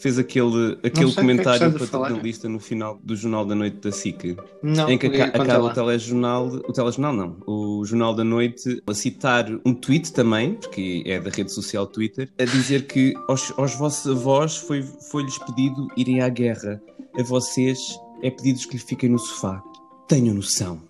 Fez 0.00 0.18
aquele, 0.18 0.72
aquele 0.82 0.90
que 0.90 1.00
é 1.00 1.04
que 1.06 1.14
comentário 1.14 1.72
para 1.72 1.86
falar. 1.86 2.08
jornalista 2.10 2.48
no 2.48 2.60
final 2.60 3.00
do 3.02 3.16
Jornal 3.16 3.44
da 3.44 3.54
Noite 3.54 3.76
da 3.78 3.90
SIC. 3.92 4.36
Não, 4.62 4.88
em 4.88 4.96
que 4.98 5.06
é 5.06 5.26
conta 5.30 5.42
acaba 5.42 5.64
lá. 5.64 5.70
o 5.70 5.74
telejornal, 5.74 6.46
o 6.46 6.72
telejornal 6.72 7.12
não, 7.12 7.36
o 7.46 7.84
Jornal 7.84 8.14
da 8.14 8.22
Noite 8.24 8.82
a 8.86 8.94
citar 8.94 9.46
um 9.64 9.74
tweet 9.74 10.12
também, 10.12 10.54
porque 10.54 11.02
é 11.06 11.18
da 11.18 11.30
rede 11.30 11.52
social 11.52 11.86
Twitter, 11.86 12.30
a 12.38 12.44
dizer 12.44 12.86
que 12.86 13.12
aos, 13.28 13.52
aos 13.58 13.74
vossos 13.74 14.10
avós 14.10 14.56
foi- 14.56 14.82
foi-lhes 15.10 15.36
pedido 15.38 15.88
irem 15.96 16.20
à 16.20 16.28
guerra, 16.28 16.80
a 17.18 17.22
vocês 17.22 17.78
é 18.22 18.30
pedido 18.30 18.60
que 18.68 18.76
lhe 18.76 18.82
fiquem 18.82 19.08
no 19.10 19.18
sofá. 19.18 19.62
Tenham 20.06 20.34
noção. 20.34 20.80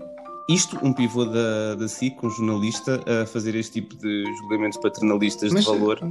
Isto, 0.51 0.79
um 0.83 0.93
pivô 0.95 1.25
da, 1.27 1.75
da 1.75 1.87
SIC, 1.89 2.25
um 2.25 2.31
jornalista, 2.31 3.03
a 3.07 3.27
fazer 3.27 3.55
este 3.55 3.81
tipo 3.83 3.95
de 3.97 4.25
julgamentos 4.39 4.79
paternalistas 4.79 5.53
Mas, 5.53 5.65
de 5.65 5.71
valor. 5.71 5.99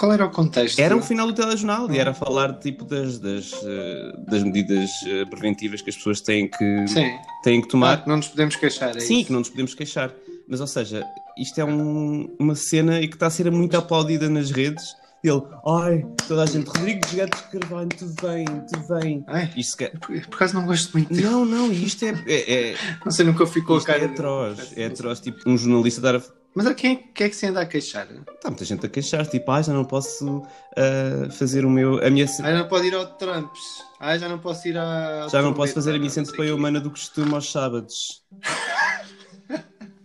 qual 0.00 0.12
era 0.14 0.24
o 0.24 0.30
contexto? 0.30 0.78
Era 0.78 0.96
o 0.96 1.02
final 1.02 1.26
do 1.26 1.34
telejornal 1.34 1.90
e 1.92 1.98
era 1.98 2.14
falar 2.14 2.54
tipo 2.58 2.86
das, 2.86 3.18
das, 3.18 3.52
eh, 3.62 4.12
das 4.28 4.42
medidas 4.42 4.88
eh, 5.06 5.26
preventivas 5.26 5.82
que 5.82 5.90
as 5.90 5.96
pessoas 5.96 6.22
têm 6.22 6.48
que, 6.48 6.86
Sim. 6.88 7.12
têm 7.42 7.60
que 7.60 7.66
Ah, 7.66 7.70
tomar. 7.70 8.02
que 8.02 8.08
não 8.08 8.16
nos 8.16 8.28
podemos 8.28 8.56
queixar. 8.56 8.96
É 8.96 9.00
Sim, 9.00 9.16
isso. 9.18 9.26
que 9.26 9.32
não 9.32 9.40
nos 9.40 9.50
podemos 9.50 9.74
queixar. 9.74 10.10
Mas, 10.48 10.58
ou 10.62 10.66
seja, 10.66 11.04
isto 11.38 11.60
é 11.60 11.64
um- 11.66 12.34
uma 12.38 12.54
cena 12.54 12.98
e 12.98 13.08
que 13.08 13.14
está 13.14 13.26
a 13.26 13.30
ser 13.30 13.50
muito 13.52 13.76
aplaudida 13.76 14.26
nas 14.30 14.50
redes. 14.50 14.82
Ele, 15.22 15.42
ai, 15.66 16.02
toda 16.26 16.44
a 16.44 16.46
gente, 16.46 16.66
Rodrigues 16.66 17.12
Gatos 17.12 17.42
Carvalho, 17.52 17.88
tudo 17.90 18.14
bem, 18.26 18.46
tudo 18.46 19.00
bem. 19.00 19.22
Ai, 19.26 19.52
Isto 19.54 19.76
que... 19.76 19.88
por, 19.98 20.08
por 20.28 20.34
acaso 20.36 20.54
não 20.54 20.64
gosto 20.64 20.94
muito 20.94 21.12
dele. 21.12 21.26
Não, 21.28 21.44
não, 21.44 21.70
isto 21.70 22.02
é, 22.06 22.14
é, 22.26 22.70
é, 22.70 22.74
Não 23.04 23.12
sei, 23.12 23.26
nunca 23.26 23.46
ficou 23.46 23.76
a 23.76 23.80
é 23.80 23.84
cara. 23.84 23.98
dele. 23.98 24.12
atroz. 24.14 24.72
É 24.78 24.86
atroz, 24.86 25.20
tipo, 25.20 25.38
um 25.46 25.58
jornalista 25.58 26.00
dar 26.00 26.16
a. 26.16 26.22
Mas 26.54 26.66
a 26.66 26.74
quem, 26.74 26.96
quem 27.14 27.26
é 27.26 27.30
que 27.30 27.36
se 27.36 27.46
anda 27.46 27.60
a 27.60 27.66
queixar? 27.66 28.08
Está 28.10 28.50
muita 28.50 28.64
gente 28.64 28.84
a 28.84 28.88
queixar, 28.88 29.24
tipo, 29.26 29.50
ah, 29.52 29.62
já 29.62 29.72
não 29.72 29.84
posso 29.84 30.42
ah, 30.76 31.30
fazer 31.30 31.64
o 31.64 31.70
meu. 31.70 32.04
A 32.04 32.10
minha, 32.10 32.26
Ah, 32.42 32.52
não 32.52 32.68
pode 32.68 32.88
ir 32.88 32.94
ao 32.94 33.06
Trumps. 33.06 33.60
Ah, 34.00 34.18
já 34.18 34.28
não 34.28 34.38
posso 34.38 34.66
ir 34.66 34.76
a. 34.76 35.28
já 35.30 35.42
não 35.42 35.54
posso 35.54 35.74
fazer 35.74 35.94
a 35.94 35.98
minha 35.98 36.10
centopeia 36.10 36.54
humana 36.54 36.80
do 36.80 36.90
costume 36.90 37.32
aos 37.34 37.50
sábados. 37.50 38.22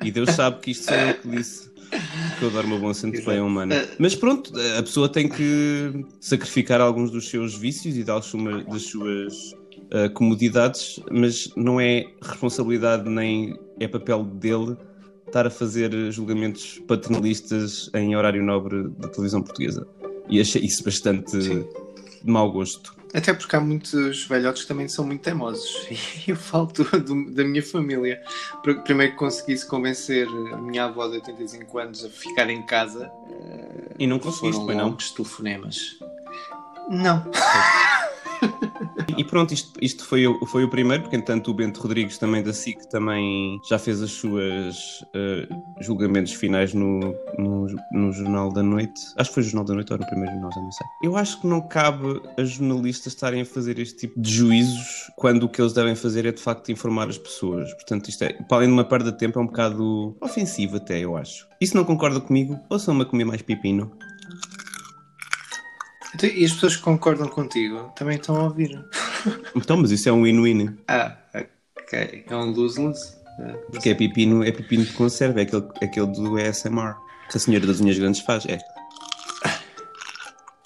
E 0.03 0.11
Deus 0.11 0.31
sabe 0.31 0.59
que 0.59 0.71
isto 0.71 0.85
sou 0.85 0.93
eu 0.95 1.13
que 1.15 1.27
disse. 1.29 1.73
Que 2.37 2.43
eu 2.45 2.49
adoro 2.49 2.67
uma 2.67 2.77
boa 2.77 2.93
centopeia 2.93 3.43
humana. 3.43 3.75
Eh, 3.75 3.87
Mas 3.97 4.13
pronto, 4.15 4.51
a 4.77 4.83
pessoa 4.83 5.07
tem 5.09 5.29
que 5.29 6.05
sacrificar 6.19 6.81
alguns 6.81 7.09
dos 7.09 7.29
seus 7.29 7.55
vícios 7.55 7.95
e 7.95 8.03
das 8.03 8.25
suas, 8.25 8.65
das 8.65 8.81
suas 8.83 9.33
ah, 9.91 10.09
comodidades, 10.09 10.99
mas 11.11 11.49
não 11.55 11.79
é 11.79 12.05
responsabilidade 12.21 13.09
nem 13.09 13.57
é 13.79 13.87
papel 13.87 14.23
dele 14.23 14.77
estar 15.35 15.45
a 15.47 15.49
fazer 15.49 15.91
julgamentos 16.13 16.79
paternalistas 16.87 17.89
em 17.93 18.15
horário 18.15 18.41
nobre 18.41 18.87
da 18.97 19.09
televisão 19.09 19.41
portuguesa. 19.41 19.85
E 20.29 20.39
achei 20.39 20.61
isso 20.63 20.81
bastante 20.81 21.29
Sim. 21.43 21.67
de 22.23 22.31
mau 22.31 22.49
gosto. 22.49 22.95
Até 23.13 23.33
porque 23.33 23.53
há 23.55 23.59
muitos 23.59 24.25
velhotes 24.27 24.61
que 24.61 24.67
também 24.69 24.87
são 24.87 25.05
muito 25.05 25.21
teimosos. 25.21 25.87
E 26.25 26.31
eu 26.31 26.37
falo 26.37 26.67
do- 26.67 26.99
do- 27.01 27.31
da 27.31 27.43
minha 27.43 27.61
família. 27.61 28.21
Pr- 28.63 28.79
Primeiro 28.83 29.11
que 29.11 29.17
conseguisse 29.19 29.67
convencer 29.67 30.25
a 30.53 30.57
minha 30.57 30.85
avó 30.85 31.05
de 31.07 31.15
85 31.15 31.77
anos 31.79 32.05
a 32.05 32.09
ficar 32.09 32.49
em 32.49 32.65
casa. 32.65 33.11
E 33.99 34.07
não 34.07 34.19
conseguiste, 34.19 34.61
pois 34.63 34.77
não? 34.77 34.93
telefonemas. 34.95 35.99
Não. 36.89 37.25
E 39.17 39.23
pronto, 39.23 39.53
isto, 39.53 39.71
isto 39.81 40.05
foi, 40.05 40.23
foi 40.47 40.63
o 40.63 40.69
primeiro, 40.69 41.03
porque 41.03 41.15
entanto 41.15 41.51
o 41.51 41.53
Bento 41.53 41.81
Rodrigues 41.81 42.17
também 42.17 42.43
da 42.43 42.53
SIC 42.53 42.85
também 42.89 43.59
já 43.69 43.77
fez 43.77 44.01
as 44.01 44.11
suas 44.11 45.03
eh, 45.13 45.47
julgamentos 45.79 46.33
finais 46.33 46.73
no, 46.73 46.99
no, 47.37 47.67
no 47.91 48.11
Jornal 48.11 48.51
da 48.51 48.63
Noite. 48.63 48.99
Acho 49.17 49.29
que 49.29 49.35
foi 49.35 49.43
o 49.43 49.45
Jornal 49.45 49.65
da 49.65 49.73
Noite 49.73 49.91
ou 49.91 49.95
era 49.95 50.05
o 50.05 50.07
primeiro 50.07 50.33
jornal, 50.33 50.51
já 50.51 50.61
não 50.61 50.71
sei. 50.71 50.87
Eu 51.03 51.17
acho 51.17 51.41
que 51.41 51.47
não 51.47 51.61
cabe 51.61 52.21
a 52.37 52.43
jornalistas 52.43 53.13
estarem 53.13 53.41
a 53.41 53.45
fazer 53.45 53.79
este 53.79 53.97
tipo 53.97 54.19
de 54.19 54.31
juízos 54.31 55.11
quando 55.15 55.43
o 55.43 55.49
que 55.49 55.61
eles 55.61 55.73
devem 55.73 55.95
fazer 55.95 56.25
é 56.25 56.31
de 56.31 56.41
facto 56.41 56.71
informar 56.71 57.07
as 57.09 57.17
pessoas. 57.17 57.73
Portanto, 57.73 58.09
isto 58.09 58.23
é, 58.23 58.33
para 58.33 58.57
além 58.57 58.69
de 58.69 58.73
uma 58.73 58.83
perda 58.83 59.11
de 59.11 59.17
tempo, 59.17 59.39
é 59.39 59.41
um 59.41 59.47
bocado 59.47 60.15
ofensivo 60.21 60.77
até, 60.77 60.99
eu 60.99 61.15
acho. 61.15 61.47
E 61.59 61.67
se 61.67 61.75
não 61.75 61.85
concorda 61.85 62.19
comigo, 62.19 62.59
ouçam-me 62.69 63.03
a 63.03 63.05
comer 63.05 63.25
mais 63.25 63.41
pepino. 63.41 63.91
Então, 66.15 66.29
E 66.29 66.45
as 66.45 66.53
pessoas 66.53 66.75
que 66.77 66.81
concordam 66.81 67.27
contigo 67.27 67.91
também 67.95 68.17
estão 68.17 68.35
a 68.35 68.43
ouvir. 68.43 68.83
Então, 69.55 69.77
mas 69.77 69.89
isso 69.89 70.07
é 70.07 70.11
um 70.11 70.21
win-win. 70.21 70.77
Ah, 70.87 71.17
ok. 71.75 72.25
É 72.29 72.35
um 72.35 72.51
lose-lose. 72.51 73.15
Ah, 73.39 73.55
Porque 73.71 73.89
é 73.89 73.95
pepino, 73.95 74.43
é 74.43 74.51
pepino 74.51 74.85
de 74.85 74.93
conserva, 74.93 75.39
é 75.39 75.43
aquele, 75.43 75.65
aquele 75.81 76.07
do 76.07 76.37
ASMR. 76.37 76.95
Que 77.31 77.37
a 77.37 77.39
senhora 77.39 77.65
das 77.65 77.79
unhas 77.79 77.97
grandes 77.97 78.21
faz, 78.21 78.45
é. 78.45 78.59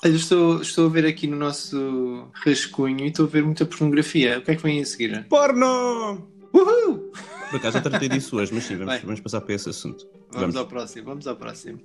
Olha, 0.04 0.16
estou, 0.16 0.62
estou 0.62 0.88
a 0.88 0.90
ver 0.90 1.06
aqui 1.06 1.26
no 1.28 1.38
nosso 1.38 2.28
rascunho 2.46 3.06
e 3.06 3.08
estou 3.10 3.26
a 3.26 3.30
ver 3.30 3.44
muita 3.44 3.66
pornografia. 3.66 4.40
O 4.40 4.42
que 4.42 4.52
é 4.52 4.56
que 4.56 4.64
vem 4.64 4.82
a 4.82 4.86
seguir? 4.86 5.26
Porno! 5.30 6.28
Uhul! 6.54 7.12
Por 7.50 7.58
acaso 7.58 7.78
já 7.78 7.82
tratei 7.82 8.10
disso 8.10 8.36
hoje, 8.38 8.54
mas 8.54 8.66
sim, 8.66 8.76
vamos, 8.76 9.02
vamos 9.02 9.20
passar 9.22 9.42
para 9.42 9.56
esse 9.56 9.70
assunto. 9.70 10.06
Vamos 10.32 10.56
ao 10.56 10.66
próximo, 10.68 11.06
vamos 11.06 11.28
ao 11.28 11.36
próximo. 11.36 11.80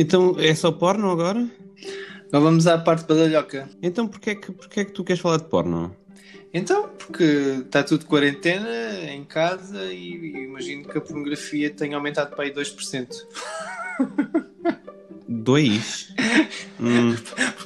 Então 0.00 0.34
é 0.38 0.54
só 0.54 0.72
porno 0.72 1.10
agora? 1.10 1.46
Agora 2.28 2.44
vamos 2.44 2.66
à 2.66 2.78
parte 2.78 3.06
badalhoca. 3.06 3.68
Então 3.82 4.08
porquê 4.08 4.30
é 4.30 4.34
que, 4.34 4.50
porquê 4.50 4.80
é 4.80 4.84
que 4.86 4.92
tu 4.92 5.04
queres 5.04 5.20
falar 5.20 5.36
de 5.36 5.44
porno? 5.44 5.94
Então, 6.54 6.88
porque 6.98 7.22
está 7.64 7.82
tudo 7.84 8.00
de 8.00 8.06
quarentena 8.06 9.04
em 9.04 9.22
casa 9.24 9.84
e, 9.92 10.14
e 10.14 10.44
imagino 10.44 10.88
que 10.88 10.96
a 10.96 11.00
pornografia 11.02 11.68
tenha 11.70 11.96
aumentado 11.96 12.34
para 12.34 12.44
aí 12.44 12.52
2%. 12.52 13.08
Dois? 15.28 16.08
Hum, 16.82 17.14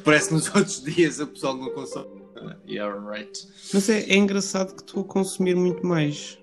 Parece 0.03 0.29
que 0.29 0.35
nos 0.35 0.53
outros 0.53 0.83
dias 0.83 1.21
o 1.21 1.29
pessoal 1.29 1.57
não 1.57 1.71
consome. 1.71 2.21
Yeah, 2.69 2.93
right. 3.09 3.47
mas 3.73 3.89
é, 3.89 4.01
é 4.01 4.17
engraçado 4.17 4.75
que 4.75 4.83
estou 4.83 5.05
a 5.05 5.07
consumir 5.07 5.55
muito 5.55 5.87
mais. 5.87 6.37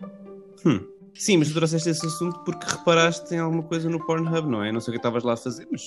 Hum. 0.66 0.80
Sim, 1.14 1.38
mas 1.38 1.50
tu 1.50 1.54
trouxeste 1.54 1.90
esse 1.90 2.06
assunto 2.06 2.40
porque 2.40 2.66
reparaste 2.70 3.34
em 3.34 3.40
alguma 3.40 3.64
coisa 3.64 3.90
no 3.90 4.04
Pornhub, 4.06 4.48
não 4.50 4.64
é? 4.64 4.72
Não 4.72 4.80
sei 4.82 4.92
o 4.92 4.94
que 4.94 4.98
estavas 5.00 5.24
lá 5.24 5.34
a 5.34 5.38
fazer, 5.38 5.68
mas 5.72 5.82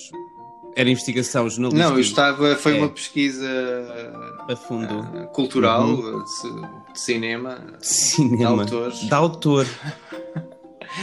era 0.77 0.89
investigação 0.89 1.49
jornalística 1.49 1.89
Não, 1.89 1.95
eu 1.95 2.01
estava. 2.01 2.55
Foi 2.55 2.75
É. 2.77 2.79
uma 2.79 2.89
pesquisa 2.89 3.49
a 4.49 4.55
fundo. 4.55 4.93
ah, 5.15 5.25
cultural, 5.27 5.87
Uhum. 5.87 6.23
de, 6.23 6.29
ci- 6.31 6.61
de 6.93 6.99
cinema, 6.99 7.59
de 7.79 7.85
Cinema. 7.87 8.61
autores. 8.63 8.99
De 8.99 9.13
autor. 9.13 9.65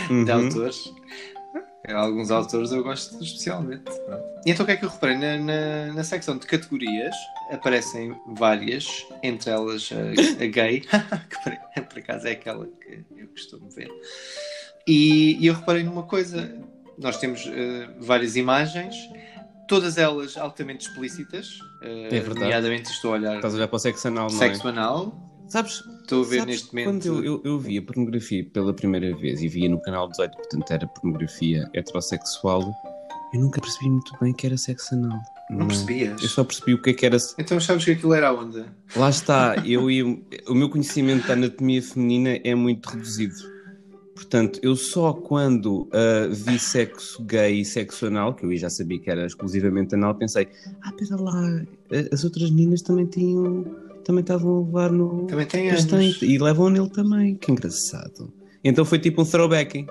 Uhum. 0.08 0.24
de 0.24 0.32
autores. 0.32 0.90
Alguns 1.88 2.30
autores 2.30 2.70
eu 2.72 2.82
gosto 2.82 3.22
especialmente. 3.22 3.82
pronto. 3.82 4.22
E 4.46 4.50
então 4.52 4.62
o 4.62 4.66
que 4.66 4.72
é 4.72 4.76
que 4.76 4.84
eu 4.84 4.88
reparei? 4.88 5.16
Na, 5.18 5.36
na, 5.36 5.92
na 5.92 6.04
secção 6.04 6.38
de 6.38 6.46
categorias 6.46 7.14
aparecem 7.50 8.14
várias, 8.28 9.04
entre 9.22 9.50
elas 9.50 9.90
a, 9.92 10.42
a 10.42 10.46
gay, 10.46 10.80
que 11.28 11.42
por, 11.44 11.84
por 11.88 11.98
acaso 11.98 12.26
é 12.28 12.30
aquela 12.32 12.66
que 12.66 13.04
costumo 13.32 13.68
ver. 13.70 13.90
E, 14.86 15.36
e 15.40 15.46
eu 15.46 15.54
reparei 15.54 15.82
numa 15.82 16.02
coisa: 16.04 16.52
nós 16.98 17.18
temos 17.18 17.44
eh, 17.46 17.88
várias 18.00 18.36
imagens, 18.36 18.94
todas 19.68 19.96
elas 19.98 20.36
altamente 20.36 20.86
explícitas, 20.88 21.58
eh, 21.82 22.06
É 22.08 22.20
verdade. 22.20 22.40
nomeadamente 22.40 22.90
estou 22.90 23.12
a 23.12 23.14
olhar 23.14 23.36
Estás 23.36 23.54
a 23.54 23.56
olhar 23.56 23.68
para 23.68 23.76
o 23.76 23.78
sexo 23.78 24.08
anal, 24.08 24.24
não 24.30 24.38
sexo 24.38 24.66
é? 24.66 24.70
anal, 24.70 25.28
Sabes, 25.48 25.82
estou 26.00 26.22
a 26.22 26.26
ver 26.26 26.38
sabes 26.40 26.46
neste 26.62 26.74
momento. 26.74 26.86
quando 26.86 27.06
eu, 27.06 27.24
eu, 27.24 27.42
eu 27.44 27.58
via 27.58 27.82
pornografia 27.82 28.44
pela 28.52 28.72
primeira 28.72 29.14
vez 29.16 29.42
e 29.42 29.48
via 29.48 29.68
no 29.68 29.80
canal 29.82 30.08
18, 30.08 30.34
portanto 30.36 30.70
era 30.70 30.86
pornografia 30.86 31.68
heterossexual, 31.74 32.62
eu 33.34 33.40
nunca 33.40 33.60
percebi 33.60 33.90
muito 33.90 34.16
bem 34.20 34.32
que 34.32 34.46
era 34.46 34.56
sexo 34.56 34.94
anal. 34.94 35.20
Não 35.52 35.68
percebias? 35.68 36.22
Eu 36.22 36.28
só 36.28 36.44
percebi 36.44 36.74
o 36.74 36.80
que 36.80 36.90
é 36.90 36.92
que 36.92 37.06
era. 37.06 37.16
Então 37.38 37.60
sabes 37.60 37.84
que 37.84 37.92
aquilo 37.92 38.14
era 38.14 38.32
onde? 38.32 38.64
Lá 38.96 39.10
está, 39.10 39.56
eu 39.64 39.90
e 39.90 40.02
o 40.02 40.54
meu 40.54 40.68
conhecimento 40.68 41.26
da 41.26 41.34
anatomia 41.34 41.82
feminina 41.82 42.40
é 42.42 42.54
muito 42.54 42.86
reduzido. 42.88 43.52
Portanto, 44.14 44.60
eu 44.62 44.76
só 44.76 45.12
quando 45.12 45.88
ah, 45.92 46.28
vi 46.30 46.58
sexo 46.58 47.22
gay 47.24 47.60
e 47.60 47.64
sexo 47.64 48.06
anal, 48.06 48.34
que 48.34 48.46
eu 48.46 48.56
já 48.56 48.70
sabia 48.70 48.98
que 48.98 49.10
era 49.10 49.26
exclusivamente 49.26 49.94
anal, 49.94 50.14
pensei: 50.14 50.48
ah, 50.82 50.92
pera 50.92 51.16
lá, 51.20 51.62
as 52.10 52.24
outras 52.24 52.50
meninas 52.50 52.82
também 52.82 53.06
tinham. 53.06 53.64
também 54.04 54.22
estavam 54.22 54.58
a 54.58 54.60
levar 54.60 54.92
no. 54.92 55.26
Também. 55.26 55.46
Bastante. 55.70 56.24
E 56.24 56.38
levam 56.38 56.70
nele 56.70 56.88
também, 56.90 57.34
que 57.34 57.50
engraçado. 57.50 58.32
Então 58.64 58.84
foi 58.84 58.98
tipo 58.98 59.22
um 59.22 59.24
throwback 59.24 59.86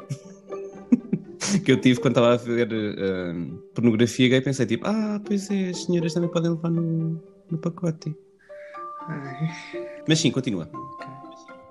que 1.64 1.72
eu 1.72 1.80
tive 1.80 2.00
quando 2.00 2.18
estava 2.18 2.34
a 2.34 2.38
ver 2.38 2.68
ah, 2.72 3.34
pornografia 3.74 4.30
gay. 4.30 4.42
Pensei 4.42 4.66
tipo: 4.66 4.88
ah, 4.88 5.20
pois 5.26 5.50
é, 5.50 5.70
as 5.70 5.84
senhoras 5.84 6.14
também 6.14 6.30
podem 6.30 6.52
levar 6.52 6.70
no, 6.70 7.22
no 7.50 7.58
pacote. 7.58 8.16
Ai. 9.08 9.50
Mas 10.08 10.20
sim, 10.20 10.32
continua. 10.32 10.70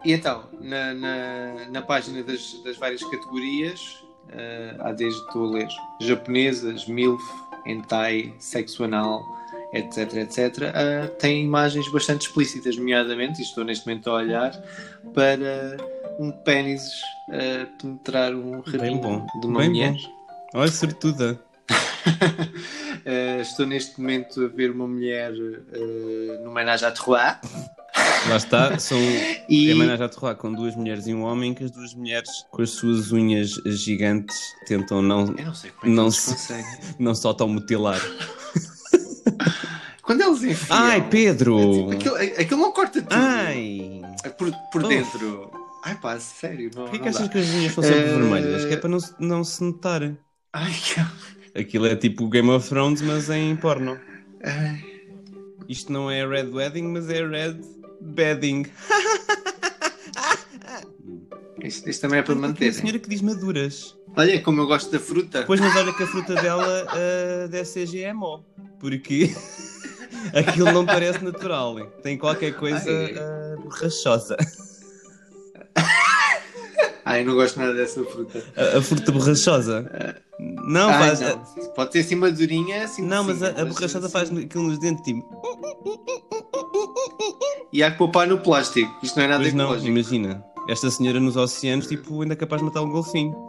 E 0.05 0.13
então, 0.13 0.45
na, 0.61 0.95
na, 0.95 1.69
na 1.71 1.83
página 1.83 2.23
das, 2.23 2.63
das 2.65 2.79
várias 2.79 3.03
categorias, 3.03 4.03
eh, 4.33 4.77
há 4.79 4.93
desde, 4.93 5.21
estou 5.21 5.49
a 5.49 5.51
ler, 5.51 5.69
japonesas, 6.01 6.87
MILF, 6.87 7.23
hentai, 7.67 8.35
sexo 8.39 8.85
anal, 8.85 9.23
etc, 9.75 10.15
etc, 10.15 10.39
eh, 10.75 11.07
tem 11.19 11.45
imagens 11.45 11.87
bastante 11.93 12.27
explícitas, 12.27 12.77
nomeadamente, 12.77 13.41
e 13.41 13.45
estou 13.45 13.63
neste 13.63 13.87
momento 13.87 14.09
a 14.09 14.15
olhar, 14.15 14.53
para 15.13 15.77
um 16.21 16.31
pênis 16.31 16.83
a 17.31 17.67
penetrar 17.81 18.35
um 18.35 18.61
rabinho 18.61 18.99
bom, 19.01 19.27
de 19.41 19.47
uma 19.47 19.61
bem 19.61 19.71
mulher. 19.71 19.97
Olha, 20.55 20.71
sortuda. 20.71 21.41
Eh, 23.05 23.41
estou 23.41 23.67
neste 23.67 23.99
momento 23.99 24.45
a 24.45 24.49
ver 24.49 24.71
uma 24.71 24.87
mulher 24.87 25.33
eh, 25.33 26.41
no 26.45 26.51
Menage 26.53 26.85
à 26.85 26.91
Trois 26.91 27.37
Lá 28.29 28.37
está, 28.37 28.79
são 28.79 28.99
e 29.49 29.71
é 29.71 29.75
Menage 29.75 30.03
à 30.03 30.09
Terroir 30.09 30.37
com 30.37 30.53
duas 30.53 30.77
mulheres 30.77 31.07
e 31.07 31.15
um 31.15 31.23
homem, 31.23 31.55
que 31.55 31.65
as 31.65 31.71
duas 31.71 31.95
mulheres, 31.95 32.29
com 32.51 32.61
as 32.61 32.71
suas 32.71 33.11
unhas 33.11 33.53
gigantes, 33.65 34.37
tentam 34.67 35.01
não, 35.01 35.35
eu 35.37 35.45
não 35.47 35.55
sei 35.55 35.71
como 35.71 35.83
é 35.83 35.89
que 35.89 35.97
Não 35.97 36.11
se- 36.11 36.31
conseguem. 36.33 36.65
não 36.99 37.15
se 37.15 37.27
automutilar. 37.27 38.01
Quando 40.03 40.21
eles 40.23 40.43
enfiam. 40.43 40.77
Ai, 40.79 41.09
Pedro! 41.09 41.91
Aquilo, 41.93 42.17
aquilo 42.17 42.61
não 42.61 42.73
corta 42.73 43.01
tudo. 43.01 43.15
Ai! 43.15 44.03
Por, 44.37 44.53
por 44.73 44.83
Uf. 44.83 44.89
dentro. 44.89 45.51
Ai 45.85 45.95
pá, 46.01 46.19
sério. 46.21 46.71
Não, 46.75 46.83
Porquê 46.85 46.99
não 46.99 47.03
que 47.05 47.09
achas 47.09 47.23
dá. 47.23 47.29
que 47.29 47.39
as 47.39 47.49
unhas 47.49 47.73
são 47.73 47.83
sempre 47.85 48.01
Eh, 48.01 48.07
vermelhas? 48.19 48.65
Que 48.67 48.75
é 48.75 48.77
para 48.77 48.89
não, 48.91 49.01
se- 49.01 49.15
não 49.19 49.45
se 49.45 49.65
notar. 49.65 50.03
Ai, 50.53 50.73
que... 50.73 51.59
Aquilo 51.61 51.87
é 51.87 51.97
tipo 51.97 52.29
Game 52.29 52.49
of 52.51 52.69
Thrones, 52.69 53.01
mas 53.03 53.29
em 53.31 53.57
porno. 53.57 53.99
Ai. 54.45 54.85
Isto 55.69 55.93
não 55.93 56.11
é 56.11 56.27
Red 56.27 56.49
Wedding, 56.51 56.83
mas 56.89 57.09
é 57.09 57.27
Red 57.27 57.61
Bedding. 58.01 58.67
Isto, 61.63 61.89
isto 61.91 62.01
também 62.01 62.19
é 62.21 62.23
para 62.23 62.35
manter. 62.35 62.69
A 62.69 62.73
senhora 62.73 62.99
que 62.99 63.09
diz 63.09 63.21
maduras. 63.23 63.97
Olha 64.17 64.41
como 64.43 64.61
eu 64.63 64.67
gosto 64.67 64.91
da 64.91 64.99
fruta. 64.99 65.41
Depois 65.41 65.61
mas 65.61 65.77
olha 65.77 65.93
que 65.93 66.03
a 66.03 66.07
fruta 66.07 66.35
dela 66.35 66.87
ah, 66.89 67.47
deve 67.49 67.65
ser 67.65 67.87
GMO. 67.87 68.45
Porque 68.81 69.31
aquilo 70.35 70.73
não 70.73 70.85
parece 70.87 71.23
natural. 71.23 71.79
hein? 71.79 71.89
Tem 72.03 72.17
qualquer 72.19 72.55
coisa 72.57 72.91
Ai. 72.91 73.15
ah, 73.19 73.57
borrachosa. 73.63 74.37
Ai, 77.11 77.25
não 77.25 77.35
gosto 77.35 77.59
nada 77.59 77.75
dessa 77.75 78.03
fruta. 78.05 78.43
A, 78.57 78.79
a 78.79 78.83
fruta 78.83 79.11
borrachosa. 79.13 79.91
Não, 80.39 80.89
Ai, 80.89 80.99
faz. 81.17 81.21
não. 81.21 81.39
Pode 81.75 81.93
ser 81.93 81.99
assim 82.01 82.15
madurinha, 82.15 82.85
assim 82.85 83.03
Não, 83.03 83.25
mas 83.25 83.43
a, 83.43 83.53
sim, 83.55 83.61
a 83.61 83.65
borrachosa 83.65 84.09
faz 84.09 84.31
aquilo 84.31 84.65
nos 84.65 84.79
dentes, 84.79 85.05
tipo. 85.05 85.27
E 87.73 87.83
há 87.83 87.91
que 87.91 87.99
poupar 87.99 88.27
no 88.27 88.39
plástico. 88.39 88.91
Isto 89.03 89.17
não 89.17 89.25
é 89.25 89.29
nada 89.29 89.43
Pois 89.43 89.55
não, 89.55 89.65
ecológico. 89.67 89.89
imagina. 89.89 90.45
Esta 90.69 90.91
senhora 90.91 91.19
nos 91.21 91.37
oceanos, 91.37 91.87
tipo, 91.87 92.23
ainda 92.23 92.35
é 92.35 92.37
capaz 92.37 92.61
de 92.61 92.67
matar 92.67 92.83
um 92.83 92.91
golfinho. 92.91 93.35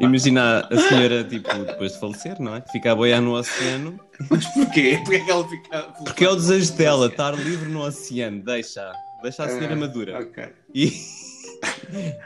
Imagina 0.00 0.66
a 0.68 0.76
senhora, 0.88 1.22
tipo, 1.22 1.48
depois 1.64 1.92
de 1.92 2.00
falecer, 2.00 2.40
não 2.40 2.56
é? 2.56 2.62
Fica 2.72 2.90
a 2.90 2.94
boiar 2.94 3.20
no 3.22 3.34
oceano. 3.34 4.00
Mas 4.28 4.44
porquê? 4.46 4.98
Porquê 5.04 5.16
é 5.16 5.20
que 5.24 5.30
ela 5.30 5.48
fica. 5.48 5.82
Porque 6.04 6.24
é 6.24 6.28
o 6.30 6.34
desejo 6.34 6.72
dela, 6.72 7.06
estar 7.06 7.30
livre 7.38 7.68
no 7.68 7.82
oceano. 7.84 8.42
Deixa. 8.42 8.92
Deixa 9.22 9.44
a 9.44 9.48
senhora 9.48 9.74
Ah, 9.74 9.76
madura. 9.76 10.18
ok. 10.20 10.48
E 10.74 10.90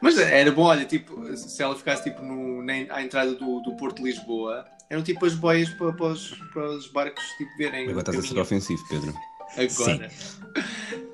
Mas 0.00 0.18
era 0.18 0.50
bom, 0.52 0.62
olha, 0.64 0.84
tipo, 0.84 1.34
se 1.36 1.62
ela 1.62 1.74
ficasse 1.76 2.04
tipo 2.04 2.22
no, 2.22 2.62
na, 2.62 2.72
à 2.90 3.02
entrada 3.02 3.34
do, 3.34 3.60
do 3.60 3.74
Porto 3.76 3.96
de 4.02 4.10
Lisboa, 4.10 4.64
eram 4.90 5.02
tipo 5.02 5.24
as 5.24 5.34
boias 5.34 5.70
para, 5.70 5.92
para, 5.92 6.06
os, 6.06 6.30
para 6.52 6.70
os 6.70 6.88
barcos 6.88 7.24
tipo, 7.38 7.50
verem. 7.56 7.84
agora 7.84 7.96
o 7.96 8.00
estás 8.00 8.18
a 8.18 8.22
ser 8.22 8.38
ofensivo, 8.38 8.82
Pedro. 8.88 9.14
Agora. 9.56 10.10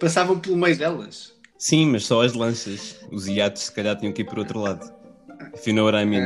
Passavam 0.00 0.38
pelo 0.40 0.56
meio 0.56 0.76
delas. 0.76 1.32
Sim, 1.58 1.86
mas 1.86 2.06
só 2.06 2.22
as 2.22 2.32
lanchas. 2.32 2.96
Os 3.12 3.28
iates, 3.28 3.64
se 3.64 3.72
calhar, 3.72 3.96
tinham 3.96 4.12
que 4.12 4.22
ir 4.22 4.24
por 4.24 4.38
outro 4.38 4.58
lado. 4.60 4.90
If 5.54 5.66
you 5.66 5.74
know 5.74 5.84
what 5.84 5.96
I 5.96 6.04
mean. 6.06 6.24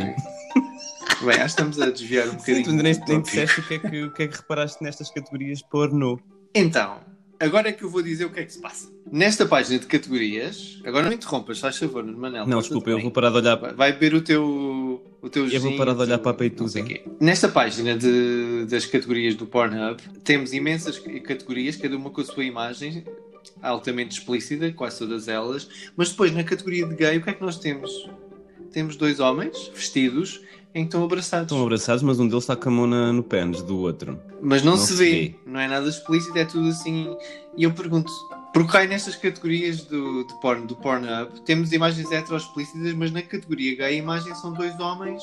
Bem, 1.20 1.34
acho 1.40 1.56
que 1.56 1.62
estamos 1.62 1.80
a 1.80 1.90
desviar 1.90 2.28
um 2.28 2.32
Sim, 2.32 2.36
bocadinho. 2.38 2.64
tu 2.64 2.70
ainda 2.70 2.82
nem, 2.82 3.00
nem 3.08 3.20
disseste 3.22 3.60
o 3.60 3.66
que, 3.66 3.74
é 3.74 3.78
que, 3.78 4.02
o 4.04 4.12
que 4.12 4.22
é 4.22 4.28
que 4.28 4.36
reparaste 4.36 4.82
nestas 4.82 5.10
categorias 5.10 5.60
porno. 5.62 6.20
Então, 6.54 7.00
agora 7.40 7.68
é 7.68 7.72
que 7.72 7.82
eu 7.84 7.90
vou 7.90 8.02
dizer 8.02 8.24
o 8.24 8.30
que 8.30 8.40
é 8.40 8.44
que 8.44 8.52
se 8.52 8.60
passa. 8.60 8.92
Nesta 9.10 9.46
página 9.46 9.78
de 9.78 9.86
categorias, 9.86 10.80
agora 10.84 11.06
não 11.06 11.12
interrompas, 11.12 11.58
faz 11.60 11.76
favor, 11.76 12.04
Manel. 12.04 12.46
Não, 12.46 12.58
desculpa, 12.60 12.90
eu 12.90 13.00
vou 13.00 13.10
parar 13.10 13.30
de 13.30 13.36
olhar. 13.36 13.56
Vai- 13.56 13.74
Vai 13.74 13.92
beber 13.92 14.14
o 14.14 14.20
teu, 14.20 15.02
o 15.22 15.28
teu 15.28 15.46
Eu 15.48 15.60
vou 15.60 15.76
parar 15.76 15.92
de 15.94 16.00
olhar 16.00 16.18
teu- 16.18 16.22
para 16.32 16.32
a 16.32 16.82
quê. 16.82 17.02
Nesta 17.20 17.48
página 17.48 17.96
de- 17.96 18.66
das 18.66 18.86
categorias 18.86 19.34
do 19.34 19.46
Pornhub, 19.46 20.00
temos 20.24 20.52
imensas 20.52 20.98
categorias, 20.98 21.76
cada 21.76 21.96
uma 21.96 22.10
com 22.10 22.20
a 22.20 22.24
sua 22.24 22.44
imagem, 22.44 23.04
altamente 23.62 24.18
explícita, 24.18 24.72
quase 24.72 24.98
todas 24.98 25.28
elas. 25.28 25.68
Mas 25.96 26.10
depois, 26.10 26.32
na 26.32 26.42
categoria 26.44 26.86
de 26.86 26.94
gay, 26.94 27.18
o 27.18 27.22
que 27.22 27.30
é 27.30 27.32
que 27.34 27.42
nós 27.42 27.58
temos? 27.58 27.90
Temos 28.72 28.96
dois 28.96 29.20
homens 29.20 29.70
vestidos 29.74 30.40
em 30.74 30.80
que 30.80 30.88
estão 30.88 31.04
abraçados. 31.04 31.46
Estão 31.50 31.62
abraçados, 31.62 32.02
mas 32.02 32.18
um 32.18 32.26
deles 32.26 32.42
está 32.44 32.56
com 32.56 32.68
a 32.68 32.72
mão 32.72 32.86
na- 32.86 33.12
no 33.12 33.22
pênis 33.22 33.62
do 33.62 33.78
outro. 33.78 34.18
Mas 34.42 34.62
não, 34.62 34.72
Não 34.72 34.78
se 34.78 34.88
se 34.88 34.94
vê. 34.96 35.10
vê. 35.10 35.34
não 35.46 35.60
é 35.60 35.68
nada 35.68 35.88
explícito, 35.88 36.36
é 36.36 36.44
tudo 36.44 36.68
assim. 36.68 37.16
E 37.56 37.62
eu 37.62 37.72
pergunto, 37.72 38.10
porque 38.52 38.72
cai 38.72 38.86
nestas 38.88 39.14
categorias 39.14 39.82
do, 39.84 40.24
de 40.26 40.34
porno, 40.40 40.66
do 40.66 40.74
Pornhub, 40.76 41.40
temos 41.44 41.72
imagens 41.72 42.10
hetero 42.10 42.36
explícitas, 42.36 42.92
mas 42.94 43.12
na 43.12 43.22
categoria 43.22 43.76
gay 43.76 43.86
a 43.86 43.92
imagem 43.92 44.34
são 44.34 44.52
dois 44.52 44.78
homens 44.80 45.22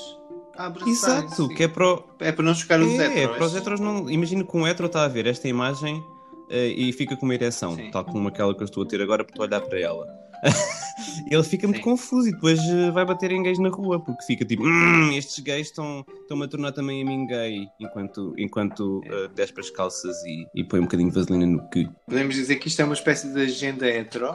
a 0.58 0.68
abraçar. 0.68 0.90
Exato, 1.24 1.50
que 1.50 1.64
é 1.64 1.68
para 1.68 1.88
o... 1.96 2.04
É 2.20 2.32
para 2.32 2.44
não 2.46 2.56
chocar 2.56 2.80
os 2.80 2.88
É, 3.00 3.06
heteros. 3.08 3.36
para 3.38 3.46
os 3.46 3.56
heteros 3.56 3.80
não... 3.80 4.10
Imagino 4.10 4.46
que 4.46 4.56
um 4.58 4.66
hetero 4.68 4.88
está 4.88 5.04
a 5.04 5.08
ver 5.08 5.28
esta 5.28 5.48
imagem 5.50 6.02
eh, 6.50 6.68
e 6.68 6.94
fica 6.94 7.16
com 7.18 7.26
uma 7.26 7.34
ereção, 7.34 7.76
Sim. 7.76 7.90
tal 7.92 8.04
como 8.06 8.28
aquela 8.30 8.54
que 8.56 8.62
eu 8.62 8.66
estou 8.66 8.84
a 8.84 8.86
ter 8.86 9.02
agora, 9.02 9.24
porque 9.24 9.34
estou 9.42 9.44
a 9.46 9.48
olhar 9.60 9.68
para 9.68 9.80
ela. 9.80 10.08
Ele 11.30 11.44
fica 11.44 11.66
muito 11.68 11.78
Sim. 11.78 11.84
confuso 11.84 12.28
e 12.30 12.32
depois 12.32 12.60
eh, 12.60 12.92
vai 12.92 13.06
bater 13.06 13.32
em 13.32 13.42
gays 13.42 13.58
na 13.60 13.70
rua, 13.70 14.00
porque 14.04 14.24
fica 14.24 14.46
tipo, 14.46 14.64
"Hum, 14.64 15.12
estes 15.14 15.40
gays 15.40 15.68
estão- 15.68 16.06
estão-me 16.22 16.44
a 16.46 16.48
tornar 16.48 16.72
também 16.74 17.02
a 17.02 17.06
mim 17.06 17.26
gay, 17.26 17.68
enquanto, 17.80 18.34
enquanto 18.38 19.02
É. 19.06 19.28
despe 19.30 19.62
as 19.62 19.70
calças 19.70 20.16
e, 20.26 20.46
e 20.56 20.64
põe 20.64 20.80
um 20.80 20.84
bocadinho 20.84 21.10
de 21.10 21.16
vaselina 21.16 21.46
no 21.46 21.60
cu. 21.70 21.90
Podemos 22.08 22.36
dizer 22.36 22.58
que 22.58 22.68
isto 22.68 22.82
é 22.82 22.86
uma 22.86 22.94
espécie 22.94 23.32
de 23.34 23.42
agenda 23.42 23.88
hetero. 23.88 24.34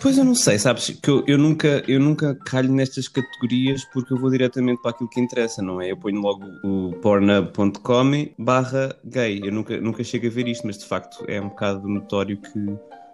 Pois 0.00 0.16
eu 0.18 0.24
não 0.24 0.34
sei, 0.34 0.58
sabes, 0.58 0.90
que 0.90 1.08
eu, 1.10 1.24
eu 1.26 1.38
nunca, 1.38 1.82
eu 1.86 2.00
nunca 2.00 2.34
calho 2.46 2.72
nestas 2.72 3.06
categorias 3.08 3.84
porque 3.92 4.12
eu 4.12 4.18
vou 4.18 4.30
diretamente 4.30 4.80
para 4.82 4.90
aquilo 4.92 5.10
que 5.10 5.20
interessa, 5.20 5.62
não 5.62 5.80
é? 5.80 5.90
Eu 5.92 5.96
ponho 5.96 6.20
logo 6.20 6.44
o 6.64 6.92
pornhub.com 7.00 8.26
barra 8.38 8.96
gay. 9.04 9.40
Eu 9.44 9.52
nunca, 9.52 9.80
nunca 9.80 10.02
chego 10.02 10.26
a 10.26 10.30
ver 10.30 10.48
isto, 10.48 10.66
mas 10.66 10.78
de 10.78 10.86
facto 10.86 11.24
é 11.28 11.40
um 11.40 11.48
bocado 11.48 11.86
notório 11.88 12.36
que 12.36 12.58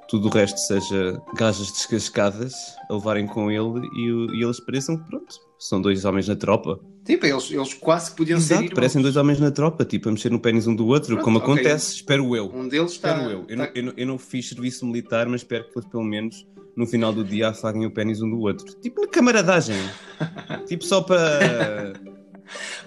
tudo 0.08 0.28
o 0.28 0.30
resto 0.30 0.58
seja 0.60 1.20
gajas 1.36 1.70
descascadas 1.72 2.52
a 2.88 2.94
levarem 2.94 3.26
com 3.26 3.50
ele 3.50 3.86
e, 3.96 4.38
e 4.38 4.44
eles 4.44 4.60
pareçam 4.60 4.96
que 4.96 5.04
pronto, 5.08 5.34
são 5.58 5.80
dois 5.80 6.04
homens 6.04 6.28
na 6.28 6.36
tropa. 6.36 6.78
Tipo, 7.04 7.26
eles, 7.26 7.50
eles 7.50 7.74
quase 7.74 8.10
podiam 8.12 8.38
ser 8.40 8.44
Exato, 8.54 8.62
irmãos. 8.64 8.74
parecem 8.74 9.02
dois 9.02 9.16
homens 9.16 9.38
na 9.40 9.50
tropa, 9.50 9.84
tipo 9.84 10.08
a 10.08 10.12
mexer 10.12 10.30
no 10.30 10.40
pênis 10.40 10.66
um 10.66 10.74
do 10.74 10.86
outro, 10.86 11.14
Pronto, 11.14 11.24
como 11.24 11.38
ok. 11.38 11.52
acontece, 11.54 11.94
espero 11.96 12.34
eu. 12.36 12.50
Um 12.52 12.66
deles 12.68 12.92
está. 12.92 13.10
Espero 13.16 13.30
eu. 13.30 13.44
Eu, 13.48 13.56
não, 13.56 13.64
está- 13.64 13.78
eu, 13.78 13.82
não, 13.84 13.92
eu 13.96 14.06
não 14.06 14.18
fiz 14.18 14.48
serviço 14.48 14.84
militar, 14.86 15.26
mas 15.26 15.40
espero 15.42 15.64
que 15.64 15.78
eles 15.78 15.88
pelo 15.88 16.04
menos 16.04 16.46
no 16.76 16.86
final 16.86 17.12
do 17.12 17.24
dia 17.24 17.48
afaguem 17.50 17.86
o 17.86 17.90
pênis 17.90 18.20
um 18.20 18.28
do 18.28 18.38
outro. 18.40 18.66
Tipo 18.80 19.00
na 19.02 19.06
camaradagem. 19.08 19.76
tipo 20.66 20.84
só 20.84 21.00
para. 21.00 21.92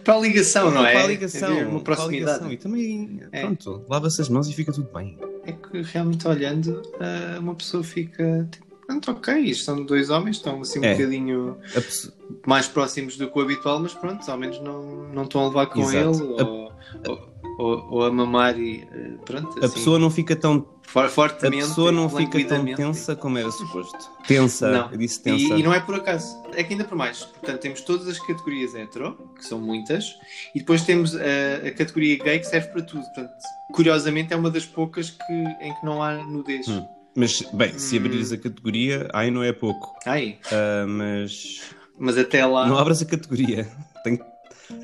Para 0.03 0.15
a 0.15 0.19
ligação, 0.19 0.71
não 0.71 0.85
é? 0.85 0.93
Para 0.93 1.03
a 1.03 1.07
ligação. 1.07 1.49
Havia 1.51 1.67
Uma 1.67 1.79
a 1.79 1.83
proximidade. 1.83 2.43
ligação. 2.45 2.51
E 2.51 2.57
também, 2.57 3.21
É. 3.31 3.41
pronto, 3.41 3.83
lava-se 3.89 4.21
as 4.21 4.29
mãos 4.29 4.47
e 4.47 4.53
fica 4.53 4.71
tudo 4.71 4.89
bem. 4.93 5.17
É 5.45 5.51
que 5.51 5.81
realmente 5.81 6.27
olhando, 6.27 6.81
ah, 6.99 7.39
uma 7.39 7.55
pessoa 7.55 7.83
fica 7.83 8.47
tipo, 8.51 8.65
pronto, 8.85 9.11
ok, 9.11 9.35
isto 9.39 9.63
são 9.65 9.83
dois 9.83 10.09
homens, 10.09 10.37
estão 10.37 10.61
assim 10.61 10.79
um 10.79 10.83
É. 10.83 10.93
bocadinho 10.95 11.57
A 11.71 11.81
pesso- 11.81 12.13
mais 12.45 12.67
próximos 12.67 13.17
do 13.17 13.29
que 13.29 13.37
o 13.39 13.41
habitual, 13.41 13.79
mas 13.79 13.93
pronto, 13.93 14.29
ao 14.29 14.37
menos 14.37 14.59
não, 14.61 15.09
não 15.13 15.23
estão 15.23 15.41
a 15.41 15.47
levar 15.47 15.65
com 15.67 15.81
Exato. 15.81 15.97
ele 15.97 16.43
ou, 16.43 16.71
ou, 17.07 17.28
ou- 17.59 17.87
ou 17.91 18.05
a 18.05 18.11
mamar 18.11 18.57
e 18.59 18.87
eh, 18.91 19.11
pronto, 19.25 19.59
a 19.61 19.65
assim, 19.65 19.75
pessoa 19.75 19.99
não 19.99 20.09
fica 20.09 20.35
tão. 20.35 20.65
for- 20.81 21.05
A 21.05 21.09
fortemente. 21.09 21.67
pessoa 21.67 21.91
não 21.91 22.09
fica 22.09 22.43
tão 22.45 22.65
tensa 22.73 23.15
como 23.15 23.37
era 23.37 23.51
suposto. 23.51 23.97
Tensa, 24.27 24.71
Não. 24.71 24.91
eu 24.91 24.97
disse 24.97 25.21
tensa. 25.21 25.53
E, 25.55 25.59
e 25.59 25.63
não 25.63 25.73
é 25.73 25.79
por 25.79 25.95
acaso. 25.95 26.35
É 26.53 26.63
que 26.63 26.73
ainda 26.73 26.83
por 26.85 26.97
mais. 26.97 27.23
Portanto, 27.23 27.59
temos 27.59 27.81
todas 27.81 28.07
as 28.07 28.17
categorias 28.19 28.73
hetero, 28.73 29.17
que 29.35 29.45
são 29.45 29.59
muitas, 29.59 30.15
e 30.55 30.59
depois 30.59 30.83
temos 30.83 31.15
a, 31.15 31.67
a 31.67 31.71
categoria 31.71 32.17
gay 32.23 32.39
que 32.39 32.45
serve 32.47 32.69
para 32.69 32.81
tudo. 32.81 33.03
Portanto, 33.03 33.29
curiosamente 33.73 34.33
é 34.33 34.35
uma 34.35 34.49
das 34.49 34.65
poucas 34.65 35.11
que, 35.11 35.33
em 35.61 35.73
que 35.75 35.85
não 35.85 36.01
há 36.01 36.15
nudez. 36.23 36.67
Hum. 36.67 36.85
Mas, 37.15 37.41
bem, 37.53 37.77
se 37.77 37.95
Hum. 37.97 37.99
abrires 38.05 38.31
a 38.31 38.37
categoria, 38.37 39.07
ai 39.13 39.29
não 39.29 39.43
é 39.43 39.51
pouco. 39.51 39.93
Ai, 40.05 40.37
Ah, 40.51 40.85
mas 40.87 41.61
mas 41.97 42.17
até 42.17 42.45
lá. 42.45 42.65
Não 42.65 42.77
abras 42.77 43.01
a 43.01 43.05
categoria. 43.05 43.67
Tem, 44.03 44.17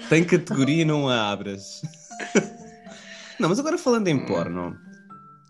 tem 0.10 0.24
categoria 0.26 0.82
e 0.82 0.86
não 0.86 1.08
a 1.08 1.32
abras. 1.32 1.82
não, 3.40 3.50
mas 3.50 3.60
agora 3.60 3.78
falando 3.78 4.08
em 4.08 4.26
porno. 4.26 4.76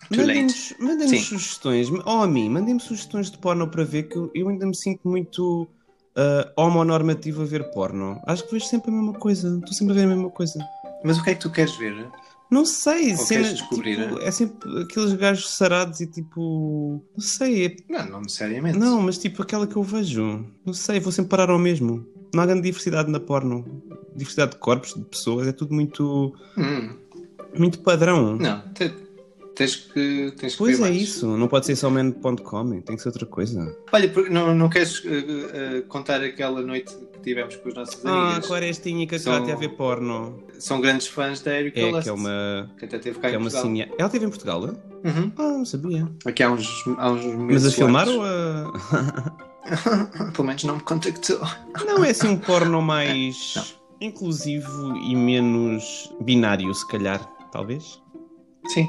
Too 0.10 0.18
late. 0.18 0.28
Mandem-nos 0.28 0.74
mandem 0.80 1.20
sugestões. 1.20 1.90
Oh, 2.06 2.22
a 2.22 2.28
mim, 2.28 2.50
mandem-me 2.50 2.80
sugestões 2.80 3.32
de 3.32 3.38
porno 3.38 3.68
para 3.68 3.84
ver 3.84 4.04
que 4.04 4.16
eu, 4.18 4.30
eu 4.36 4.50
ainda 4.50 4.66
me 4.66 4.76
sinto 4.76 5.08
muito 5.08 5.68
ah, 6.16 6.52
homonormativo 6.56 7.42
a 7.42 7.46
ver 7.46 7.72
porno. 7.72 8.22
Acho 8.26 8.46
que 8.46 8.52
vejo 8.54 8.66
sempre 8.66 8.92
a 8.92 8.94
mesma 8.94 9.14
coisa. 9.14 9.58
Estou 9.60 9.74
sempre 9.74 9.94
a 9.94 9.96
ver 9.96 10.04
a 10.04 10.08
mesma 10.16 10.30
coisa. 10.30 10.60
Mas 11.04 11.18
o 11.18 11.24
que 11.24 11.32
é 11.32 11.36
que 11.36 11.42
tu 11.42 11.52
queres 11.52 11.76
ver? 11.76 12.08
Não 12.52 12.64
sei, 12.64 13.16
Ou 13.16 13.26
queres 13.28 13.54
descobrir, 13.54 13.98
tipo, 14.00 14.20
é? 14.20 14.28
é 14.28 14.32
sempre 14.32 14.82
aqueles 14.84 15.14
gajos 15.14 15.50
sarados 15.56 16.00
e 16.00 16.06
tipo. 16.08 17.04
Não 17.14 17.20
sei, 17.20 17.66
é 17.66 17.76
Não, 17.90 18.06
não 18.10 18.22
necessariamente. 18.22 18.78
não, 18.78 19.02
mas 19.02 19.18
tipo 19.18 19.42
aquela 19.42 19.66
que 19.66 19.76
eu 19.76 19.82
vejo. 19.84 20.46
Não 20.64 20.74
sei, 20.74 21.00
vou 21.00 21.12
sempre 21.12 21.32
parar 21.32 21.50
ao 21.50 21.58
mesmo. 21.58 22.06
Não 22.34 22.44
há 22.44 22.46
grande 22.46 22.62
diversidade 22.62 23.10
na 23.10 23.20
porno. 23.20 23.66
Diversidade 24.16 24.52
de 24.52 24.58
corpos, 24.58 24.94
de 24.94 25.04
pessoas, 25.06 25.48
é 25.48 25.52
tudo 25.52 25.74
muito, 25.74 26.34
Hum, 26.58 26.96
muito 27.58 27.80
padrão. 27.80 28.36
não, 28.36 28.62
te- 28.74 28.94
tens 29.56 29.76
que, 29.78 30.34
tens 30.38 30.52
que 30.54 30.58
Pois 30.58 30.78
ver 30.80 30.86
é 30.86 30.90
mais. 30.90 31.02
isso, 31.02 31.26
não 31.38 31.48
pode 31.48 31.66
ser 31.66 31.76
só 31.78 31.90
man.com, 31.90 32.82
tem 32.82 32.96
que 32.96 33.02
ser 33.02 33.10
outra 33.10 33.26
coisa. 33.26 33.76
Olha, 33.92 34.12
não, 34.30 34.54
não 34.54 34.70
queres 34.70 35.02
eh, 35.06 35.78
eh, 35.80 35.82
contar 35.88 36.22
aquela 36.22 36.62
noite 36.62 36.94
que 37.14 37.20
tivemos 37.22 37.56
com 37.56 37.70
as 37.70 37.76
nossas 37.76 38.06
Ah, 38.06 38.28
amigas? 38.32 38.48
com 38.48 38.54
a 38.54 38.58
Arestinha 38.58 39.04
e 39.04 39.08
com 39.08 39.16
a 39.32 39.56
ver 39.56 39.70
porno. 39.70 40.44
São 40.60 40.82
grandes 40.82 41.08
fãs 41.08 41.42
da 41.42 41.58
Erika 41.58 41.80
É, 41.80 41.90
Lust, 41.92 42.04
que 42.04 42.10
é 42.10 42.14
uma. 42.14 42.72
que 42.78 42.86
até 42.86 43.00
teve 43.00 43.20
cá 43.20 43.30
Que 43.30 43.36
é 43.36 43.38
uma 43.38 43.50
cine... 43.50 43.82
Ela 43.98 44.08
esteve 44.08 44.26
em 44.26 44.30
Portugal? 44.30 44.66
é? 44.68 45.08
Uhum. 45.08 45.32
Ah, 45.38 45.42
não 45.58 45.66
sabia. 45.66 46.08
Aqui 46.26 46.44
há 46.44 46.52
uns, 46.52 46.84
há 46.98 47.12
uns 47.12 47.24
meses. 47.26 47.64
Mas 47.64 47.66
a 47.68 47.72
filmar 47.72 48.08
largos. 48.08 48.84
ou 48.92 49.00
a. 49.00 49.56
Pelo 50.36 50.48
menos 50.48 50.64
não 50.64 50.76
me 50.76 50.82
contactou. 50.82 51.40
Não, 51.86 52.04
é 52.04 52.10
assim 52.12 52.28
um 52.28 52.38
porno 52.38 52.82
mais 52.86 53.76
inclusivo 54.02 54.96
e 54.98 55.16
menos 55.16 56.12
binário, 56.22 56.74
se 56.74 56.88
calhar, 56.88 57.28
talvez. 57.56 58.02
Sim. 58.68 58.88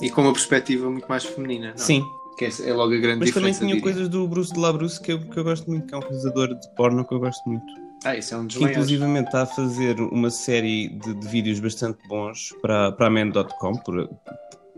E 0.00 0.10
com 0.10 0.22
uma 0.22 0.32
perspectiva 0.32 0.90
muito 0.90 1.06
mais 1.08 1.24
feminina. 1.24 1.70
Não? 1.70 1.76
Sim, 1.78 2.04
Que 2.38 2.46
é, 2.46 2.50
é 2.66 2.72
logo 2.72 2.92
a 2.94 2.96
grande 2.98 3.20
mas 3.20 3.30
também 3.32 3.52
tinha 3.52 3.80
coisas 3.80 4.08
do 4.08 4.26
Bruce 4.28 4.52
de 4.52 4.58
la 4.60 4.72
Bruce 4.72 5.00
que 5.00 5.12
eu, 5.12 5.20
que 5.20 5.36
eu 5.38 5.44
gosto 5.44 5.68
muito, 5.70 5.86
que 5.86 5.94
é 5.94 5.98
um 5.98 6.00
realizador 6.00 6.48
de 6.48 6.74
porno 6.76 7.04
que 7.04 7.14
eu 7.14 7.18
gosto 7.20 7.48
muito. 7.48 7.64
Ah, 8.04 8.14
isso 8.16 8.34
é 8.34 8.38
um 8.38 8.46
dos 8.46 8.56
Que 8.56 8.64
inclusivamente 8.64 9.26
está 9.28 9.42
a 9.42 9.46
fazer 9.46 9.98
uma 10.00 10.30
série 10.30 10.88
de, 10.88 11.14
de 11.14 11.26
vídeos 11.28 11.58
bastante 11.60 11.98
bons 12.08 12.54
para, 12.60 12.92
para 12.92 13.06
a 13.06 13.10
Man.com. 13.10 13.72
por- 13.78 14.08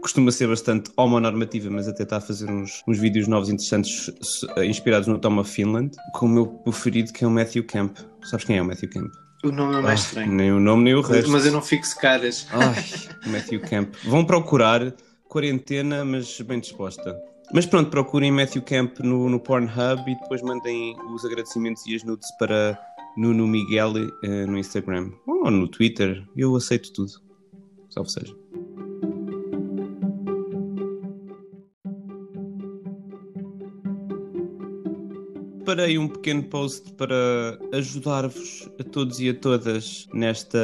Costuma 0.00 0.30
ser 0.30 0.46
bastante 0.46 0.92
homonormativa, 0.96 1.68
mas 1.68 1.88
até 1.88 2.04
está 2.04 2.18
a 2.18 2.20
fazer 2.20 2.48
uns, 2.48 2.82
uns 2.86 2.98
vídeos 3.00 3.26
novos 3.26 3.48
interessantes 3.48 4.08
s- 4.22 4.46
inspirados 4.64 5.08
no 5.08 5.18
Tom 5.18 5.38
of 5.38 5.50
Finland, 5.50 5.90
com 6.14 6.26
o 6.26 6.28
meu 6.28 6.46
preferido 6.46 7.12
que 7.12 7.24
é 7.24 7.26
o 7.26 7.30
Matthew 7.32 7.64
Camp. 7.64 7.98
Sabes 8.22 8.44
quem 8.46 8.56
é 8.58 8.62
o 8.62 8.64
Matthew 8.64 8.88
Camp? 8.90 9.10
O 9.48 9.52
nome 9.52 9.76
é 9.78 9.80
mais 9.80 10.00
Ah, 10.00 10.04
estranho. 10.04 10.32
nem 10.32 10.52
o 10.52 10.60
nome 10.60 10.84
nem 10.84 10.94
o 10.94 11.00
resto. 11.00 11.30
Mas 11.30 11.46
eu 11.46 11.52
não 11.52 11.62
fixo 11.62 11.96
caras. 11.98 12.46
Ai, 12.50 12.84
Matthew 13.30 13.60
Camp. 13.60 13.94
Vão 14.04 14.24
procurar 14.24 14.94
quarentena, 15.28 16.04
mas 16.04 16.40
bem 16.40 16.58
disposta. 16.60 17.16
Mas 17.52 17.64
pronto, 17.66 17.90
procurem 17.90 18.30
Matthew 18.30 18.62
Camp 18.62 18.98
no, 19.00 19.28
no 19.28 19.40
Pornhub 19.40 20.02
e 20.10 20.14
depois 20.20 20.42
mandem 20.42 20.94
os 21.14 21.24
agradecimentos 21.24 21.86
e 21.86 21.94
as 21.94 22.04
nudes 22.04 22.28
para 22.38 22.78
Nuno 23.16 23.46
Miguel 23.46 23.94
eh, 24.22 24.46
no 24.46 24.58
Instagram 24.58 25.10
ou 25.26 25.50
no 25.50 25.66
Twitter. 25.66 26.22
Eu 26.36 26.54
aceito 26.56 26.92
tudo. 26.92 27.12
Salve 27.90 28.10
seja. 28.10 28.34
Preparei 35.68 35.98
um 35.98 36.08
pequeno 36.08 36.42
post 36.44 36.90
para 36.94 37.58
ajudar-vos 37.74 38.70
a 38.80 38.84
todos 38.84 39.20
e 39.20 39.28
a 39.28 39.34
todas 39.34 40.08
nesta 40.14 40.58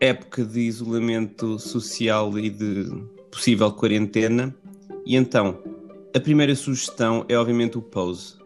época 0.00 0.42
de 0.42 0.60
isolamento 0.60 1.58
social 1.58 2.38
e 2.38 2.48
de 2.48 2.86
possível 3.30 3.70
quarentena. 3.70 4.56
E 5.04 5.16
então, 5.16 5.58
a 6.16 6.18
primeira 6.18 6.54
sugestão 6.56 7.26
é 7.28 7.36
obviamente 7.36 7.76
o 7.76 7.82
Pose. 7.82 8.36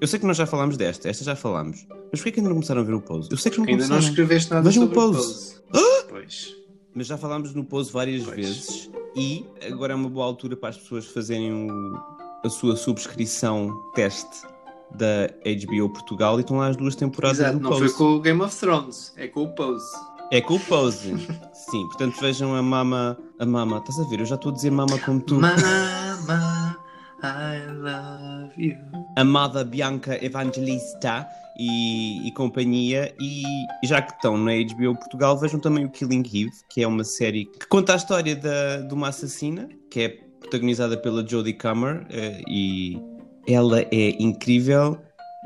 Eu 0.00 0.08
sei 0.08 0.18
que 0.18 0.24
nós 0.24 0.38
já 0.38 0.46
falámos 0.46 0.78
desta, 0.78 1.10
esta 1.10 1.22
já 1.22 1.36
falámos. 1.36 1.86
Mas 2.10 2.22
porquê 2.22 2.32
que 2.32 2.40
ainda 2.40 2.48
não 2.48 2.56
começaram 2.56 2.80
a 2.80 2.84
ver 2.84 2.94
o 2.94 3.02
Pose? 3.02 3.28
Eu 3.30 3.36
sei 3.36 3.52
que 3.52 3.58
não 3.58 3.66
Ainda 3.66 3.82
não 3.82 3.88
começaram. 3.90 4.08
escreveste 4.10 4.50
nada 4.50 4.70
Vejam 4.70 4.84
sobre 4.84 4.98
o 4.98 5.02
o 5.02 5.12
Pose. 5.12 5.54
Pose. 5.70 6.04
Pois. 6.08 6.56
Mas 6.94 7.06
já 7.08 7.18
falámos 7.18 7.52
no 7.52 7.62
Pose 7.62 7.92
várias 7.92 8.22
Pois. 8.24 8.36
vezes 8.36 8.90
e 9.14 9.44
agora 9.70 9.92
é 9.92 9.96
uma 9.96 10.08
boa 10.08 10.24
altura 10.24 10.56
para 10.56 10.70
as 10.70 10.78
pessoas 10.78 11.04
fazerem 11.04 11.52
o- 11.70 12.00
a 12.42 12.48
sua 12.48 12.74
subscrição 12.74 13.70
teste 13.94 14.50
da 14.96 15.28
HBO 15.44 15.90
Portugal 15.90 16.38
e 16.38 16.40
estão 16.42 16.58
lá 16.58 16.68
as 16.68 16.76
duas 16.76 16.94
temporadas 16.94 17.40
Exato, 17.40 17.58
do 17.58 17.62
não 17.62 17.70
Pose. 17.70 17.88
foi 17.88 17.92
com 17.92 18.04
o 18.14 18.20
Game 18.20 18.40
of 18.42 18.56
Thrones, 18.56 19.12
é 19.16 19.28
com 19.28 19.42
o 19.44 19.48
Pose. 19.54 19.92
É 20.30 20.40
com 20.40 20.54
o 20.54 20.60
Pose. 20.60 21.14
Sim, 21.52 21.86
portanto 21.88 22.18
vejam 22.20 22.54
a 22.54 22.62
mama. 22.62 23.18
A 23.38 23.44
mama, 23.44 23.78
estás 23.78 23.98
a 23.98 24.08
ver? 24.08 24.20
Eu 24.20 24.26
já 24.26 24.36
estou 24.36 24.50
a 24.50 24.54
dizer 24.54 24.70
mama 24.70 24.98
como 24.98 25.20
tu. 25.20 25.34
Mama, 25.34 26.76
I 27.22 27.66
love 27.70 28.52
you. 28.56 28.76
Amada 29.16 29.64
Bianca 29.64 30.24
Evangelista 30.24 31.26
e, 31.58 32.26
e 32.26 32.32
companhia. 32.32 33.14
E 33.20 33.42
já 33.84 34.00
que 34.00 34.12
estão 34.12 34.36
na 34.36 34.52
HBO 34.52 34.96
Portugal, 34.96 35.38
vejam 35.38 35.60
também 35.60 35.84
o 35.84 35.90
Killing 35.90 36.24
Eve, 36.26 36.52
que 36.68 36.82
é 36.82 36.86
uma 36.86 37.04
série 37.04 37.44
que 37.44 37.66
conta 37.66 37.92
a 37.92 37.96
história 37.96 38.34
da, 38.34 38.78
de 38.78 38.94
uma 38.94 39.08
assassina, 39.08 39.68
que 39.90 40.00
é 40.00 40.08
protagonizada 40.40 40.96
pela 40.96 41.26
Jodie 41.26 41.54
Comer 41.54 42.06
eh, 42.10 42.42
e 42.48 43.00
ela 43.46 43.80
é 43.80 44.10
incrível. 44.22 44.98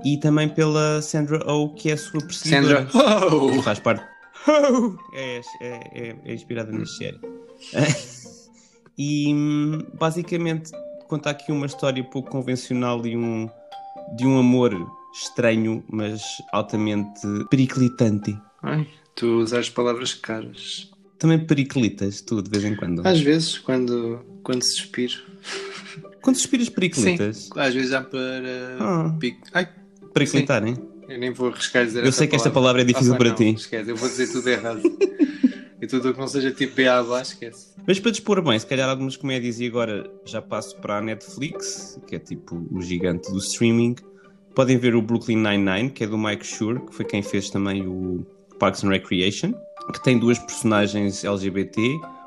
E 0.05 0.19
também 0.19 0.49
pela 0.49 1.01
Sandra 1.01 1.43
Oh, 1.51 1.71
que 1.71 1.91
é 1.91 1.95
a 1.95 1.97
sua 1.97 2.21
perseguidora. 2.21 2.89
Sandra, 2.91 3.35
oh! 3.35 3.63
Faz 3.63 3.79
parte. 3.79 4.05
É, 5.15 5.41
é, 5.61 5.71
é, 5.95 6.17
é 6.25 6.35
inspirada 6.35 6.71
nesta 6.71 6.97
série. 6.97 7.21
e 8.99 9.35
basicamente 9.99 10.71
conta 11.09 11.31
aqui 11.31 11.51
uma 11.51 11.67
história 11.67 12.05
pouco 12.05 12.31
convencional 12.31 13.05
e 13.07 13.17
um, 13.17 13.49
de 14.17 14.27
um 14.27 14.39
amor 14.39 14.75
estranho, 15.13 15.83
mas 15.89 16.23
altamente 16.53 17.27
periclitante. 17.51 18.39
Ai, 18.63 18.87
tu 19.15 19.41
usas 19.41 19.71
palavras 19.71 20.15
caras. 20.15 20.91
Também 21.19 21.39
periclitas, 21.39 22.21
tu, 22.21 22.43
de 22.43 22.51
vez 22.51 22.65
em 22.65 22.77
quando. 22.77 23.07
Às 23.07 23.21
vezes, 23.21 23.59
quando, 23.59 24.21
quando 24.43 24.63
suspiro. 24.63 25.15
Quando 26.21 26.37
suspiras 26.37 26.69
periclitas, 26.69 27.37
Sim, 27.37 27.51
às 27.61 27.75
vezes 27.75 27.93
há 27.93 28.03
para. 28.03 28.77
Ah. 28.81 29.17
pic- 29.19 29.39
Ai, 29.55 29.69
periclitarem. 30.13 30.77
eu 31.09 31.19
nem 31.19 31.33
vou 31.33 31.49
arriscar 31.49 31.85
dizer 31.87 32.05
Eu 32.05 32.13
sei 32.13 32.27
que 32.27 32.35
esta 32.37 32.51
palavra 32.51 32.83
é 32.83 32.85
difícil 32.85 33.15
Ah, 33.15 33.17
para 33.17 33.29
não, 33.31 33.37
ti. 33.37 33.55
Esquece, 33.55 33.91
eu 33.91 33.97
vou 33.97 34.09
dizer 34.09 34.31
tudo 34.31 34.49
errado. 34.49 34.83
e 35.81 35.87
tudo 35.87 36.11
o 36.11 36.13
que 36.15 36.19
não 36.19 36.27
seja 36.29 36.51
tipo 36.51 36.75
BA 36.77 37.21
esquece. 37.23 37.69
Mas 37.87 38.01
para 38.01 38.11
dispor 38.11 38.43
bem, 38.43 38.59
se 38.59 38.67
calhar 38.67 38.89
algumas 38.89 39.17
comédias, 39.17 39.61
e 39.61 39.67
agora 39.67 40.11
já 40.25 40.43
passo 40.43 40.77
para 40.81 40.99
a 40.99 41.01
Netflix, 41.01 41.99
que 42.07 42.17
é 42.17 42.19
tipo 42.19 42.67
o 42.71 42.83
gigante 42.83 43.31
do 43.31 43.39
streaming. 43.39 43.95
Podem 44.55 44.79
ver 44.79 44.95
o 44.97 45.03
Brooklyn 45.03 45.37
Nine-Nine, 45.37 45.91
que 45.91 46.03
é 46.05 46.07
do 46.07 46.19
Mike 46.19 46.47
Schur, 46.47 46.81
que 46.87 46.95
foi 46.95 47.05
quem 47.05 47.23
fez 47.23 47.51
também 47.51 47.87
o 47.87 48.27
Parks 48.59 48.85
and 48.85 48.89
Recreation, 48.91 49.53
que 49.93 50.03
tem 50.03 50.19
duas 50.19 50.39
personagens 50.39 51.25
LGBT. 51.25 51.81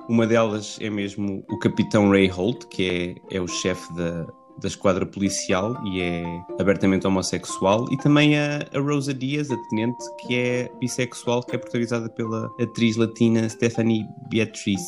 Uma 0.08 0.26
delas 0.26 0.78
é 0.82 0.89
mesmo 0.89 1.44
o 1.50 1.60
Capitão 1.60 2.10
Ray 2.10 2.28
Holt, 2.28 2.65
que 2.68 3.15
é, 3.32 3.38
é 3.38 3.42
o 3.42 3.48
chefe 3.48 3.94
da, 3.94 4.26
da 4.60 4.68
esquadra 4.68 5.06
policial 5.06 5.76
e 5.86 6.02
é 6.02 6.24
abertamente 6.60 7.06
homossexual. 7.06 7.88
E 7.92 7.98
também 7.98 8.38
a, 8.38 8.65
a 8.74 8.80
Rosa 8.80 9.13
Diaz, 9.13 9.52
a 9.52 9.58
tenente, 9.70 9.98
que 10.22 10.36
é 10.36 10.72
bissexual, 10.80 11.44
que 11.44 11.56
é 11.56 11.60
protagonizada 11.60 12.10
pela 12.10 12.50
atriz 12.60 12.96
latina 12.96 13.48
Stephanie 13.50 14.06
Beatriz. 14.30 14.82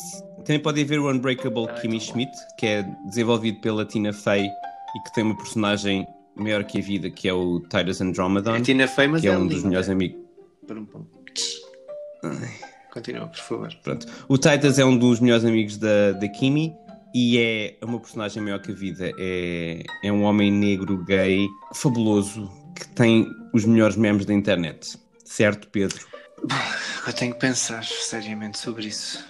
Também 0.44 0.60
podem 0.60 0.84
ver 0.84 0.98
o 0.98 1.08
Unbreakable 1.10 1.68
Kimmy 1.80 1.98
bom. 1.98 2.04
Schmidt, 2.04 2.32
que 2.58 2.66
é 2.66 2.82
desenvolvido 3.06 3.60
pela 3.60 3.84
Tina 3.84 4.12
Fey 4.12 4.44
e 4.44 5.02
que 5.04 5.14
tem 5.14 5.22
uma 5.24 5.36
personagem 5.36 6.06
maior 6.34 6.64
que 6.64 6.78
a 6.78 6.82
vida, 6.82 7.10
que 7.10 7.28
é 7.28 7.32
o 7.32 7.60
Titus 7.60 8.00
Andromedon, 8.00 8.56
É 8.56 8.60
Tina 8.60 8.88
Fey, 8.88 9.06
mas 9.06 9.20
que 9.20 9.28
é 9.28 9.36
um 9.36 9.42
linda. 9.42 9.54
dos 9.54 9.62
melhores 9.62 9.88
amigos. 9.88 10.20
Por 10.66 10.78
um 10.78 10.84
ponto. 10.84 11.21
Continua, 12.92 13.26
por 13.26 13.38
favor. 13.38 13.74
Pronto. 13.82 14.06
O 14.28 14.36
Titus 14.36 14.78
é 14.78 14.84
um 14.84 14.96
dos 14.96 15.18
melhores 15.18 15.44
amigos 15.44 15.78
da, 15.78 16.12
da 16.12 16.28
Kimi 16.28 16.74
e 17.14 17.38
é 17.38 17.76
uma 17.84 17.98
personagem 17.98 18.42
maior 18.42 18.60
que 18.60 18.70
a 18.70 18.74
vida. 18.74 19.10
É, 19.18 19.82
é 20.04 20.12
um 20.12 20.22
homem 20.24 20.52
negro 20.52 21.02
gay 21.04 21.48
fabuloso 21.74 22.50
que 22.74 22.86
tem 22.88 23.26
os 23.52 23.64
melhores 23.64 23.96
memes 23.96 24.26
da 24.26 24.34
internet. 24.34 24.98
Certo, 25.24 25.68
Pedro? 25.68 26.06
Eu 27.06 27.12
tenho 27.12 27.32
que 27.32 27.40
pensar 27.40 27.82
seriamente 27.84 28.58
sobre 28.58 28.86
isso. 28.86 29.24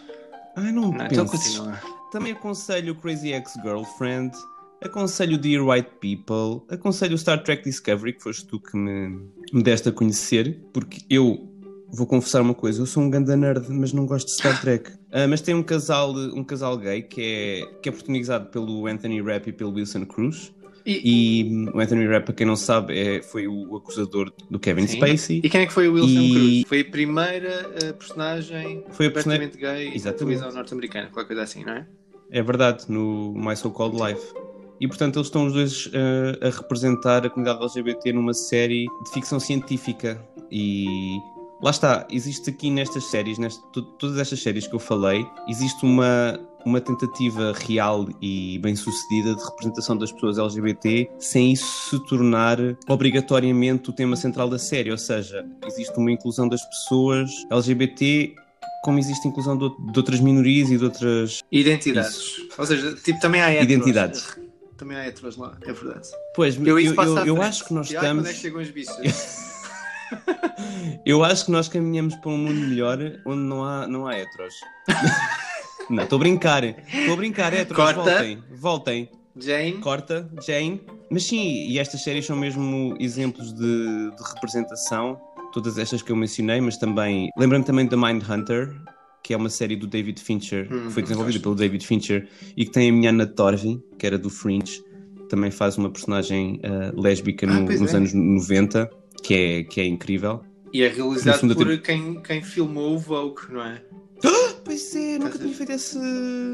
Ai, 0.56 0.72
não, 0.72 0.92
Não, 0.92 1.06
então 1.06 1.24
continua. 1.24 1.80
Também 2.10 2.32
aconselho 2.32 2.94
Crazy 2.96 3.32
Ex-Girlfriend, 3.32 4.36
aconselho 4.82 5.38
Dear 5.38 5.64
White 5.66 5.90
People, 6.00 6.66
aconselho 6.68 7.16
Star 7.16 7.42
Trek 7.42 7.64
Discovery, 7.64 8.12
que 8.12 8.22
foste 8.22 8.44
tu 8.46 8.60
que 8.60 8.76
me, 8.76 9.30
me 9.52 9.62
deste 9.62 9.88
a 9.88 9.92
conhecer, 9.92 10.60
porque 10.74 11.00
eu 11.08 11.51
vou 11.92 12.07
confessar 12.07 12.40
uma 12.42 12.55
coisa, 12.55 12.81
eu 12.81 12.87
sou 12.87 13.02
um 13.02 13.11
ganda 13.11 13.37
nerd, 13.37 13.66
mas 13.70 13.92
não 13.92 14.07
gosto 14.07 14.26
de 14.26 14.35
Star 14.35 14.61
Trek. 14.61 14.90
Ah, 15.14 15.28
mas 15.28 15.42
tem 15.42 15.55
um 15.55 15.62
casal, 15.62 16.11
um 16.14 16.42
casal 16.42 16.74
gay 16.78 17.02
que 17.02 17.20
é, 17.20 17.66
que 17.83 17.88
é 17.90 17.92
protagonizado 17.92 18.46
pelo 18.48 18.87
Anthony 18.87 19.20
Rapp 19.20 19.46
e 19.46 19.52
pelo 19.52 19.74
Wilson 19.74 20.07
Cruz. 20.07 20.50
E, 20.87 21.42
E 21.44 21.68
o 21.68 21.78
Anthony 21.78 22.07
Rapp, 22.07 22.24
para 22.24 22.35
quem 22.35 22.46
não 22.46 22.57
sabe, 22.57 22.98
é, 22.98 23.20
foi 23.20 23.46
o 23.46 23.76
acusador 23.76 24.33
do 24.50 24.59
Kevin 24.59 24.87
Sim. 24.87 24.96
Spacey. 24.96 25.40
e 25.44 25.50
quem 25.50 25.61
é 25.61 25.66
que 25.66 25.72
foi 25.72 25.87
o 25.87 25.92
Wilson 25.92 26.09
E- 26.18 26.33
Cruz? 26.33 26.62
Foi 26.66 26.81
a 26.81 26.85
primeira 26.87 27.70
eh, 27.83 27.92
personagem 27.92 28.85
Foi 28.90 29.07
a 29.09 29.11
personagem- 29.11 29.50
gay 29.50 29.88
Exatamente. 29.94 30.18
televisão 30.18 30.50
norte-americana, 30.50 31.09
qualquer 31.12 31.26
coisa 31.26 31.42
assim, 31.42 31.62
não 31.62 31.74
é? 31.74 31.87
É 32.31 32.42
verdade, 32.42 32.87
no 32.88 33.35
My 33.37 33.55
So 33.55 33.70
Called 33.70 33.94
Life. 34.02 34.33
E 34.81 34.88
portanto 34.88 35.16
eles 35.16 35.26
estão 35.26 35.44
os 35.46 35.52
dois 35.52 35.90
eh, 35.92 36.38
a 36.40 36.48
representar 36.48 37.26
a 37.26 37.28
comunidade 37.28 37.62
LGBT 37.62 38.14
numa 38.14 38.33
série 38.33 38.87
de 39.05 39.11
ficção 39.12 39.38
científica. 39.38 40.18
E 40.50 41.18
lá 41.62 41.70
está, 41.70 42.07
existe 42.11 42.51
aqui 42.51 42.70
nestas 42.70 43.05
séries, 43.05 43.38
nest- 43.38 43.61
to- 43.72 43.83
todas 43.83 44.18
estas 44.18 44.42
séries 44.42 44.66
que 44.66 44.75
eu 44.75 44.79
falei, 44.81 45.25
existe 45.48 45.85
uma, 45.85 46.38
uma 46.66 46.81
tentativa 46.81 47.53
real 47.66 48.09
e 48.20 48.59
bem 48.59 48.75
sucedida 48.77 49.35
de 49.35 49.42
representação 49.44 49.96
das 49.96 50.11
pessoas 50.12 50.38
LGBT 50.38 51.09
sem 51.18 51.53
isso 51.53 51.90
se 51.90 52.07
tornar 52.09 52.59
obrigatoriamente 52.88 53.90
o 53.90 53.92
tema 53.92 54.16
central 54.16 54.48
da 54.51 54.59
série. 54.59 54.90
Ou 54.90 54.98
seja, 54.98 55.44
existe 55.66 55.96
uma 55.98 56.11
inclusão 56.11 56.48
das 56.48 56.62
pessoas 56.64 57.31
LGBT. 57.51 58.35
Como 58.85 58.98
existe 58.98 59.29
inclusão 59.29 59.57
de, 59.57 59.62
out- 59.64 59.92
de 59.92 59.98
outras 59.98 60.18
minorias 60.18 60.68
e 60.68 60.77
de 60.77 60.85
outras 60.85 61.40
Identidades. 61.53 62.20
Ou 62.59 62.66
seja, 62.66 62.94
tipo, 62.96 63.20
também 63.20 63.40
há 63.40 63.48
heteros. 63.51 63.70
Identidades. 63.72 64.38
Também 64.77 64.97
há 64.97 65.07
heteros 65.07 65.36
lá, 65.36 65.57
é 65.62 65.72
verdade. 65.72 66.09
Pois, 66.34 66.57
Eu, 66.57 66.66
eu, 66.66 66.78
isso 66.80 67.01
eu, 67.01 67.26
eu 67.26 67.43
acho 67.43 67.64
que 67.64 67.72
nós 67.72 67.89
E, 67.91 67.97
ai, 67.97 68.03
quando 68.03 68.18
estamos. 68.26 68.28
é 68.28 68.32
que 68.32 68.39
chegam 68.41 68.61
os 68.61 68.70
bichos? 68.70 68.97
Eu 71.04 71.24
acho 71.24 71.46
que 71.46 71.50
nós 71.50 71.68
caminhamos 71.68 72.14
para 72.16 72.30
um 72.30 72.38
mundo 72.38 72.60
melhor 72.60 72.98
onde 73.26 73.40
não 73.42 73.64
há, 73.64 73.86
não 73.86 74.06
há 74.06 74.16
heteros. 74.16 74.54
não, 75.90 76.04
estou 76.04 76.16
a 76.16 76.20
brincar. 76.20 76.64
Estou 76.64 77.14
a 77.14 77.16
brincar, 77.16 77.52
heteros, 77.52 77.76
Corta. 77.76 78.00
voltem. 78.02 78.38
Voltem. 78.52 79.08
Jane? 79.36 79.72
Corta, 79.78 80.28
Jane. 80.46 80.80
Mas 81.10 81.24
sim, 81.24 81.66
e 81.68 81.78
estas 81.78 82.02
séries 82.02 82.26
são 82.26 82.36
mesmo 82.36 82.94
exemplos 83.00 83.52
de, 83.52 84.10
de 84.10 84.22
representação. 84.34 85.18
Todas 85.52 85.76
estas 85.78 86.02
que 86.02 86.12
eu 86.12 86.16
mencionei, 86.16 86.60
mas 86.60 86.76
também. 86.76 87.30
Lembra-me 87.36 87.64
também 87.64 87.86
da 87.86 87.96
Mindhunter, 87.96 88.68
que 88.68 88.92
que 89.28 89.32
é 89.32 89.36
uma 89.36 89.48
série 89.50 89.76
do 89.76 89.86
David 89.86 90.20
Fincher, 90.20 90.66
Hum, 90.70 90.86
que 90.86 90.90
foi 90.94 91.02
desenvolvida 91.02 91.38
gosto. 91.38 91.42
pelo 91.44 91.54
David 91.54 91.86
Fincher, 91.86 92.28
e 92.56 92.64
que 92.64 92.72
tem 92.72 92.90
a 92.90 92.92
minha 92.92 93.10
Anna 93.10 93.24
Torvi, 93.24 93.80
que 93.96 94.04
era 94.04 94.18
do 94.18 94.28
Fringe, 94.28 94.82
também 95.28 95.48
faz 95.50 95.78
uma 95.78 95.88
personagem 95.88 96.58
ah, 96.64 96.92
lésbica 96.92 97.46
Ah, 97.46 97.52
no- 97.60 97.78
nos 97.78 97.94
é. 97.94 97.96
anos 97.98 98.12
90, 98.12 98.90
que 99.23 99.35
é, 99.35 99.64
que 99.64 99.81
é 99.81 99.87
incrível. 99.87 100.41
E 100.73 100.83
é 100.83 100.89
realizado 100.89 101.41
por 101.55 101.66
tempo- 101.66 101.83
quem, 101.83 102.20
quem 102.23 102.43
filmou 102.43 102.95
o 102.95 102.99
Vogue, 102.99 103.43
não 103.51 103.62
é? 103.62 103.83
Pois 104.64 104.95
é, 104.95 105.18
nunca 105.18 105.37
tinha 105.39 105.53
feito 105.53 105.73
esse, 105.73 105.99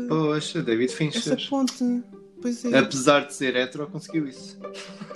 Poxa, 0.08 0.62
David 0.62 0.86
essa 0.88 0.96
Fincher. 0.96 1.48
ponte. 1.50 2.02
Pois 2.40 2.64
é, 2.64 2.78
Apesar 2.78 3.26
de 3.26 3.34
ser 3.34 3.54
hetero, 3.54 3.86
conseguiu 3.88 4.26
isso. 4.26 4.58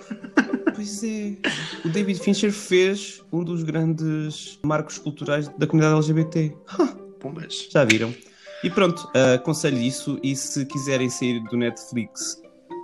pois 0.74 1.02
é. 1.02 1.36
O 1.84 1.88
David 1.88 2.20
Fincher 2.20 2.52
fez 2.52 3.22
um 3.32 3.42
dos 3.42 3.62
grandes 3.62 4.58
marcos 4.64 4.98
culturais 4.98 5.48
da 5.58 5.66
comunidade 5.66 5.96
LGBT. 5.96 6.54
Pumbas. 7.18 7.68
Já 7.70 7.84
viram? 7.84 8.14
E 8.62 8.70
pronto, 8.70 9.04
uh, 9.16 9.34
aconselho 9.36 9.78
isso. 9.78 10.18
E 10.22 10.36
se 10.36 10.66
quiserem 10.66 11.08
sair 11.08 11.40
do 11.44 11.56
Netflix, 11.56 12.40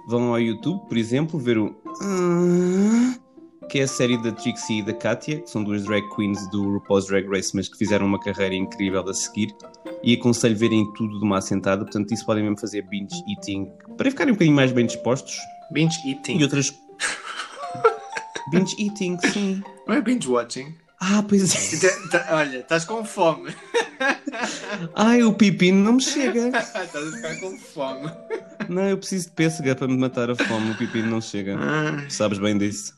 vão 0.09 0.31
ao 0.33 0.41
YouTube, 0.41 0.89
por 0.89 0.97
exemplo, 0.97 1.39
ver 1.39 1.59
o. 1.59 1.77
Ah, 2.03 3.19
que 3.69 3.81
é 3.81 3.83
a 3.83 3.89
série 3.89 4.17
da 4.17 4.33
Trixie 4.33 4.79
e 4.79 4.83
da 4.83 4.93
Katia, 4.93 5.41
que 5.41 5.51
são 5.51 5.63
duas 5.63 5.85
drag 5.85 6.03
queens 6.15 6.49
do 6.51 6.75
RuPaul's 6.75 7.07
Drag 7.07 7.29
Race, 7.29 7.55
mas 7.55 7.69
que 7.69 7.77
fizeram 7.77 8.07
uma 8.07 8.19
carreira 8.19 8.55
incrível 8.55 9.07
a 9.09 9.15
seguir. 9.15 9.55
E 10.03 10.15
aconselho 10.15 10.57
verem 10.57 10.91
tudo 10.95 11.19
de 11.19 11.25
uma 11.25 11.39
assentada, 11.39 11.85
portanto, 11.85 12.13
isso 12.13 12.25
podem 12.25 12.43
mesmo 12.43 12.59
fazer 12.59 12.83
binge 12.83 13.23
eating 13.29 13.71
para 13.97 14.11
ficarem 14.11 14.33
um 14.33 14.35
bocadinho 14.35 14.57
mais 14.57 14.73
bem 14.73 14.87
dispostos. 14.87 15.37
Binge 15.71 15.97
eating. 16.07 16.39
E 16.39 16.43
outras. 16.43 16.73
binge 18.51 18.75
eating, 18.79 19.19
sim. 19.33 19.63
Não 19.87 19.95
é 19.95 20.01
binge 20.01 20.29
watching. 20.29 20.75
Ah, 21.01 21.23
pois 21.27 21.85
é. 21.85 22.35
Olha, 22.35 22.59
estás 22.59 22.85
com 22.85 23.05
fome. 23.05 23.55
Ai, 24.95 25.23
o 25.23 25.33
pepino 25.33 25.83
não 25.85 25.93
me 25.95 26.03
chega. 26.03 26.49
estás 26.59 26.95
a 26.97 27.13
ficar 27.17 27.37
com 27.41 27.57
fome. 27.59 28.11
Não, 28.69 28.83
eu 28.83 28.99
preciso 28.99 29.27
de 29.29 29.33
pêssega 29.33 29.77
para 29.77 29.87
me 29.87 29.97
matar 29.97 30.31
a 30.31 30.35
fome, 30.35 30.73
o 30.73 30.77
pepino 30.77 31.09
não 31.09 31.21
chega. 31.21 31.57
Ah. 31.59 32.05
Sabes 32.09 32.39
bem 32.39 32.59
disso. 32.59 32.95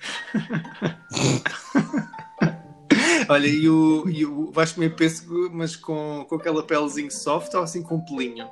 Olha, 3.28 3.46
e 3.46 3.68
o, 3.68 4.08
e 4.08 4.24
o 4.24 4.50
vais 4.50 4.72
comer 4.72 4.96
pêssego, 4.96 5.50
mas 5.52 5.76
com, 5.76 6.26
com 6.28 6.34
aquela 6.36 6.62
pelezinho 6.62 7.10
soft 7.10 7.52
ou 7.54 7.62
assim 7.62 7.82
com 7.82 8.00
pelinho? 8.00 8.48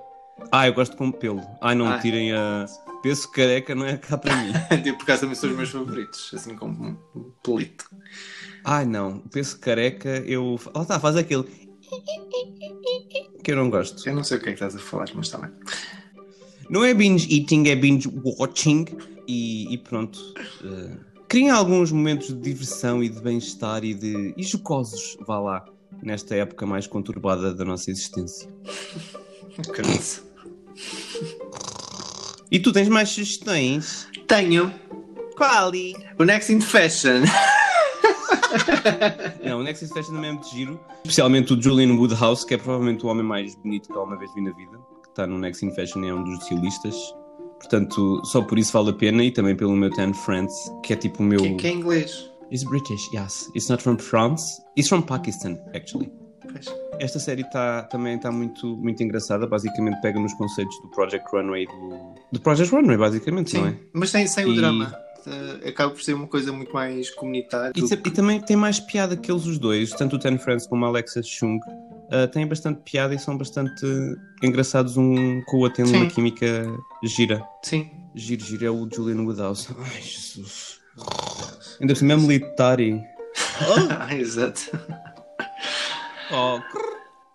Ah, 0.53 0.69
eu 0.69 0.75
gosto 0.75 0.97
com 0.97 1.11
pelo. 1.11 1.43
Ai, 1.61 1.75
não 1.75 1.89
Ai. 1.89 2.01
tirem 2.01 2.33
a. 2.33 2.67
Pêssego 3.03 3.33
careca 3.33 3.75
não 3.75 3.87
é 3.87 3.97
cá 3.97 4.19
para 4.19 4.35
mim. 4.37 4.53
Por 4.95 5.03
acaso 5.03 5.23
também 5.23 5.37
são 5.37 5.51
os 5.51 5.57
meus 5.57 5.71
favoritos, 5.71 6.33
assim 6.35 6.57
com 6.57 6.67
um 6.69 6.97
pelito. 7.43 7.89
Ai, 8.71 8.85
não. 8.85 9.17
O 9.25 9.29
pêssego 9.31 9.61
careca, 9.61 10.23
eu. 10.27 10.59
Lá 10.75 10.83
está, 10.83 11.01
faz 11.01 11.17
aquele. 11.17 11.45
Que 13.43 13.53
eu 13.53 13.57
não 13.57 13.71
gosto. 13.71 14.07
Eu 14.07 14.15
não 14.15 14.23
sei 14.23 14.37
o 14.37 14.41
que 14.41 14.51
é 14.51 14.53
que 14.53 14.57
estás 14.63 14.77
a 14.77 14.79
falar, 14.79 15.07
mas 15.15 15.27
está 15.27 15.39
bem. 15.39 15.51
Não 16.69 16.85
é 16.85 16.93
binge 16.93 17.27
eating, 17.35 17.67
é 17.69 17.75
binge 17.75 18.09
watching. 18.39 18.85
E, 19.27 19.73
e 19.73 19.79
pronto. 19.79 20.19
eh, 20.65 20.97
criem 21.29 21.51
alguns 21.51 21.91
momentos 21.93 22.29
de 22.29 22.35
diversão 22.41 23.03
e 23.03 23.09
de 23.09 23.21
bem-estar 23.21 23.85
e 23.85 23.95
de. 23.95 24.35
e 24.37 24.43
jocosos, 24.43 25.17
vá 25.27 25.39
lá. 25.41 25.65
Nesta 26.03 26.35
época 26.37 26.67
mais 26.67 26.87
conturbada 26.87 27.55
da 27.55 27.65
nossa 27.65 27.91
existência. 27.91 28.49
E 32.51 32.59
tu 32.61 32.73
tens 32.73 32.89
mais 32.89 33.09
sugestões? 33.11 34.07
Tenho 34.27 34.73
Quali? 35.37 35.95
o 36.19 36.25
Next 36.25 36.53
in 36.53 36.61
Fashion. 36.61 37.23
Não, 39.45 39.61
o 39.61 39.63
Nexus 39.63 39.89
Fashion 39.91 40.15
também 40.15 40.31
é 40.31 40.33
muito 40.33 40.49
giro. 40.49 40.81
Especialmente 41.05 41.53
o 41.53 41.61
Julian 41.63 41.95
Woodhouse, 41.95 42.47
que 42.47 42.55
é 42.55 42.59
provavelmente 42.59 43.05
o 43.05 43.09
homem 43.09 43.25
mais 43.25 43.55
bonito 43.57 43.89
que 43.89 43.97
alguma 43.97 44.17
vez 44.19 44.33
vi 44.35 44.41
na 44.43 44.53
vida. 44.53 44.79
Que 45.03 45.09
está 45.11 45.27
no 45.27 45.39
Next 45.39 45.65
in 45.65 45.71
Fashion 45.75 46.05
e 46.05 46.09
é 46.09 46.15
um 46.15 46.23
dos 46.25 46.39
estilistas. 46.43 46.95
Portanto, 47.59 48.23
só 48.25 48.41
por 48.43 48.59
isso 48.59 48.73
vale 48.73 48.91
a 48.91 48.93
pena. 48.93 49.23
E 49.25 49.31
também 49.31 49.57
pelo 49.57 49.73
meu 49.75 49.91
Ten 49.91 50.13
Friends, 50.13 50.55
que 50.85 50.93
é 50.93 50.97
tipo 50.97 51.23
o 51.23 51.27
meu. 51.27 51.41
Que, 51.41 51.55
que 51.55 51.67
é 51.67 51.73
inglês. 51.73 52.31
It's 52.51 52.65
British, 52.65 53.13
yes. 53.13 53.51
It's 53.55 53.69
not 53.69 53.83
from 53.83 53.99
France. 53.99 54.45
It's 54.77 54.89
from 54.89 55.03
Pakistan, 55.03 55.59
actually. 55.75 56.11
Esta 56.99 57.19
série 57.19 57.45
tá, 57.51 57.83
também 57.83 58.17
está 58.17 58.33
muito, 58.33 58.75
muito 58.77 59.03
engraçada. 59.03 59.47
Basicamente 59.47 60.01
pega 60.01 60.19
nos 60.19 60.33
conceitos 60.35 60.75
do 60.83 60.89
Project 60.91 61.27
Runway 61.31 61.67
do, 61.67 62.15
do 62.33 62.41
Project 62.41 62.75
Runway, 62.75 62.97
basicamente, 62.97 63.51
Sim, 63.51 63.59
não 63.59 63.67
é? 63.69 63.79
mas 63.93 64.11
sem, 64.11 64.27
sem 64.27 64.47
o 64.47 64.53
E- 64.53 64.57
drama. 64.57 64.95
Uh, 65.27 65.69
acaba 65.69 65.93
por 65.93 66.03
ser 66.03 66.15
uma 66.15 66.27
coisa 66.27 66.53
muito 66.53 66.73
mais 66.73 67.11
comunitária. 67.11 67.73
E, 67.77 67.87
se- 67.87 67.95
e 67.95 68.11
também 68.11 68.41
tem 68.41 68.57
mais 68.57 68.79
piada 68.81 69.17
que 69.17 69.31
eles 69.31 69.45
os 69.47 69.59
dois, 69.59 69.91
tanto 69.91 70.17
o 70.17 70.19
Ten 70.19 70.39
Friends 70.39 70.67
como 70.67 70.85
a 70.85 70.89
Alexa 70.89 71.23
Chung. 71.23 71.59
uh, 71.59 72.27
têm 72.33 72.47
bastante 72.47 72.81
piada 72.85 73.15
e 73.15 73.19
são 73.19 73.37
bastante 73.37 73.85
engraçados 74.43 74.97
um 74.97 75.43
com 75.43 75.59
o 75.59 75.61
outro, 75.61 75.87
Sim. 75.87 75.97
uma 75.97 76.07
química 76.07 76.67
gira. 77.05 77.45
Sim. 77.63 77.91
Giro, 78.15 78.45
giro, 78.45 78.65
é 78.67 78.71
o 78.71 78.89
Julian 78.93 79.23
Woodhouse. 79.23 79.69
Ai, 79.79 80.01
Jesus. 80.01 80.79
Ainda 81.81 81.93
por 81.93 81.99
cima 81.99 82.13
é 82.15 82.17
militar 82.17 82.81
e... 82.81 83.01
Ah, 83.91 84.15
exato. 84.17 84.63
Oh, 86.33 86.61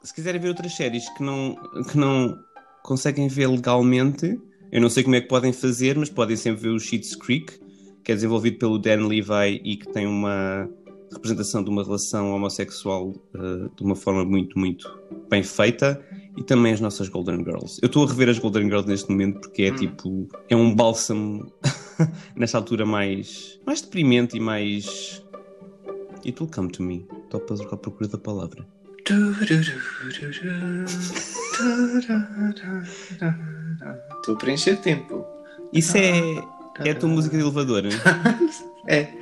se 0.03 0.13
quiserem 0.13 0.39
ver 0.41 0.49
outras 0.49 0.75
séries 0.75 1.07
que 1.17 1.23
não, 1.23 1.55
que 1.89 1.97
não 1.97 2.37
conseguem 2.83 3.27
ver 3.27 3.47
legalmente, 3.47 4.39
eu 4.71 4.81
não 4.81 4.89
sei 4.89 5.03
como 5.03 5.15
é 5.15 5.21
que 5.21 5.27
podem 5.27 5.53
fazer, 5.53 5.97
mas 5.97 6.09
podem 6.09 6.35
sempre 6.35 6.61
ver 6.63 6.69
o 6.69 6.79
Schitt's 6.79 7.15
Creek, 7.15 7.59
que 8.03 8.11
é 8.11 8.15
desenvolvido 8.15 8.57
pelo 8.57 8.77
Dan 8.79 9.07
Levi 9.07 9.61
e 9.63 9.77
que 9.77 9.87
tem 9.91 10.05
uma 10.07 10.69
representação 11.11 11.63
de 11.63 11.69
uma 11.69 11.83
relação 11.83 12.31
homossexual 12.33 13.13
eh, 13.35 13.69
de 13.75 13.83
uma 13.83 13.95
forma 13.95 14.25
muito, 14.25 14.57
muito 14.57 14.89
bem 15.29 15.43
feita. 15.43 16.03
E 16.35 16.41
também 16.43 16.73
as 16.73 16.81
nossas 16.81 17.07
Golden 17.09 17.43
Girls. 17.43 17.77
Eu 17.81 17.85
estou 17.85 18.03
a 18.03 18.07
rever 18.09 18.27
as 18.27 18.39
Golden 18.39 18.63
Girls 18.63 18.87
neste 18.87 19.07
momento 19.11 19.39
porque 19.41 19.63
é 19.63 19.71
Hum. 19.71 19.75
tipo. 19.75 20.27
É 20.49 20.55
um 20.55 20.73
bálsamo 20.73 21.51
nesta 22.35 22.57
altura 22.57 22.85
mais. 22.87 23.59
mais 23.65 23.81
deprimente 23.81 24.35
e 24.37 24.39
mais. 24.39 25.23
It 26.25 26.41
will 26.41 26.49
come 26.51 26.69
to 26.71 26.81
me. 26.81 27.05
Estou 27.25 27.43
à 27.71 27.77
procura 27.77 28.09
da 28.09 28.17
palavra. 28.17 28.65
Estou 34.17 34.35
a 34.35 34.37
preencher 34.37 34.77
tempo. 34.77 35.25
Isso 35.71 35.97
é, 35.97 36.19
é 36.79 36.91
a 36.91 36.95
tua 36.95 37.09
música 37.09 37.35
de 37.37 37.43
elevador, 37.43 37.85
hein? 37.85 37.91
É. 38.85 39.13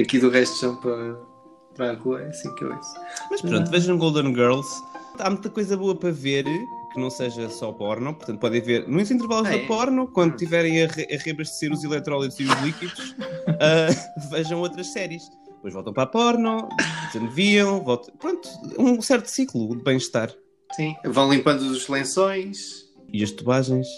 Aqui 0.00 0.18
do 0.20 0.30
resto 0.30 0.54
são 0.58 0.76
para, 0.76 1.16
para 1.76 1.90
a 1.90 1.94
rua, 1.94 2.22
é 2.22 2.28
assim 2.28 2.54
que 2.54 2.62
eu 2.62 2.72
ouço. 2.72 2.94
Mas 3.30 3.40
pronto, 3.40 3.68
vejam 3.68 3.98
Golden 3.98 4.32
Girls. 4.32 4.68
Há 5.18 5.28
muita 5.30 5.50
coisa 5.50 5.76
boa 5.76 5.96
para 5.96 6.12
ver, 6.12 6.44
que 6.92 7.00
não 7.00 7.10
seja 7.10 7.48
só 7.50 7.72
porno. 7.72 8.14
Portanto, 8.14 8.38
podem 8.38 8.60
ver 8.60 8.86
nos 8.86 9.10
intervalos 9.10 9.48
Ah, 9.48 9.50
da 9.50 9.56
é? 9.56 9.66
porno, 9.66 10.06
quando 10.06 10.34
Hum. 10.34 10.36
tiverem 10.36 10.84
a, 10.84 10.86
re- 10.86 11.08
a 11.12 11.16
reabastecer 11.20 11.72
os 11.72 11.82
eletrólitos 11.82 12.38
e 12.38 12.44
os 12.44 12.60
líquidos, 12.60 13.16
ah, 13.58 13.88
vejam 14.30 14.60
outras 14.60 14.86
séries. 14.92 15.24
Depois 15.56 15.74
voltam 15.74 15.92
para 15.92 16.04
a 16.04 16.06
porno, 16.06 16.68
desanuviam, 17.12 17.82
voltam. 17.82 18.14
Pronto, 18.16 18.48
um 18.78 19.02
certo 19.02 19.26
ciclo 19.26 19.76
de 19.76 19.82
bem-estar. 19.82 20.32
Sim. 20.76 20.94
Vão 21.04 21.28
limpando 21.32 21.62
os 21.62 21.88
lençóis. 21.88 22.84
E 23.12 23.24
as 23.24 23.32
tubagens. 23.32 23.88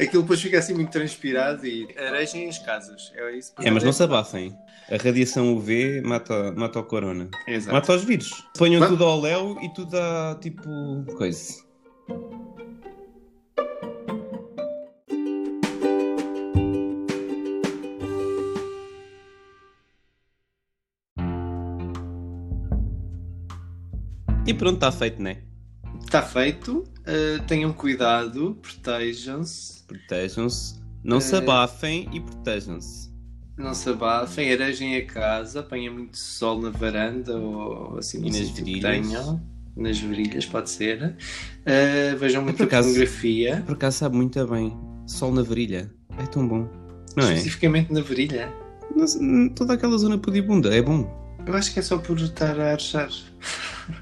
Aquilo 0.00 0.22
depois 0.22 0.40
fica 0.40 0.58
assim 0.58 0.72
muito 0.72 0.90
transpirado 0.90 1.66
e 1.66 1.86
arejem 1.98 2.48
as 2.48 2.58
casas. 2.58 3.12
É 3.14 3.36
isso. 3.36 3.52
É, 3.58 3.70
mas 3.70 3.84
não 3.84 3.92
se 3.92 4.02
abafem. 4.02 4.56
A 4.90 4.96
radiação 4.96 5.54
UV 5.54 6.00
mata, 6.00 6.52
mata 6.52 6.78
o 6.78 6.84
corona. 6.84 7.28
Exato. 7.46 7.74
Mata 7.74 7.92
os 7.92 8.04
vírus. 8.04 8.30
Ponham 8.56 8.86
tudo 8.88 9.04
ao 9.04 9.20
léu 9.20 9.58
e 9.60 9.68
tudo 9.74 9.96
a 9.96 10.38
tipo. 10.40 10.70
coisa. 11.16 11.54
E 24.46 24.54
pronto, 24.54 24.74
está 24.74 24.90
feito, 24.90 25.22
né? 25.22 25.42
Está 26.02 26.22
feito. 26.22 26.84
Uh, 27.10 27.42
tenham 27.46 27.72
cuidado, 27.72 28.56
protejam-se, 28.62 29.82
Protejam-se. 29.84 30.78
Não 31.02 31.20
se 31.20 31.34
Eh, 31.34 31.38
abafem 31.38 32.08
e 32.12 32.20
protejam-se. 32.20 33.10
não 33.56 33.74
se 33.74 33.88
abafem, 33.90 34.52
arejem 34.52 34.96
a 34.96 35.04
casa, 35.04 35.60
apanhem 35.60 35.90
muito 35.90 36.16
sol 36.16 36.60
na 36.60 36.70
varanda 36.70 37.36
ou 37.36 37.98
assim 37.98 38.18
E 38.24 38.30
nas 38.30 38.48
virilhas. 38.50 39.06
tenham. 39.08 39.42
Nas 39.76 39.98
virilhas, 39.98 40.44
pode 40.46 40.68
ser. 40.70 41.16
Uh, 41.62 42.16
vejam 42.18 42.42
muita 42.42 42.58
por 42.58 42.64
acaso- 42.64 42.88
pornografia, 42.88 43.62
Por 43.66 43.72
acaso 43.74 43.98
sabe 43.98 44.16
muito 44.16 44.46
bem. 44.46 44.76
Sol 45.06 45.32
na 45.32 45.42
virilha. 45.42 45.90
É 46.18 46.26
tão 46.26 46.46
bom. 46.46 46.68
Não 47.16 47.24
é? 47.24 47.34
especificamente 47.34 47.92
na 47.92 48.00
virilha. 48.02 48.52
Toda 49.56 49.74
aquela 49.74 49.96
zona 49.98 50.18
pudibunda 50.18 50.74
é 50.74 50.82
bom. 50.82 51.08
Eu 51.46 51.54
acho 51.54 51.72
que 51.72 51.78
é 51.78 51.82
só 51.82 51.96
por 51.98 52.18
estar 52.20 52.58
a 52.60 52.72
archar. 52.72 53.08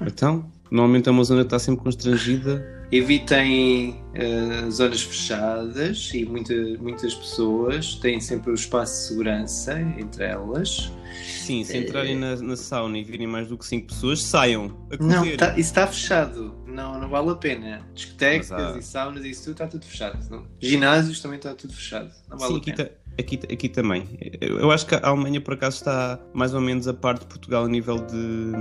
Então, 0.05 0.51
normalmente 0.69 1.07
é 1.07 1.11
uma 1.11 1.23
zona 1.23 1.41
que 1.41 1.47
está 1.47 1.57
sempre 1.59 1.83
constrangida. 1.83 2.78
Evitem 2.91 3.91
uh, 4.15 4.71
zonas 4.71 5.01
fechadas 5.03 6.11
e 6.13 6.25
muita, 6.25 6.53
muitas 6.79 7.13
pessoas 7.13 7.95
têm 7.95 8.19
sempre 8.19 8.51
o 8.51 8.55
espaço 8.55 8.93
de 8.93 9.07
segurança 9.09 9.79
entre 9.79 10.23
elas. 10.23 10.91
Sim, 11.23 11.63
se 11.63 11.77
entrarem 11.77 12.15
na, 12.15 12.35
na 12.37 12.55
sauna 12.55 12.97
e 12.97 13.03
virem 13.03 13.27
mais 13.27 13.47
do 13.47 13.57
que 13.57 13.65
5 13.65 13.87
pessoas, 13.87 14.21
saiam 14.23 14.67
Não, 14.99 15.37
tá- 15.37 15.51
isso 15.51 15.59
está 15.59 15.85
fechado. 15.87 16.55
Não 16.65 16.99
não, 16.99 17.09
vale 17.09 17.29
a 17.31 17.35
pena. 17.35 17.87
Discotecas 17.93 18.51
há- 18.51 18.77
e 18.77 18.81
saunas 18.81 19.23
e 19.25 19.29
isso 19.31 19.43
tudo 19.43 19.51
está 19.53 19.67
tudo 19.67 19.85
fechado. 19.85 20.29
Não? 20.29 20.47
Ginásios 20.59 21.19
também 21.21 21.37
está 21.37 21.53
tudo 21.53 21.73
fechado. 21.73 22.11
Não 22.29 22.37
vale 22.37 22.53
Sim, 22.53 22.71
a 22.71 22.75
pena. 22.75 22.91
Aqui, 23.19 23.39
aqui 23.51 23.69
também. 23.69 24.07
Eu, 24.41 24.71
acho 24.71 24.85
que 24.85 24.95
a 24.95 25.01
Alemanha, 25.03 25.41
por 25.41 25.53
acaso, 25.53 25.77
está 25.77 26.19
mais 26.33 26.53
ou 26.53 26.61
menos 26.61 26.87
a 26.87 26.93
par 26.93 27.17
de 27.17 27.25
Portugal 27.25 27.65
a 27.65 27.67
nível 27.67 27.97
de, 27.97 28.51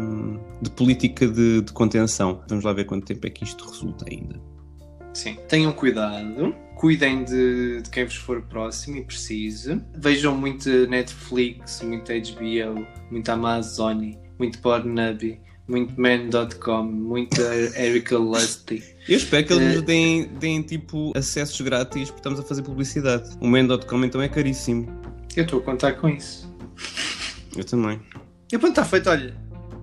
de 0.62 0.70
política 0.70 1.26
de, 1.26 1.62
de 1.62 1.72
contenção. 1.72 2.42
Vamos 2.48 2.64
lá 2.64 2.72
ver 2.72 2.84
quanto 2.84 3.06
tempo 3.06 3.26
é 3.26 3.30
que 3.30 3.44
isto 3.44 3.64
resulta 3.68 4.04
ainda. 4.11 4.40
Sim. 5.14 5.36
Tenham 5.48 5.72
cuidado, 5.72 6.54
cuidem 6.76 7.24
de, 7.24 7.82
de 7.82 7.90
quem 7.90 8.04
vos 8.04 8.16
for 8.16 8.42
próximo 8.42 8.96
e 8.96 9.04
preciso. 9.04 9.82
Vejam 9.96 10.36
muito 10.36 10.68
Netflix, 10.86 11.82
muito 11.82 12.12
HBO, 12.12 12.86
muito 13.11 13.28
Amazon, 13.28 14.12
muito 14.38 14.61
Pornhub, 14.61 15.40
muito 15.66 16.00
Man.com, 16.00 16.84
muito 16.84 17.40
Erika 17.76 18.16
Lusty. 18.16 18.82
Eu 19.09 19.16
espero 19.16 19.46
que 19.46 19.52
eles 19.52 19.64
Eh, 19.64 19.74
nos 19.74 19.82
deem, 19.82 20.24
deem 20.38 20.62
tipo 20.62 21.12
acessos 21.16 21.61
grátis 21.61 22.09
porque 22.11 22.18
estamos 22.20 22.38
a 22.40 22.42
fazer 22.42 22.62
publicidade. 22.62 23.30
O 23.40 23.46
Man.com 23.46 24.04
então 24.04 24.20
é 24.20 24.28
caríssimo. 24.28 24.86
Eu 25.36 25.44
estou 25.44 25.61
a 25.61 25.62
contar 25.62 25.92
com 25.94 26.09
isso. 26.09 26.52
Eu 27.56 27.64
também. 27.64 28.00
E 28.52 28.59
pronto, 28.59 28.68
está 28.72 28.84
feito. 28.84 29.09
Olha, 29.09 29.34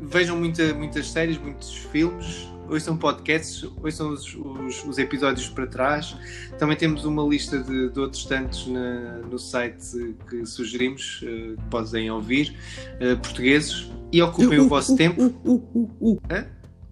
vejam 0.02 0.38
muita, 0.38 0.74
muitas 0.74 1.10
séries, 1.12 1.38
muitos 1.38 1.74
filmes, 1.92 2.48
ouçam 2.70 2.96
podcasts, 2.98 3.64
ouçam 3.84 4.10
os, 4.12 4.36
os, 4.36 4.84
os 4.86 4.98
episódios 4.98 5.48
para 5.50 5.66
trás. 5.68 6.16
Também 6.60 6.78
temos 6.78 7.04
uma 7.06 7.24
lista 7.24 7.58
de, 7.60 7.90
de 7.90 8.00
outros 8.00 8.26
tantos 8.26 8.68
na- 8.68 9.20
no 9.30 9.40
site 9.40 10.16
que 10.30 10.46
sugerimos, 10.46 11.22
eh, 11.24 11.56
que 11.58 11.70
podem 11.70 12.10
ouvir, 12.12 12.56
eh, 13.00 13.16
portugueses, 13.16 13.90
e 14.12 14.22
ocupem 14.22 14.60
o 14.60 14.68
vosso 14.70 14.96
tempo. 14.96 15.22
Uh, 15.44 16.22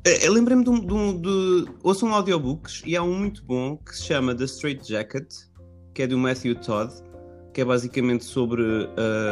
uh, 0.06 0.10
uh, 0.10 0.12
uh. 0.12 0.18
Eh, 0.24 0.28
Eu 0.28 0.34
lembrei-me 0.34 0.64
de, 0.64 0.70
um, 0.70 0.80
de, 0.86 0.94
um- 0.94 1.22
de. 1.22 1.66
Ouçam 1.84 2.14
audiobooks 2.14 2.82
e 2.86 2.96
há 2.96 3.04
um 3.04 3.14
muito 3.18 3.44
bom 3.44 3.78
que 3.78 3.96
se 3.96 4.04
chama 4.04 4.36
The 4.36 4.46
Straight 4.46 4.88
Jacket, 4.88 5.28
que 5.94 6.04
é 6.04 6.08
do 6.08 6.18
Matthew 6.18 6.56
Todd, 6.56 6.94
que 7.54 7.62
é 7.62 7.66
basicamente 7.66 8.24
sobre 8.26 8.64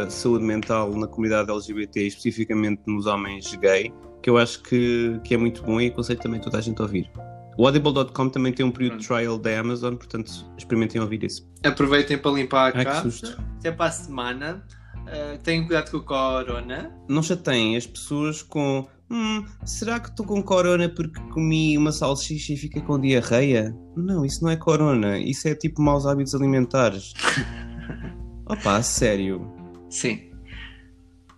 a 0.06 0.10
saúde 0.10 0.46
mental 0.46 0.96
na 0.96 1.08
comunidade 1.08 1.52
LGBT, 1.52 2.08
especificamente 2.08 2.82
nos 2.88 3.06
homens 3.06 3.54
gay, 3.56 3.92
que 4.22 4.30
eu 4.30 4.38
acho 4.38 4.62
que, 4.64 5.20
que 5.24 5.34
é 5.34 5.38
muito 5.38 5.64
bom 5.64 5.82
e 5.82 5.88
aconselho 5.88 6.20
também 6.20 6.40
toda 6.40 6.58
a 6.58 6.62
gente 6.62 6.80
a 6.80 6.84
ouvir. 6.84 7.10
O 7.58 7.66
Audible.com 7.66 8.30
também 8.30 8.54
tem 8.54 8.66
um 8.66 8.72
período 8.72 8.98
de 8.98 9.08
trial 9.08 9.38
da 9.38 9.60
Amazon, 9.60 9.96
portanto 9.96 10.32
experimentem 10.58 11.02
ouvir 11.02 11.24
isso. 11.24 11.48
Aproveitem 11.66 12.18
para 12.18 12.32
limpar 12.32 12.74
a 12.74 12.78
Ai, 12.78 12.86
que 12.86 12.92
casa. 12.92 13.12
susto. 13.12 13.42
Até 13.60 13.72
para 13.72 13.88
a 13.88 13.92
semana. 13.92 14.66
Eh, 15.08 15.38
tenham 15.44 15.66
cuidado 15.66 15.92
com 15.92 15.98
o 15.98 16.04
corona. 16.04 16.96
não 17.10 17.22
chateiem 17.24 17.76
as 17.76 17.86
pessoas 17.88 18.42
com 18.44 18.88
hum, 19.12 19.46
será 19.66 20.00
que 20.00 20.10
estou 20.10 20.26
com 20.26 20.42
corona 20.42 20.88
porque 20.90 21.20
comi 21.32 21.78
uma 21.78 21.92
salsicha 21.92 22.54
e 22.54 22.58
fiquei 22.58 22.82
com 22.82 23.00
diarreia? 23.00 23.76
Não, 23.96 24.26
isso 24.26 24.44
não 24.44 24.50
é 24.50 24.56
corona, 24.56 25.20
isso 25.20 25.48
é 25.48 25.56
tipo 25.56 25.82
maus 25.82 26.06
hábitos 26.06 26.34
alimentares. 26.34 27.14
Opa, 28.48 28.82
sério. 28.82 29.50
Sim. 29.90 30.32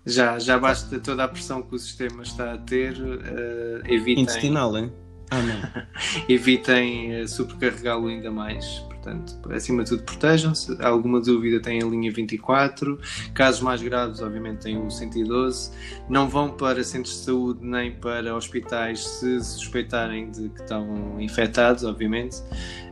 Já, 0.05 0.37
já 0.37 0.59
basta 0.59 0.99
toda 0.99 1.23
a 1.23 1.27
pressão 1.27 1.61
que 1.61 1.75
o 1.75 1.79
sistema 1.79 2.23
está 2.23 2.53
a 2.53 2.57
ter. 2.57 2.95
eh, 2.97 3.81
evitem. 3.85 4.23
Intestinal, 4.23 4.77
hein? 4.77 4.91
Ah, 5.31 5.41
não. 5.41 5.83
evitem 6.27 7.13
eh, 7.13 7.27
sobrecarregá-lo 7.27 8.07
ainda 8.07 8.29
mais. 8.29 8.83
Portanto, 9.03 9.51
acima 9.51 9.83
de 9.83 9.89
tudo, 9.89 10.03
protejam-se. 10.03 10.81
Alguma 10.81 11.19
dúvida, 11.19 11.59
têm 11.61 11.81
a 11.83 11.85
linha 11.85 12.09
24. 12.11 12.97
Casos 13.33 13.59
mais 13.61 13.81
graves, 13.81 14.21
obviamente, 14.21 14.59
têm 14.61 14.77
o 14.77 14.89
112. 14.89 15.71
Não 16.09 16.29
vão 16.29 16.51
para 16.51 16.81
centros 16.85 17.13
de 17.15 17.25
saúde 17.25 17.59
nem 17.65 17.91
para 17.95 18.33
hospitais 18.35 19.05
se 19.05 19.43
suspeitarem 19.43 20.31
de 20.31 20.47
que 20.49 20.61
estão 20.61 21.19
infectados, 21.19 21.83
obviamente. 21.83 22.37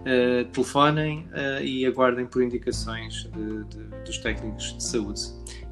Eh, 0.05 0.45
telefonem 0.51 1.27
eh, 1.31 1.63
e 1.63 1.85
aguardem 1.85 2.25
por 2.25 2.43
indicações 2.43 3.29
de- 3.33 3.63
de- 3.65 4.03
dos 4.05 4.17
técnicos 4.17 4.75
de 4.75 4.83
saúde. 4.83 5.21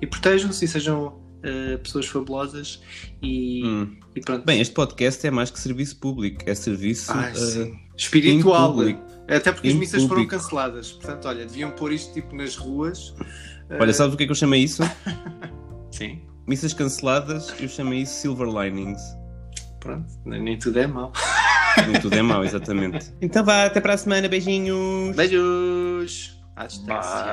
E 0.02 0.08
protejam-se 0.08 0.64
e 0.64 0.68
sejam 0.68 1.20
eh, 1.42 1.78
pessoas 1.78 2.06
fabulosas 2.06 2.82
e, 3.22 3.64
Hum. 3.66 3.96
e 4.16 4.20
pronto. 4.22 4.46
Bem, 4.46 4.60
este 4.62 4.74
podcast 4.74 5.26
é 5.26 5.32
mais 5.32 5.50
que 5.50 5.58
serviço 5.60 5.98
público, 5.98 6.42
é 6.46 6.54
serviço 6.54 7.12
eh, 7.14 7.34
sim. 7.34 7.80
espiritual. 7.98 8.74
público. 8.74 9.09
Até 9.30 9.52
porque 9.52 9.68
as 9.68 9.74
missas 9.76 10.04
foram 10.04 10.24
público. 10.24 10.32
canceladas. 10.32 10.92
Portanto, 10.92 11.28
olha, 11.28 11.46
deviam 11.46 11.72
pôr 11.72 11.92
isto 11.94 12.14
tipo 12.14 12.36
nas 12.36 12.56
ruas. 12.56 13.14
Olha, 13.80 13.94
sabes 13.94 14.14
o 14.14 14.18
que 14.18 14.24
é 14.24 14.26
que 14.26 14.32
eu 14.32 14.36
chamei 14.36 14.64
isso? 14.64 14.82
Sim, 15.92 16.22
Missas 16.48 16.74
canceladas, 16.74 17.54
eu 17.60 17.70
chamei 17.70 18.00
isso 18.02 18.22
Silver 18.22 18.48
Linings. 18.48 19.00
pronto, 19.80 20.12
nem, 20.26 20.42
nem 20.42 20.58
tudo 20.58 20.80
é 20.80 20.88
mau. 20.88 21.14
Nem 21.88 22.02
tudo 22.02 22.16
é 22.16 22.22
mau, 22.24 22.44
exatamente. 22.44 23.14
Então 23.22 23.46
vá, 23.46 23.66
até 23.66 23.80
para 23.80 23.94
a 23.94 23.98
semana, 23.98 24.28
beijinhos. 24.28 25.16
Beijos! 25.16 26.36
À 26.56 26.66
distância. 26.66 27.24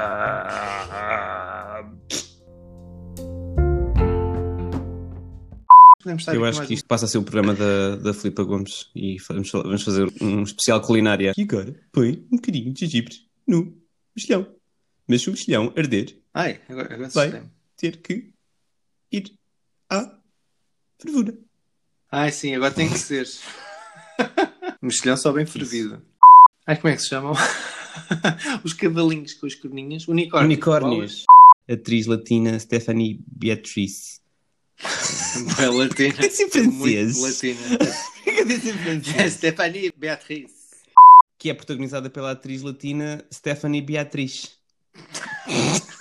Podemos 6.07 6.23
estar 6.23 6.37
Eu 6.37 6.45
acho 6.45 6.65
que 6.65 6.75
isto 6.75 6.87
passa 6.87 7.05
a 7.05 7.09
ser 7.09 7.19
o 7.19 7.25
programa 7.25 7.53
da, 7.53 7.97
da 7.97 8.15
Filipa 8.15 8.45
Gomes 8.45 8.89
e 8.95 9.17
vamos, 9.29 9.51
vamos 9.51 9.83
fazer 9.83 10.09
um 10.21 10.45
especial 10.45 10.81
culinária. 10.81 11.33
E 11.37 11.43
agora 11.43 11.75
põe 11.91 12.25
um 12.31 12.37
bocadinho 12.37 12.73
de 12.73 12.87
gengibre 12.87 13.17
no 13.45 13.77
mexilhão. 14.15 14.47
Mas 15.09 15.23
se 15.23 15.29
o 15.29 15.33
mexilhão 15.33 15.73
arder, 15.77 16.17
Ai, 16.33 16.61
agora, 16.69 16.95
agora 16.95 17.09
Vai. 17.09 17.51
ter 17.77 17.97
que 17.97 18.31
ir 19.11 19.33
à 19.91 20.17
fervura. 21.03 21.37
Ai, 22.13 22.31
sim, 22.31 22.55
agora 22.55 22.73
tem 22.73 22.89
que 22.89 22.99
ser. 22.99 23.27
Mexilhão 24.81 25.17
só 25.17 25.33
bem 25.33 25.45
fervido. 25.45 26.01
Ai, 26.65 26.77
como 26.77 26.93
é 26.93 26.95
que 26.95 27.03
se 27.03 27.09
chamam? 27.09 27.33
Os 28.63 28.73
cavalinhos 28.75 29.35
com 29.35 29.47
as 29.47 29.57
corninhas. 29.57 30.07
Unicórnios. 30.07 30.55
Unicórnios. 30.55 31.25
Atriz 31.69 32.07
latina 32.07 32.57
Stephanie 32.61 33.25
Beatrice. 33.27 34.25
Boa 35.57 35.85
latina. 35.85 36.15
É 36.23 36.27
assim 36.27 36.49
francês. 36.51 37.19
Muito 37.19 37.21
latina. 37.21 37.95
Fica 38.25 38.43
a 38.43 38.45
dizer 38.45 38.75
francês. 38.79 39.33
Stephanie 39.35 39.93
Beatriz. 39.97 40.51
que 41.39 41.51
é 41.51 41.55
protagonizada 41.55 42.11
pela 42.11 42.33
atriz 42.33 42.63
latina 42.63 43.25
Stephanie 43.33 43.83
Beatriz. 43.83 44.57